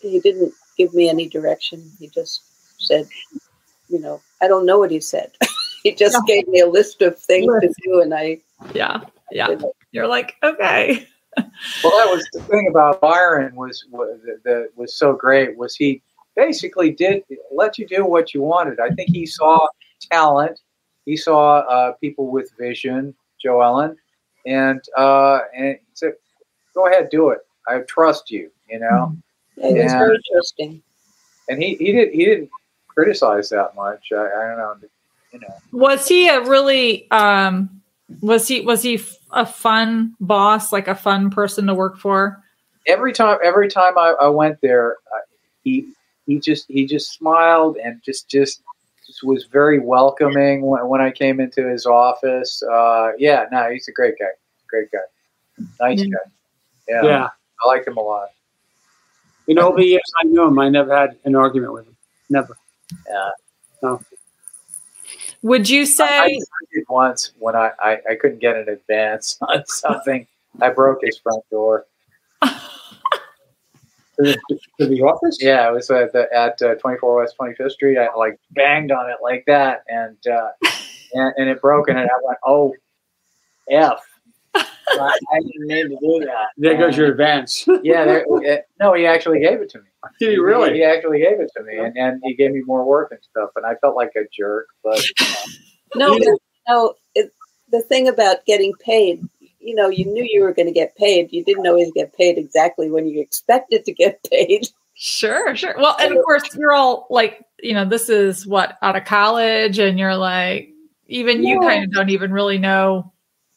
[0.00, 1.90] He didn't give me any direction.
[1.98, 2.42] He just
[2.78, 3.08] said,
[3.88, 5.32] you know, I don't know what he said.
[5.82, 6.34] he just Yeah.
[6.34, 8.40] gave me a list of things to do, and I
[8.74, 9.00] Yeah,
[9.30, 9.56] yeah.
[9.92, 11.06] You're like, okay.
[11.82, 16.02] Well, that was the thing about Byron was was that was so great was he
[16.34, 17.22] basically did
[17.52, 18.80] let you do what you wanted.
[18.80, 19.66] I think he saw
[20.10, 20.60] talent,
[21.04, 23.96] he saw uh, people with vision, Jo Ellen,
[24.46, 26.14] and uh, and he said,
[26.74, 27.40] "Go ahead, do it.
[27.68, 29.16] I trust you." You know,
[29.56, 29.98] it was Yeah.
[29.98, 30.82] very interesting.
[31.48, 32.50] and he he did he didn't
[32.88, 34.08] criticize that much.
[34.12, 34.74] I, I don't know,
[35.32, 35.54] you know.
[35.72, 37.82] Was he a really um
[38.20, 39.00] was he was he
[39.32, 42.42] a fun boss, like a fun person to work for?
[42.88, 45.18] every time every time I, I went there, uh,
[45.64, 45.88] he
[46.26, 48.62] he just he just smiled and just just,
[49.06, 52.62] just was very welcoming when, when I came into his office.
[52.62, 54.26] Uh, yeah, no, he's a great guy.
[54.68, 54.98] great guy,
[55.80, 56.06] nice Yeah.
[56.10, 56.30] guy.
[56.88, 57.28] Yeah, Yeah.
[57.64, 58.28] I like him a lot.
[59.48, 61.96] In all the years I knew him, I never had an argument with him.
[62.28, 62.56] Never.
[63.08, 63.30] Yeah,
[63.82, 64.00] No.
[65.42, 66.38] Would you I, I say
[66.74, 70.26] did once when I, I I couldn't get an advance on something.
[70.60, 71.86] I broke his front door.
[72.42, 75.36] To the, to the office?
[75.40, 77.98] Yeah, it was at the, at uh, 24 West 25th Street.
[77.98, 80.48] I like banged on it like that, and uh,
[81.12, 82.74] and, and it broke, and I went, "Oh,
[83.70, 84.00] f."
[84.88, 86.48] I, I didn't mean to do that.
[86.56, 87.66] There goes your advance.
[87.82, 89.84] Yeah, there, uh, no, he actually gave it to me.
[90.20, 90.74] Did he really?
[90.74, 93.50] He actually gave it to me, and, and he gave me more work and stuff,
[93.56, 94.66] and I felt like a jerk.
[94.84, 95.02] But
[95.94, 96.94] No, You- but, no.
[97.14, 97.32] It,
[97.70, 99.26] the thing about getting paid,
[99.58, 101.32] you know, you knew you were going to get paid.
[101.32, 104.68] You didn't always get paid exactly when you expected to get paid.
[104.94, 105.74] Sure, sure.
[105.78, 109.78] Well, and of course, you're all like, you know, this is what out of college,
[109.78, 110.70] and you're like,
[111.08, 113.12] even you kind of don't even really know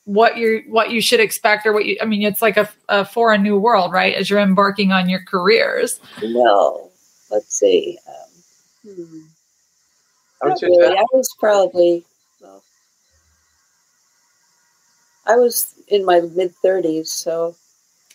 [0.10, 1.96] what you what you should expect or what you.
[2.02, 4.16] I mean, it's like a, a foreign new world, right?
[4.16, 6.00] As you're embarking on your careers.
[6.24, 6.90] No,
[7.30, 8.00] let's see.
[8.08, 9.20] Um, hmm.
[10.42, 10.98] I was Not really.
[10.98, 12.04] I was probably,
[12.42, 12.64] well,
[15.28, 17.56] I was in my mid thirties, so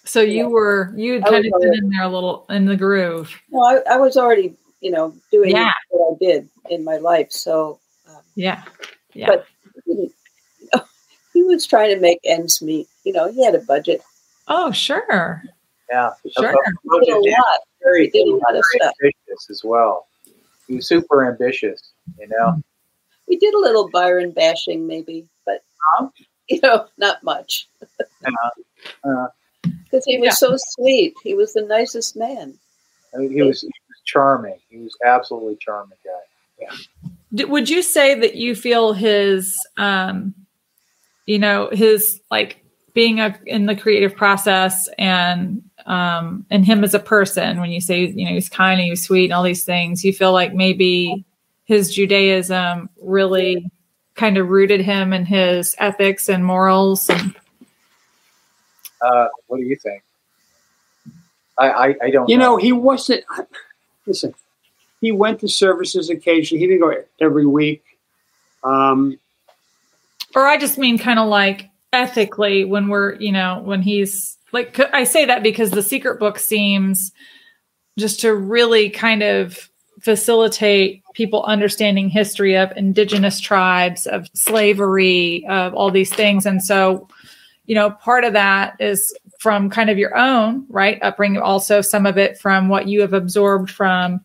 [0.05, 2.77] So you were you I kind of was been in there a little in the
[2.77, 3.41] groove.
[3.51, 5.71] no, I, I was already, you know, doing Yeah.
[5.91, 7.31] what I did in my life.
[7.31, 8.65] So um, Yeah,
[9.13, 9.29] yeah.
[9.29, 9.47] But-
[11.35, 12.89] he, didn't- you know, he was trying to make ends meet.
[13.05, 14.03] You know, he had a budget.
[14.49, 15.43] oh, sure,
[15.91, 16.55] yeah, sure.
[16.83, 17.61] He did a lot.
[17.83, 18.95] very, He did a lot of stuff.
[19.03, 20.07] ambitious as well.
[20.67, 22.63] He was super ambitious, you know.
[23.29, 26.09] We did a little Byron bashing, maybe, but Huh?
[26.49, 27.69] you know, not much
[29.05, 29.27] Uh,
[29.85, 30.33] because he was Yeah.
[30.35, 31.15] so sweet.
[31.23, 32.59] He was the nicest man.
[33.15, 34.59] I mean, he was he was charming.
[34.69, 36.67] He was absolutely charming guy.
[37.35, 40.35] D- would you say that you feel his um
[41.27, 46.95] you know his like being a, in the creative process and um and him as
[46.95, 49.65] a person when you say you know he's kind and he's sweet and all these
[49.65, 51.25] things you feel like maybe
[51.65, 53.71] his judaism really
[54.15, 57.35] kind of rooted him in his ethics and morals and
[59.05, 60.03] Uh, what do you think?
[61.59, 62.29] I I, I don't.
[62.29, 63.25] You know, he wasn't.
[64.07, 64.35] Listen,
[65.01, 66.61] he went to services occasionally.
[66.61, 67.83] He didn't go every week.
[68.63, 69.19] Um,
[70.35, 74.79] or I just mean kind of like ethically when we're, you know, when he's like,
[74.93, 77.13] I say that because the secret book seems
[77.99, 79.71] just to really kind of
[80.01, 86.45] facilitate people understanding history of indigenous tribes, of slavery, of all these things.
[86.45, 87.09] And so,
[87.67, 90.99] you know, part of that is from kind of your own, right?
[91.03, 94.21] Upbringing, also some of it from what you have absorbed from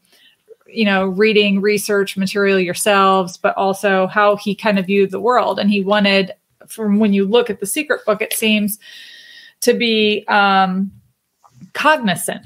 [0.71, 5.59] you know, reading research material yourselves, but also how he kind of viewed the world.
[5.59, 6.33] And he wanted,
[6.67, 8.79] from when you look at the secret book, it seems
[9.61, 10.91] to be um,
[11.73, 12.45] cognizant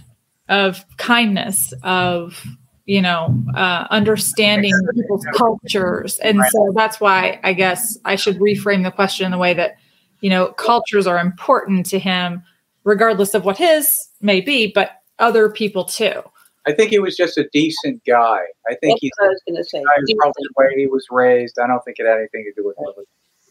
[0.49, 2.43] of kindness, of,
[2.85, 6.19] you know, uh, understanding people's cultures.
[6.19, 9.77] And so that's why I guess I should reframe the question in the way that,
[10.21, 12.43] you know, cultures are important to him,
[12.83, 16.23] regardless of what his may be, but other people too.
[16.65, 18.39] I think he was just a decent guy.
[18.69, 19.79] I think That's he's what I was going to say.
[19.79, 21.57] I probably the way he was raised.
[21.61, 23.03] I don't think it had anything to do with religion.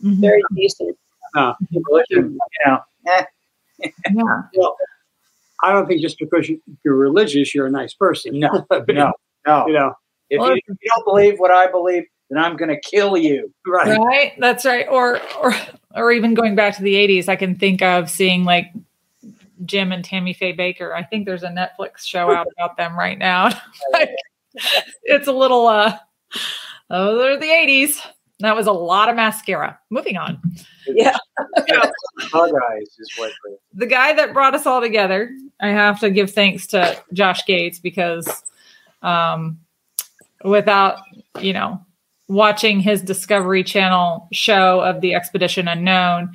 [0.03, 0.21] Mhm.
[0.21, 0.97] Very decent.
[1.35, 2.79] Religion, you know,
[3.09, 3.25] eh,
[3.83, 4.23] Yeah.
[4.55, 4.77] well,
[5.63, 8.39] I don't think just because you, you're religious, you're a nice person.
[8.39, 9.13] No, But, no,
[9.47, 9.67] no.
[9.67, 9.95] You know,
[10.31, 13.53] If you, if you don't believe what I believe, then I'm going to kill you.
[13.67, 13.99] right?
[13.99, 15.55] right that's right or or
[15.95, 18.73] or even going back to the 80s i can think of seeing like
[19.65, 23.19] jim and tammy faye bakker i think there's a netflix show out about them right
[23.19, 23.49] now
[23.93, 24.11] Like,
[25.05, 25.97] it's a little uh
[26.91, 27.99] oh they're the 80s
[28.41, 30.41] that was a lot of mascara moving on
[30.87, 31.17] Yeah.
[32.33, 33.33] Bug eyes is what.
[33.73, 35.31] the guy that brought us all together
[35.61, 38.43] i have to give thanks to josh gates because
[39.03, 39.59] um
[40.45, 40.99] without
[41.41, 41.81] you know
[42.29, 46.33] watching his discovery channel show of the expedition unknown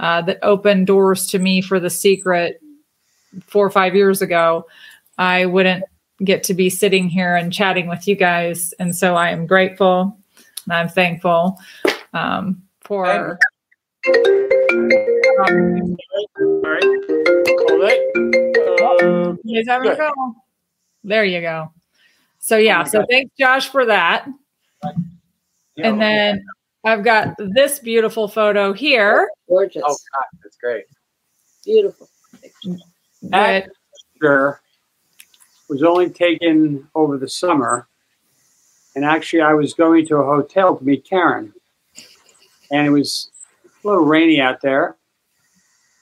[0.00, 2.60] uh, that opened doors to me for the secret
[3.46, 4.66] four or five years ago
[5.18, 5.84] i wouldn't
[6.24, 10.18] get to be sitting here and chatting with you guys and so i am grateful
[10.64, 11.56] and i'm thankful
[12.12, 13.38] um, for
[15.40, 15.46] All
[16.62, 16.84] right.
[17.68, 17.98] Hold it.
[18.92, 19.98] Uh, You guys having a Good.
[19.98, 20.34] go?
[21.04, 21.72] There you go.
[22.40, 23.06] So yeah, Oh so God.
[23.10, 24.26] thanks Josh for that.
[25.78, 26.44] And then
[26.84, 29.28] I've got this beautiful photo here.
[29.30, 29.82] Oh, gorgeous.
[29.84, 30.84] Oh God, that's great.
[31.64, 32.08] Beautiful.
[33.22, 33.68] That
[34.14, 34.60] picture
[35.68, 37.86] was only taken over the summer.
[38.96, 41.52] And actually, I was going to a hotel to meet Karen.
[42.72, 43.30] And it was
[43.64, 44.96] a little rainy out there.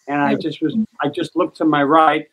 [0.09, 2.29] and I just was I just looked to my right,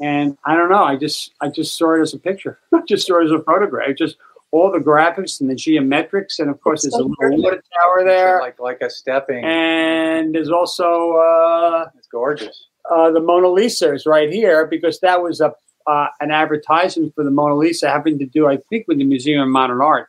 [0.00, 0.84] and I don't know.
[0.84, 2.58] I just I just saw it as a picture.
[2.74, 3.96] I just saw it as a photograph.
[3.96, 4.16] Just
[4.50, 8.40] all the graphics and the geometrics, and of course there's a little water tower there,
[8.40, 9.44] like like a stepping.
[9.44, 12.66] and there's also uh, it's gorgeous.
[12.90, 15.52] uh, the Mona Lisa is right here because that was a
[15.86, 19.40] uh, an advertisement for the Mona Lisa having to do, I think, with the Museum
[19.40, 20.08] of Modern Art,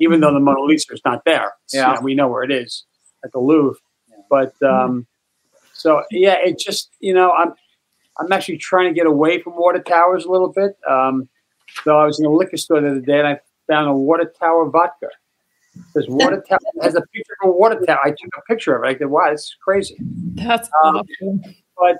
[0.00, 1.52] even though the Mona Lisa is not there.
[1.64, 2.00] It's, you Yeah.
[2.00, 2.84] we know where it is
[3.24, 3.78] at the Louvre.
[4.08, 4.16] Yeah.
[4.28, 5.06] But um,
[5.72, 7.54] so yeah, it just you know I'm
[8.18, 10.76] I'm actually trying to get away from water towers a little bit.
[10.88, 11.28] Um,
[11.84, 13.40] so I was in a liquor store the other day and I
[13.70, 15.08] found a water tower vodka.
[15.76, 18.00] It says water tower has a picture of a water tower.
[18.04, 18.88] I took a picture of it.
[18.88, 19.96] I said, "Wow, it's crazy."
[20.34, 21.42] That's Um, awesome.
[21.78, 21.96] but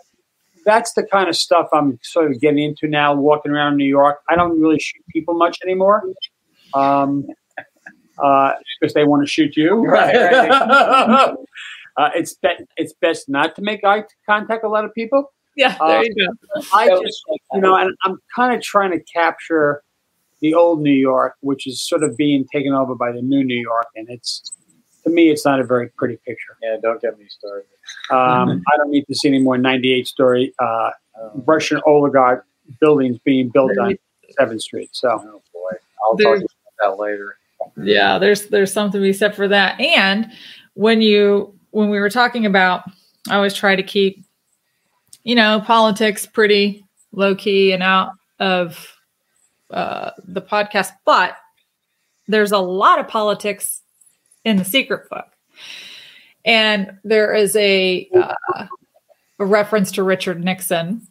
[0.66, 3.14] that's the kind of stuff I'm sort of getting into now.
[3.14, 6.02] Walking around New York, I don't really shoot people much anymore,
[6.74, 7.26] um,
[8.22, 9.84] uh, because they want to shoot you.
[9.86, 10.14] Right,
[11.96, 14.62] uh, it's be- it's best not to make eye contact.
[14.62, 15.32] with A lot of people.
[15.56, 16.62] Yeah, uh, there you go.
[16.74, 17.22] I just
[17.54, 19.82] you know, and I'm kind of trying to capture
[20.40, 23.60] the old New York, which is sort of being taken over by the new New
[23.60, 24.52] York, and it's
[25.04, 26.56] to me, it's not a very pretty picture.
[26.62, 27.64] Yeah, don't get me started.
[28.10, 30.90] Um, I don't need to see any more 98 story uh,
[31.20, 32.44] Um, Russian oligarch
[32.80, 33.96] buildings being built on
[34.38, 34.90] Seventh Street.
[34.92, 35.70] So oh boy,
[36.04, 36.44] I'll There- talk
[36.78, 37.36] about that later.
[37.76, 39.78] Yeah, there's there's something to be said for that.
[39.80, 40.30] And
[40.74, 42.82] when you when we were talking about,
[43.28, 44.24] I always try to keep,
[45.24, 48.86] you know, politics pretty low key and out of
[49.70, 51.36] uh, the podcast, but
[52.28, 53.82] there's a lot of politics
[54.44, 55.26] in the secret book,
[56.44, 58.66] and there is a uh,
[59.38, 61.06] a reference to Richard Nixon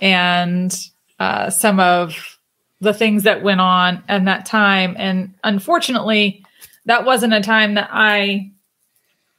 [0.00, 0.76] and
[1.18, 2.38] uh, some of
[2.80, 4.96] the things that went on at that time.
[4.98, 6.44] And unfortunately,
[6.86, 8.50] that wasn't a time that I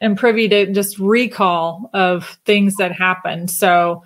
[0.01, 3.51] am privy to just recall of things that happened.
[3.51, 4.03] So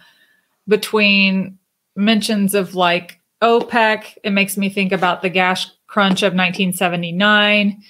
[0.68, 1.60] between
[1.96, 7.82] mentions of like OPEC, it makes me think about the gas crunch of 1979.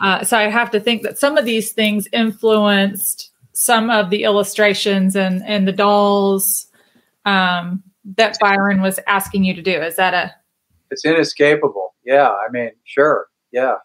[0.00, 4.24] Uh, so I have to think that some of these things influenced some of the
[4.24, 6.66] illustrations and, and the dolls
[7.24, 7.82] um,
[8.16, 9.80] that Byron was asking you to do.
[9.80, 10.34] Is that a
[10.90, 11.94] It's inescapable.
[12.04, 13.28] Yeah, I mean, sure.
[13.52, 13.76] Yeah,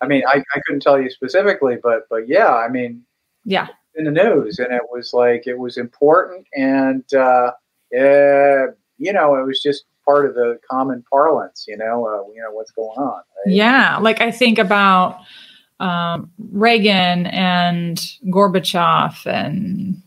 [0.00, 3.02] I mean, I, I couldn't tell you specifically, but but yeah, I mean,
[3.44, 3.68] yeah?
[3.94, 7.52] in the news, and it was like it was important, and uh,
[7.96, 8.66] uh,
[8.98, 11.64] you know, it was just part of the common parlance.
[11.68, 13.22] You know, uh, you know what's going on.
[13.46, 13.54] right?
[13.54, 15.20] Yeah, like I think about
[15.78, 17.96] um, Reagan and
[18.26, 20.02] Gorbachev and,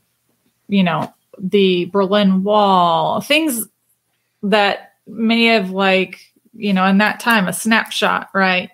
[0.68, 3.66] you know, the Berlin Wall, things
[4.44, 6.20] that may have, like,
[6.54, 8.70] you know, in that time, a snapshot, right?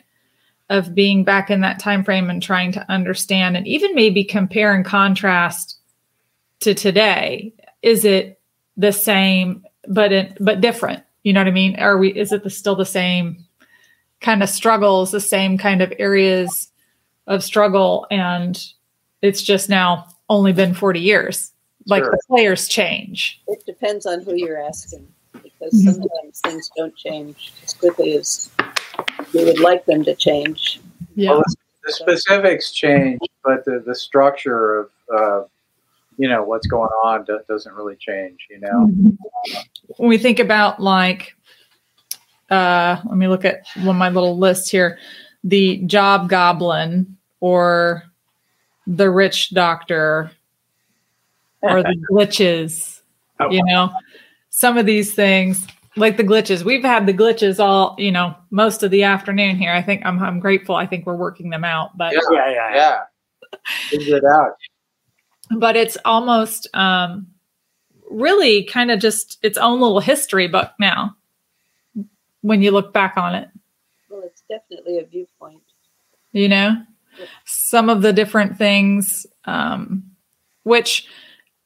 [0.70, 4.74] Of being back in that time frame and trying to understand and even maybe compare
[4.74, 5.78] and contrast
[6.60, 7.54] to today.
[7.82, 8.42] Is it
[8.76, 11.04] the same, but it, but different?
[11.24, 11.76] You know what I mean?
[11.80, 12.10] Are we?
[12.10, 13.46] Is it the, still the same
[14.22, 16.72] kind of struggles, the same kind of areas
[17.28, 18.62] of struggle, and
[19.22, 21.52] it's just now only been forty years.
[21.86, 22.12] Like Sure.
[22.12, 23.42] the players change.
[23.48, 25.08] It depends on who you're asking
[25.44, 25.94] because Mhm.
[25.94, 28.50] sometimes things don't change as quickly as
[29.34, 30.80] we would like them to change.
[31.16, 31.32] Yeah.
[31.32, 31.44] Well,
[31.86, 35.44] the specifics change, but the, the structure of uh,
[36.20, 38.46] you know what's going on do- doesn't really change.
[38.50, 38.92] You know,
[39.98, 41.34] When we think about like,
[42.50, 45.00] uh, let me look at one of my little lists here:
[45.44, 48.04] the job goblin, or
[48.86, 50.30] the rich doctor,
[51.62, 53.00] or the glitches.
[53.50, 53.90] You know,
[54.50, 55.66] some of these things,
[55.96, 59.72] like the glitches, we've had the glitches all, you know, most of the afternoon here.
[59.72, 60.76] I think I'm, I'm grateful.
[60.76, 62.20] I think we're working them out, but Yeah.
[62.34, 63.00] yeah, yeah, yeah.
[63.54, 63.58] yeah,
[63.90, 64.52] figure it out.
[65.58, 67.28] But it's almost um,
[68.10, 71.16] really kind of just its own little history book now
[72.42, 73.50] when you look back on it.
[74.10, 75.62] Well, it's definitely a viewpoint.
[76.32, 76.82] you know?
[77.46, 80.04] Some of the different things um,
[80.64, 81.08] which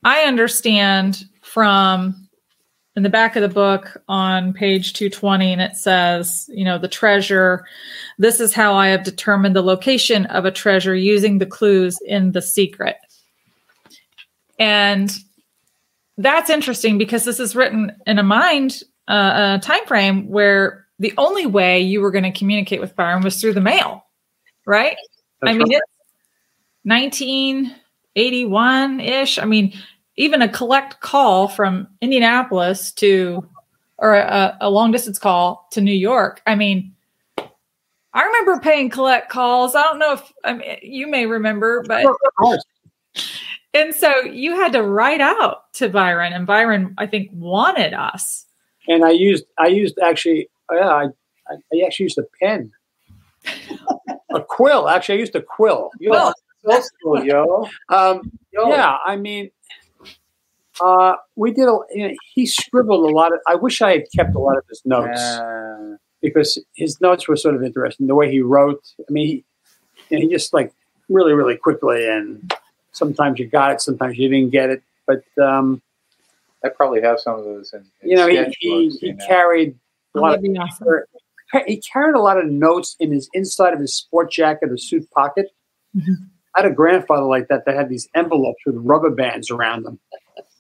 [0.04, 2.28] i understand from
[2.96, 6.88] in the back of the book on page 220 and it says you know the
[6.88, 7.66] treasure
[8.18, 12.32] this is how i have determined the location of a treasure using the clues in
[12.32, 12.96] the secret
[14.64, 15.12] and
[16.18, 21.14] that's interesting because this is written in a mind uh, a time frame where the
[21.18, 24.06] only way you were going to communicate with byron was through the mail
[24.66, 24.96] right
[25.42, 25.82] That's I mean, right.
[25.82, 25.94] it's
[26.84, 29.40] 1981 ish.
[29.40, 29.74] I mean,
[30.18, 33.48] even a collect call from Indianapolis to,
[33.98, 36.42] or a, a long distance call to New York.
[36.46, 36.94] I mean,
[38.14, 39.76] I remember paying collect calls.
[39.76, 42.06] I don't know if I mean, you may remember, but.
[43.74, 48.46] And so you had to write out to Byron, and Byron, I think, wanted us.
[48.88, 51.04] And I used I used actually yeah I
[51.50, 52.72] I, I actually used a pen,
[54.34, 54.88] a quill.
[54.88, 55.90] Actually, I used a quill.
[56.00, 56.32] Yo,
[56.64, 57.68] that's cool, yo.
[57.90, 58.70] Um, Yo.
[58.70, 59.52] yeah, I mean,
[60.82, 61.68] uh, we did.
[61.68, 63.40] A, you know, he scribbled a lot of.
[63.48, 67.36] I wish I had kept a lot of his notes Uh, because his notes were
[67.36, 68.08] sort of interesting.
[68.08, 68.82] The way he wrote.
[69.00, 69.46] I mean, he,
[70.10, 70.72] you know, he just like
[71.10, 72.54] really, really quickly, and
[72.94, 74.82] sometimes you got it, sometimes you didn't get it.
[75.06, 75.82] But um,
[76.64, 79.12] I probably have some of those in, in you know, he sketchbooks, he, you he
[79.14, 79.26] know.
[79.28, 79.76] carried
[80.16, 80.88] a lot of awesome.
[81.68, 85.10] he carried a lot of notes in his inside of his sport jacket or suit
[85.12, 85.48] pocket.
[85.96, 86.30] Mhm.
[86.56, 90.00] I had a grandfather like that that had these envelopes with rubber bands around them,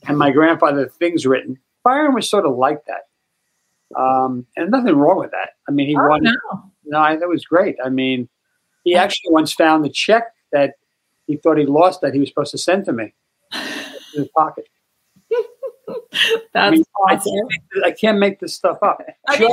[0.07, 1.59] and my grandfather had things written.
[1.83, 3.03] Byron was sort of like that,
[3.99, 5.51] um, and nothing wrong with that.
[5.67, 6.33] I mean, he Oh, wanted.
[6.51, 6.63] no.
[6.85, 7.77] No, I, that was great.
[7.83, 8.27] I mean,
[8.83, 10.73] he actually once found the check that
[11.27, 13.13] he thought he lost that he was supposed to send to me
[13.53, 13.61] in
[14.13, 14.67] his pocket.
[16.53, 19.01] That's mean, I can't, make, I can't make this stuff up.
[19.27, 19.49] I mean,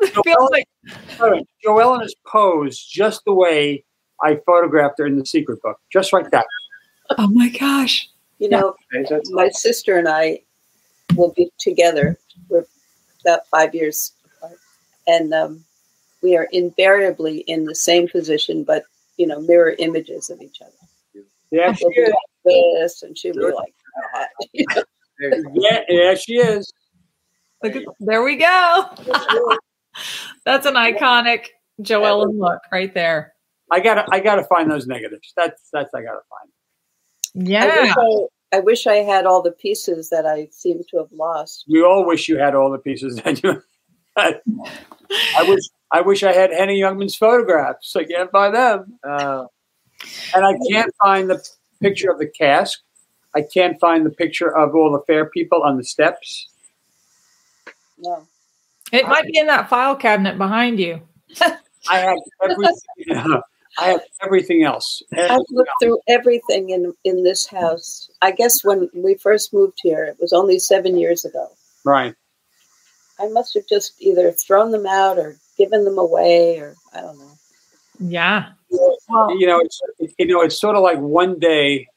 [0.00, 0.68] it feels like
[1.62, 3.84] Jo Ellen is posed just the way
[4.22, 6.46] I photographed her in the secret book, just like that.
[7.16, 8.08] oh my gosh.
[8.38, 10.40] You know, That's- my sister and I
[11.16, 12.16] will be together.
[12.48, 12.64] We're
[13.24, 14.58] about five years apart,
[15.06, 15.64] and um,
[16.22, 18.84] we are invariably in the same position, but
[19.16, 20.72] you know, mirror images of each other.
[21.50, 22.08] Yeah, she We'll be is.
[22.10, 23.74] like this, and she'll be like
[24.14, 24.28] that.
[24.52, 24.82] You know?
[25.54, 26.72] Yeah, yeah, she is.
[27.64, 28.84] Look at, there we go.
[30.44, 31.46] That's an iconic
[31.82, 33.32] Jo Ellen look right there.
[33.72, 35.32] I gotta, I gotta find those negatives.
[35.36, 37.46] That's, that's, I gotta find.
[37.48, 37.82] I, Yeah.
[37.82, 37.94] wish
[38.52, 41.64] I, I wish I had all the pieces that I seem to have lost.
[41.68, 43.60] We all wish you had all the pieces that you
[44.16, 44.40] had.
[45.36, 47.94] I wish, I wish I had Henny Youngman's photographs.
[47.96, 49.44] I can't find them, Uh,
[50.34, 51.42] and I can't find the
[51.80, 52.80] picture of the cask.
[53.34, 56.48] I can't find the picture of all the fair people on the steps.
[57.98, 58.26] No,
[58.92, 61.02] It might be in that file cabinet behind you.
[61.90, 62.74] I have everything.
[63.78, 65.02] I have everything else.
[65.16, 68.10] I've looked through everything in in this house.
[68.22, 71.48] I guess when we first moved here, it was only seven years ago.
[71.84, 72.14] Right.
[73.20, 77.18] I must have just either thrown them out or given them away, or I don't
[77.18, 77.32] know.
[77.98, 78.50] Yeah.
[78.70, 79.80] you know, it's
[80.18, 81.88] you know, it's sort of like one day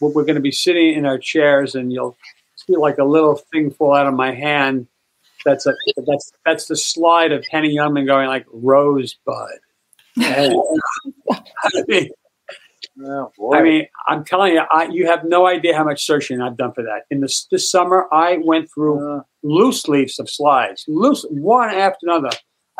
[0.00, 2.16] we're we're going to be sitting in our chairs, and you'll
[2.56, 4.86] see like a little thing fall out of my hand.
[5.44, 5.74] That's a
[6.06, 9.58] that's that's the slide of Henny Youngman going like rosebud.
[10.16, 10.54] And,
[11.30, 12.10] I mean,
[13.04, 13.56] oh, boy.
[13.56, 16.72] I mean, I'm telling you, I, you have no idea how much searching I've done
[16.72, 17.02] for that.
[17.10, 21.98] In this this summer, I went through Uh, loose leaves of slides, loose one after
[22.02, 22.30] another.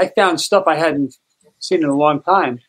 [0.01, 1.17] I found stuff I hadn't
[1.61, 2.61] seen in a long time,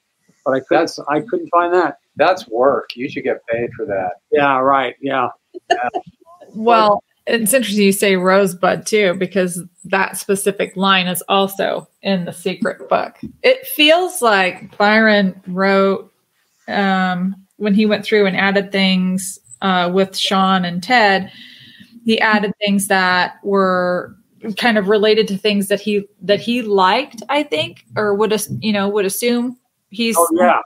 [0.46, 0.70] but I couldn't.
[0.96, 1.98] That's- I couldn't find that.
[2.16, 2.90] that's work.
[2.96, 4.14] You should get paid for that.
[4.32, 4.96] Yeah, right.
[5.02, 5.30] Yeah,
[6.56, 12.34] Well, it's interesting you say Rosebud too, because that specific line is also in the
[12.34, 13.18] secret book.
[13.44, 16.12] It feels like Byron wrote
[16.68, 21.32] um, when he went through and added things uh, with Sean and Ted.
[22.04, 24.16] He added things that were
[24.58, 28.50] kind of related to things that he that he liked, I think, or would as-
[28.62, 29.58] you know would assume
[29.90, 30.60] he's Oh, yeah.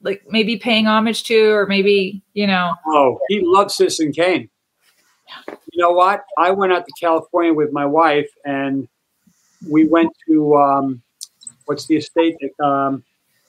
[0.00, 4.48] like maybe paying homage to, or maybe you know Oh, he loves Citizen Kane.
[5.72, 6.24] You know what?
[6.38, 8.86] I went out to California with my wife, and
[9.70, 11.02] we went to um,
[11.66, 12.36] what's the estate?
[12.62, 13.04] Um,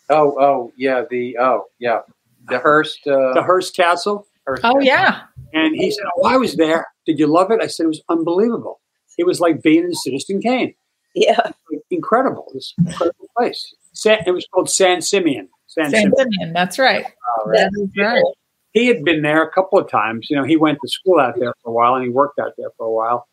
[0.09, 1.03] Oh, oh, yeah.
[1.09, 2.01] The oh, yeah.
[2.49, 3.07] The Hearst.
[3.07, 4.27] Uh, the Hearst Castle.
[4.45, 5.21] Hearst oh yeah
[5.53, 6.85] And he said, "Oh, I was there.
[7.05, 8.81] Did you love it?" I said, "It was unbelievable.
[9.17, 10.73] It was like being in Citizen Kane.
[11.13, 11.51] Yeah,
[11.93, 12.51] Incredible.
[12.53, 13.73] This incredible place.
[13.93, 15.47] San, it was called San Simeon.
[15.67, 16.13] San, San Simeon.
[16.17, 17.05] Simeon, that's right.
[17.05, 17.57] Oh, right.
[17.57, 18.23] That is right.
[18.71, 20.29] He had been there a couple of times.
[20.29, 22.53] You know, he went to school out there for a while, and he worked out
[22.57, 23.27] there for a while.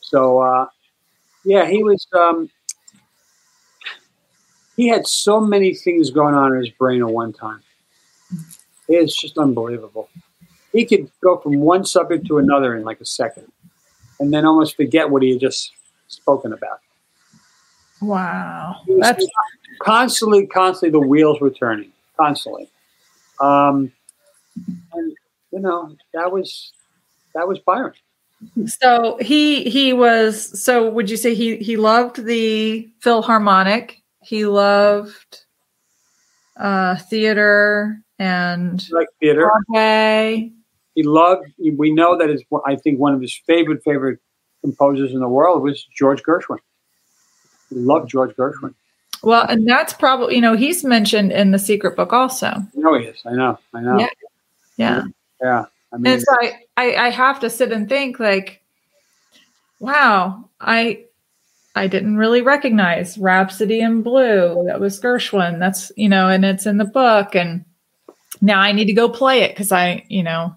[0.00, 0.66] So, uh,
[1.44, 2.06] yeah, he was.
[2.14, 2.48] Um,
[4.76, 7.62] he had so many things going on in his brain at one time.
[8.88, 10.08] It's just unbelievable.
[10.72, 13.50] He could go from one subject to another in like a second,
[14.20, 15.72] and then almost forget what he had just
[16.08, 16.80] spoken about.
[18.00, 18.76] Wow.
[18.98, 19.26] That's
[19.80, 22.68] constantly, constantly, the wheels were turning, constantly.
[23.40, 23.92] Um,
[24.92, 25.16] and
[25.52, 26.72] you know that was
[27.34, 27.92] that was Byron.
[28.66, 34.02] so he he was so would you say he he loved the Philharmonic?
[34.22, 35.44] He loved
[36.56, 39.50] uh theater and He liked theater.
[39.68, 40.52] Broadway.
[40.96, 41.46] He loved.
[41.58, 42.42] We know that is.
[42.66, 44.18] I think one of his favorite favorite
[44.62, 46.58] composers in the world was George Gershwin.
[47.70, 48.74] He loved George Gershwin.
[49.22, 52.46] Well, and that's probably you know he's mentioned in the secret book also.
[52.46, 53.22] I know he is.
[53.24, 53.58] I know.
[53.72, 53.98] I know.
[54.00, 54.08] Yeah.
[54.76, 55.04] Yeah.
[55.42, 58.62] Yeah, I mean, and so I, I I have to sit and think like,
[59.80, 61.04] wow, I
[61.74, 64.64] I didn't really recognize Rhapsody in Blue.
[64.66, 65.58] That was Gershwin.
[65.58, 67.34] That's you know, and it's in the book.
[67.34, 67.64] And
[68.40, 70.56] now I need to go play it because I, you know,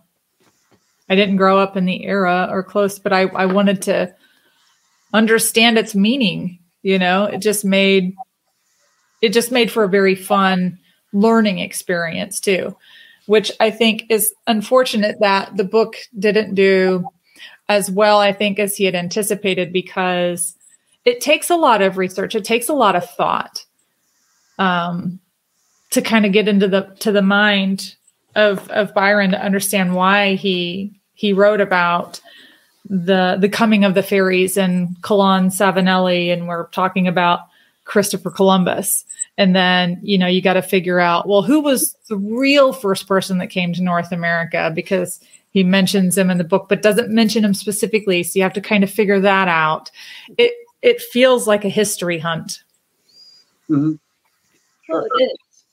[1.09, 4.13] I didn't grow up in the era or close, but I, I wanted to
[5.13, 6.59] understand its meaning.
[6.81, 8.15] You know, it just made
[9.21, 10.79] it just made for a very fun
[11.11, 12.77] learning experience too,
[13.25, 17.05] which I think is unfortunate that the book didn't do
[17.67, 20.55] as well, I think, as he had anticipated because
[21.05, 23.65] it takes a lot of research, it takes a lot of thought
[24.57, 25.19] um,
[25.91, 27.95] to kind of get into the to the mind
[28.35, 32.21] of of Byron to understand why he he wrote about
[32.89, 37.41] the the coming of the fairies and Colon Savinelli, and we're talking about
[37.83, 39.03] Christopher Columbus.
[39.37, 43.05] And then, you know, you got to figure out, well, who was the real first
[43.05, 44.71] person that came to North America?
[44.73, 45.19] Because
[45.51, 48.23] he mentions him in the book, but doesn't mention him specifically.
[48.23, 49.91] So you have to kind of figure that out.
[50.37, 52.63] It it feels like a history hunt.
[53.69, 53.95] Mm-hmm.
[54.87, 55.63] Well, it is.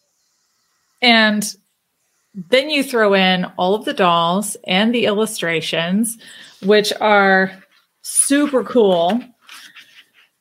[1.03, 1.55] And
[2.37, 6.19] then you throw in all of the dolls and the illustrations,
[6.63, 7.51] which are
[8.03, 9.21] super cool.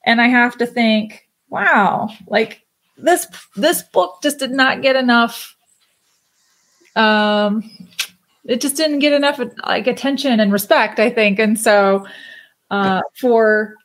[0.05, 2.61] And I have to think, wow, like
[2.97, 5.53] this this book just did not get enough
[6.95, 7.69] um
[8.45, 11.39] it just didn't get enough like attention and respect, I think.
[11.39, 12.05] And so
[12.71, 13.75] uh for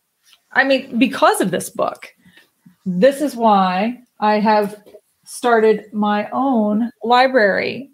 [0.52, 2.08] I mean, because of this book,
[2.84, 4.82] this is why I have
[5.24, 7.89] started my own library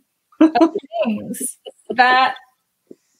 [1.05, 1.59] things
[1.91, 2.37] that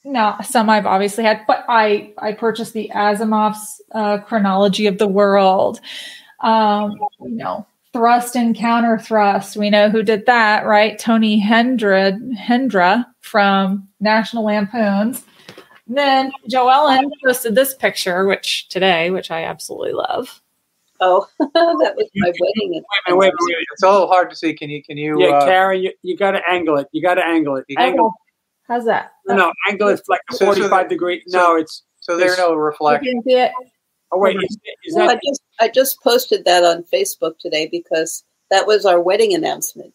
[0.07, 5.09] no, some I've obviously had, but I I purchased the Asimov's uh, chronology of the
[5.09, 5.81] world.
[6.41, 9.57] Um, you know, thrust and counter thrust.
[9.57, 10.99] We know who did that, right?
[10.99, 15.25] Tony Hendra Hendra from National Lampoons.
[15.89, 20.41] Then Jo Ellen posted this picture, which today, which I absolutely love.
[21.01, 22.73] Oh, that was my wedding.
[22.73, 23.57] Wait wait, wait, wait.
[23.73, 24.55] It's a little hard to see.
[24.55, 24.83] Can you?
[24.83, 25.21] Can you?
[25.21, 26.89] Yeah, uh, Karen, you, you got to angle it.
[26.93, 27.65] You got to angle it.
[27.77, 28.13] Angle.
[28.67, 29.13] How's that?
[29.27, 31.23] No, no, angle it like a So- so forty-five the- degree.
[31.29, 31.85] so- no, it's.
[32.01, 33.05] so there's no reflection.
[33.07, 33.53] You can see it.
[34.13, 38.25] Oh wait, is, is No, I just I just posted that on Facebook today because
[38.51, 39.95] that was our wedding announcement.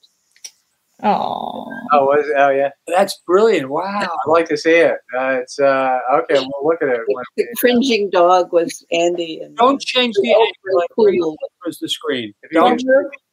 [1.03, 2.35] Oh, Oh, was it?
[2.37, 2.69] oh yeah.
[2.87, 3.69] That's brilliant!
[3.69, 3.83] Wow.
[4.01, 4.97] I'd like to see it.
[5.17, 6.35] Uh, it's uh, okay.
[6.35, 7.01] We'll look at it.
[7.07, 10.47] The, the cringing dog was Andy, and Don't change the angle.
[10.63, 10.87] really
[11.19, 11.35] cool.
[11.63, 12.33] towards the screen.
[12.43, 12.81] If you Don't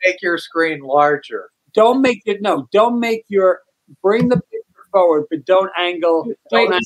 [0.04, 1.50] make your screen larger.
[1.74, 2.40] don't make it.
[2.42, 3.60] No, don't make your.
[4.02, 6.24] Bring the picture forward, but don't angle.
[6.50, 6.74] Don't Wait.
[6.74, 6.80] angle.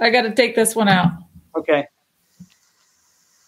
[0.00, 1.10] I got to take this one out.
[1.56, 1.86] Okay.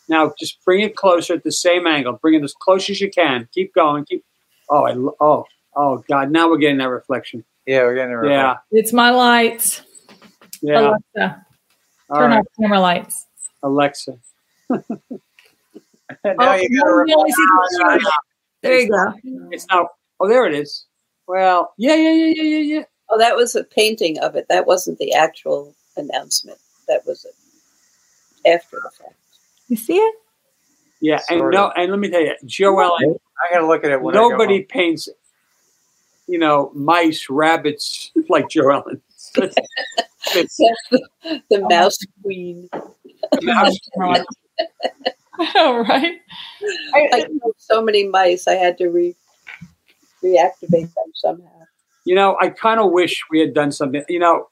[0.09, 2.13] Now just bring it closer at the same angle.
[2.15, 3.49] Bring it as close as you can.
[3.53, 4.05] Keep going.
[4.05, 4.25] Keep.
[4.71, 4.93] Oh, I.
[4.93, 5.45] lo- Oh,
[5.77, 6.31] oh God!
[6.31, 7.45] Now we're getting that reflection.
[7.67, 9.83] Yeah, we're getting a Yeah, It's my lights.
[10.63, 10.81] yeah.
[11.17, 11.47] Alexa,
[12.11, 13.27] All turn right, off camera lights.
[13.63, 14.19] Alexa.
[14.71, 14.79] now
[16.25, 17.47] Oh, you got now to we only see.
[18.63, 19.15] There you go.
[19.53, 19.89] It's now.
[20.21, 20.87] Oh, there it is.
[21.29, 22.83] Well, yeah, yeah, yeah, yeah, yeah, yeah.
[23.11, 24.47] oh, that was a painting of it.
[24.49, 26.59] That wasn't the actual announcement.
[26.89, 29.15] That was a, after the fact.
[29.69, 30.15] You see it?
[31.01, 31.73] Yeah, and no, of.
[31.77, 34.01] and let me tell you, Joel, I got to look at it.
[34.01, 34.67] When I go nobody home.
[34.69, 35.09] paints,
[36.27, 38.85] you know, mice, rabbits like Joel.
[40.29, 40.59] It's,
[41.51, 42.69] The mouse queen.
[42.73, 42.95] Oh,
[45.89, 46.17] right.
[46.95, 48.47] I killed so many mice.
[48.49, 49.15] I had to re
[50.23, 51.49] reactivate them somehow.
[52.05, 54.03] you know, I kind of wish we had done something.
[54.09, 54.49] You know,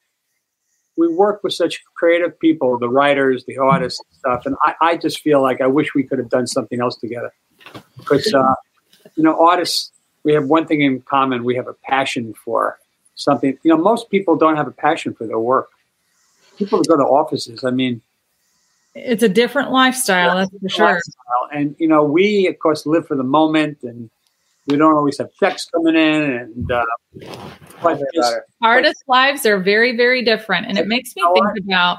[0.96, 4.96] we work with such creative people, the writers, the artists, and stuff, and I, I
[4.96, 7.32] just feel like I wish we could have done something else together.
[7.96, 8.54] Because, uh,
[9.16, 9.90] you know, artists,
[10.24, 12.78] we have one thing in common: we have a passion for
[13.14, 13.56] something.
[13.62, 15.70] You know, most people don't have a passion for their work.
[16.56, 18.00] People that go to offices, I mean,
[18.94, 20.86] It's a different lifestyle, that's for sure.
[20.94, 21.48] lifestyle.
[21.52, 24.08] And you know, we of course live for the moment, and
[24.66, 26.22] we don't always have checks coming in.
[26.32, 26.84] And uh,
[27.82, 28.42] but About it's, it.
[28.62, 30.66] Artists' lives are very, very different.
[30.68, 31.98] And it makes me think about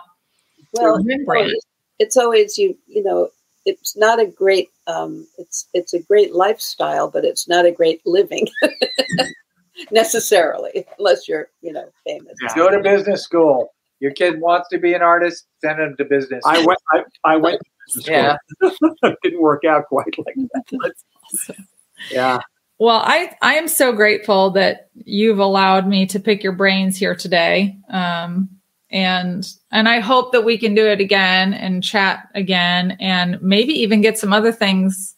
[0.74, 1.52] Well, Rembrandt.
[1.52, 1.66] it's,
[2.00, 2.78] it's always you.
[2.88, 3.30] You know,
[3.66, 4.70] it's not a great.
[4.88, 8.48] Um, it's it's a great lifestyle, but it's not a great living
[9.92, 12.34] necessarily, unless you're you know famous.
[12.42, 12.56] Yeah.
[12.56, 13.74] Go to business school.
[14.00, 15.46] Your kid wants to be an artist.
[15.62, 16.44] Send him to business.
[16.46, 16.80] I went.
[16.94, 17.62] I, I went.
[17.94, 18.12] To.
[18.12, 18.38] Yeah.
[18.62, 20.64] it didn't work out quite like that.
[20.72, 21.56] but-
[22.12, 22.40] yeah.
[22.78, 27.16] Well, I I am so grateful that you've allowed me to pick your brains here
[27.16, 27.78] today.
[27.90, 28.50] Um,
[28.96, 33.74] and and I hope that we can do it again and chat again and maybe
[33.74, 35.16] even get some other things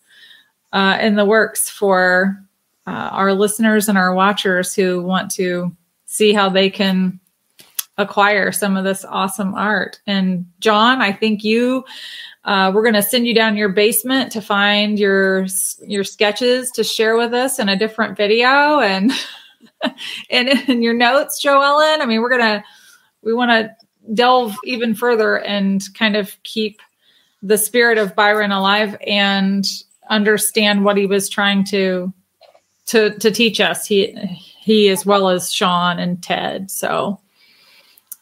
[0.74, 2.44] uh, in the works for
[2.88, 5.78] uh, our listeners and our watchers who want to
[6.08, 7.20] see how they can
[7.99, 10.02] acquire some of this awesome art.
[10.08, 11.86] And John, I think you
[12.45, 15.45] uh, we're going to send you down your basement to find your
[15.86, 19.12] your sketches to share with us in a different video and
[20.32, 22.02] and in your notes, Jo Ellen.
[22.02, 22.64] I mean, we're gonna
[23.28, 23.76] we want to
[24.14, 26.80] delve even further and kind of keep
[27.44, 29.68] the spirit of Byron alive and
[30.10, 32.14] understand what he was trying to
[32.86, 33.86] to to teach us.
[33.86, 34.14] He
[34.62, 36.72] he as well as Sean and Ted.
[36.72, 37.20] So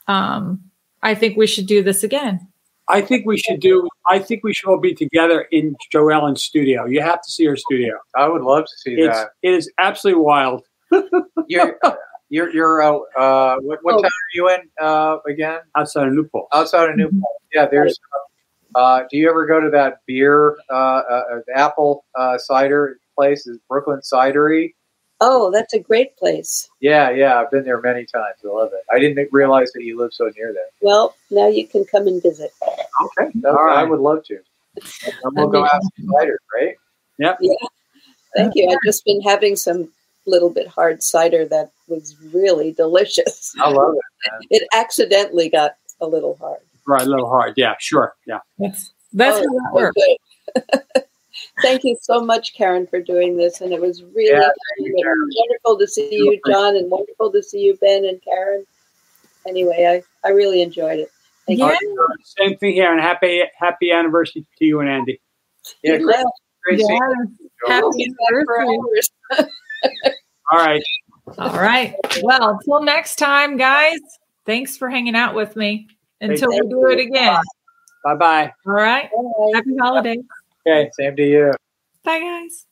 [0.07, 0.59] um
[1.03, 2.47] I think we should do this again.
[2.87, 3.87] I think we should do.
[4.09, 6.85] I think we should all be together in Jo Ellen's studio.
[6.85, 7.93] You have to see her studio.
[8.15, 9.29] I would love to see It's that.
[9.43, 10.63] it is absolutely wild.
[11.47, 11.77] You're,
[12.35, 14.01] you're, you're uh, uh, what, what Oh.
[14.01, 15.59] town are you in uh, again?
[15.77, 16.47] outside of Newport.
[16.53, 17.23] Outside of Newport.
[17.53, 17.97] Yeah, there's.
[18.75, 23.47] Uh, do you ever go to that beer, uh, uh, uh, apple uh, cider place?
[23.47, 24.73] Is Brooklyn Cidery?
[25.21, 26.67] Oh, that's a great place.
[26.81, 28.35] Yeah, yeah, I've been there many times.
[28.43, 28.81] I love it.
[28.93, 30.65] I didn't realize that you live so near there.
[30.81, 32.51] Well, now you can come and visit.
[32.61, 33.77] Okay, All right.
[33.77, 34.39] I would love to.
[35.05, 36.75] And we'll go have some cider, right?
[37.17, 37.35] Yeah.
[38.35, 38.69] Thank you.
[38.69, 39.87] I've just been having some
[40.25, 43.53] little bit hard cider that was really delicious.
[43.59, 44.31] I love it.
[44.31, 44.41] Man.
[44.49, 46.59] It accidentally got a little hard.
[46.87, 47.53] Right, a little hard.
[47.57, 48.15] Yeah, sure.
[48.25, 48.39] Yeah.
[48.59, 50.01] That's that's Oh, how that works.
[50.55, 51.03] good.
[51.61, 53.61] Thank you so much, Karen, for doing this.
[53.61, 54.93] And it was really Yeah, you,
[55.35, 58.65] wonderful to see you, John, and wonderful to see you, Ben and Karen.
[59.47, 59.85] Anyway,
[60.23, 61.09] I, I really enjoyed it.
[61.45, 61.65] Thank Yeah.
[61.71, 62.07] Oh, you.
[62.23, 65.19] Same thing here, and happy happy anniversary to you and Andy.
[65.83, 66.23] Yeah, great, Yeah,
[66.63, 67.67] great seeing Yeah.
[67.67, 69.51] Happy we'll be back for anniversary.
[70.51, 70.83] All right.
[71.37, 71.95] All right.
[72.21, 73.99] Well, until next time, guys.
[74.45, 75.87] Thanks for hanging out with me.
[76.21, 77.35] Until we do it again.
[78.03, 78.53] Bye bye.
[78.67, 79.09] All right.
[79.11, 79.51] Bye.
[79.55, 80.23] Happy holidays.
[80.67, 80.89] Okay.
[80.93, 81.53] Same to you.
[82.03, 82.65] Bye, guys.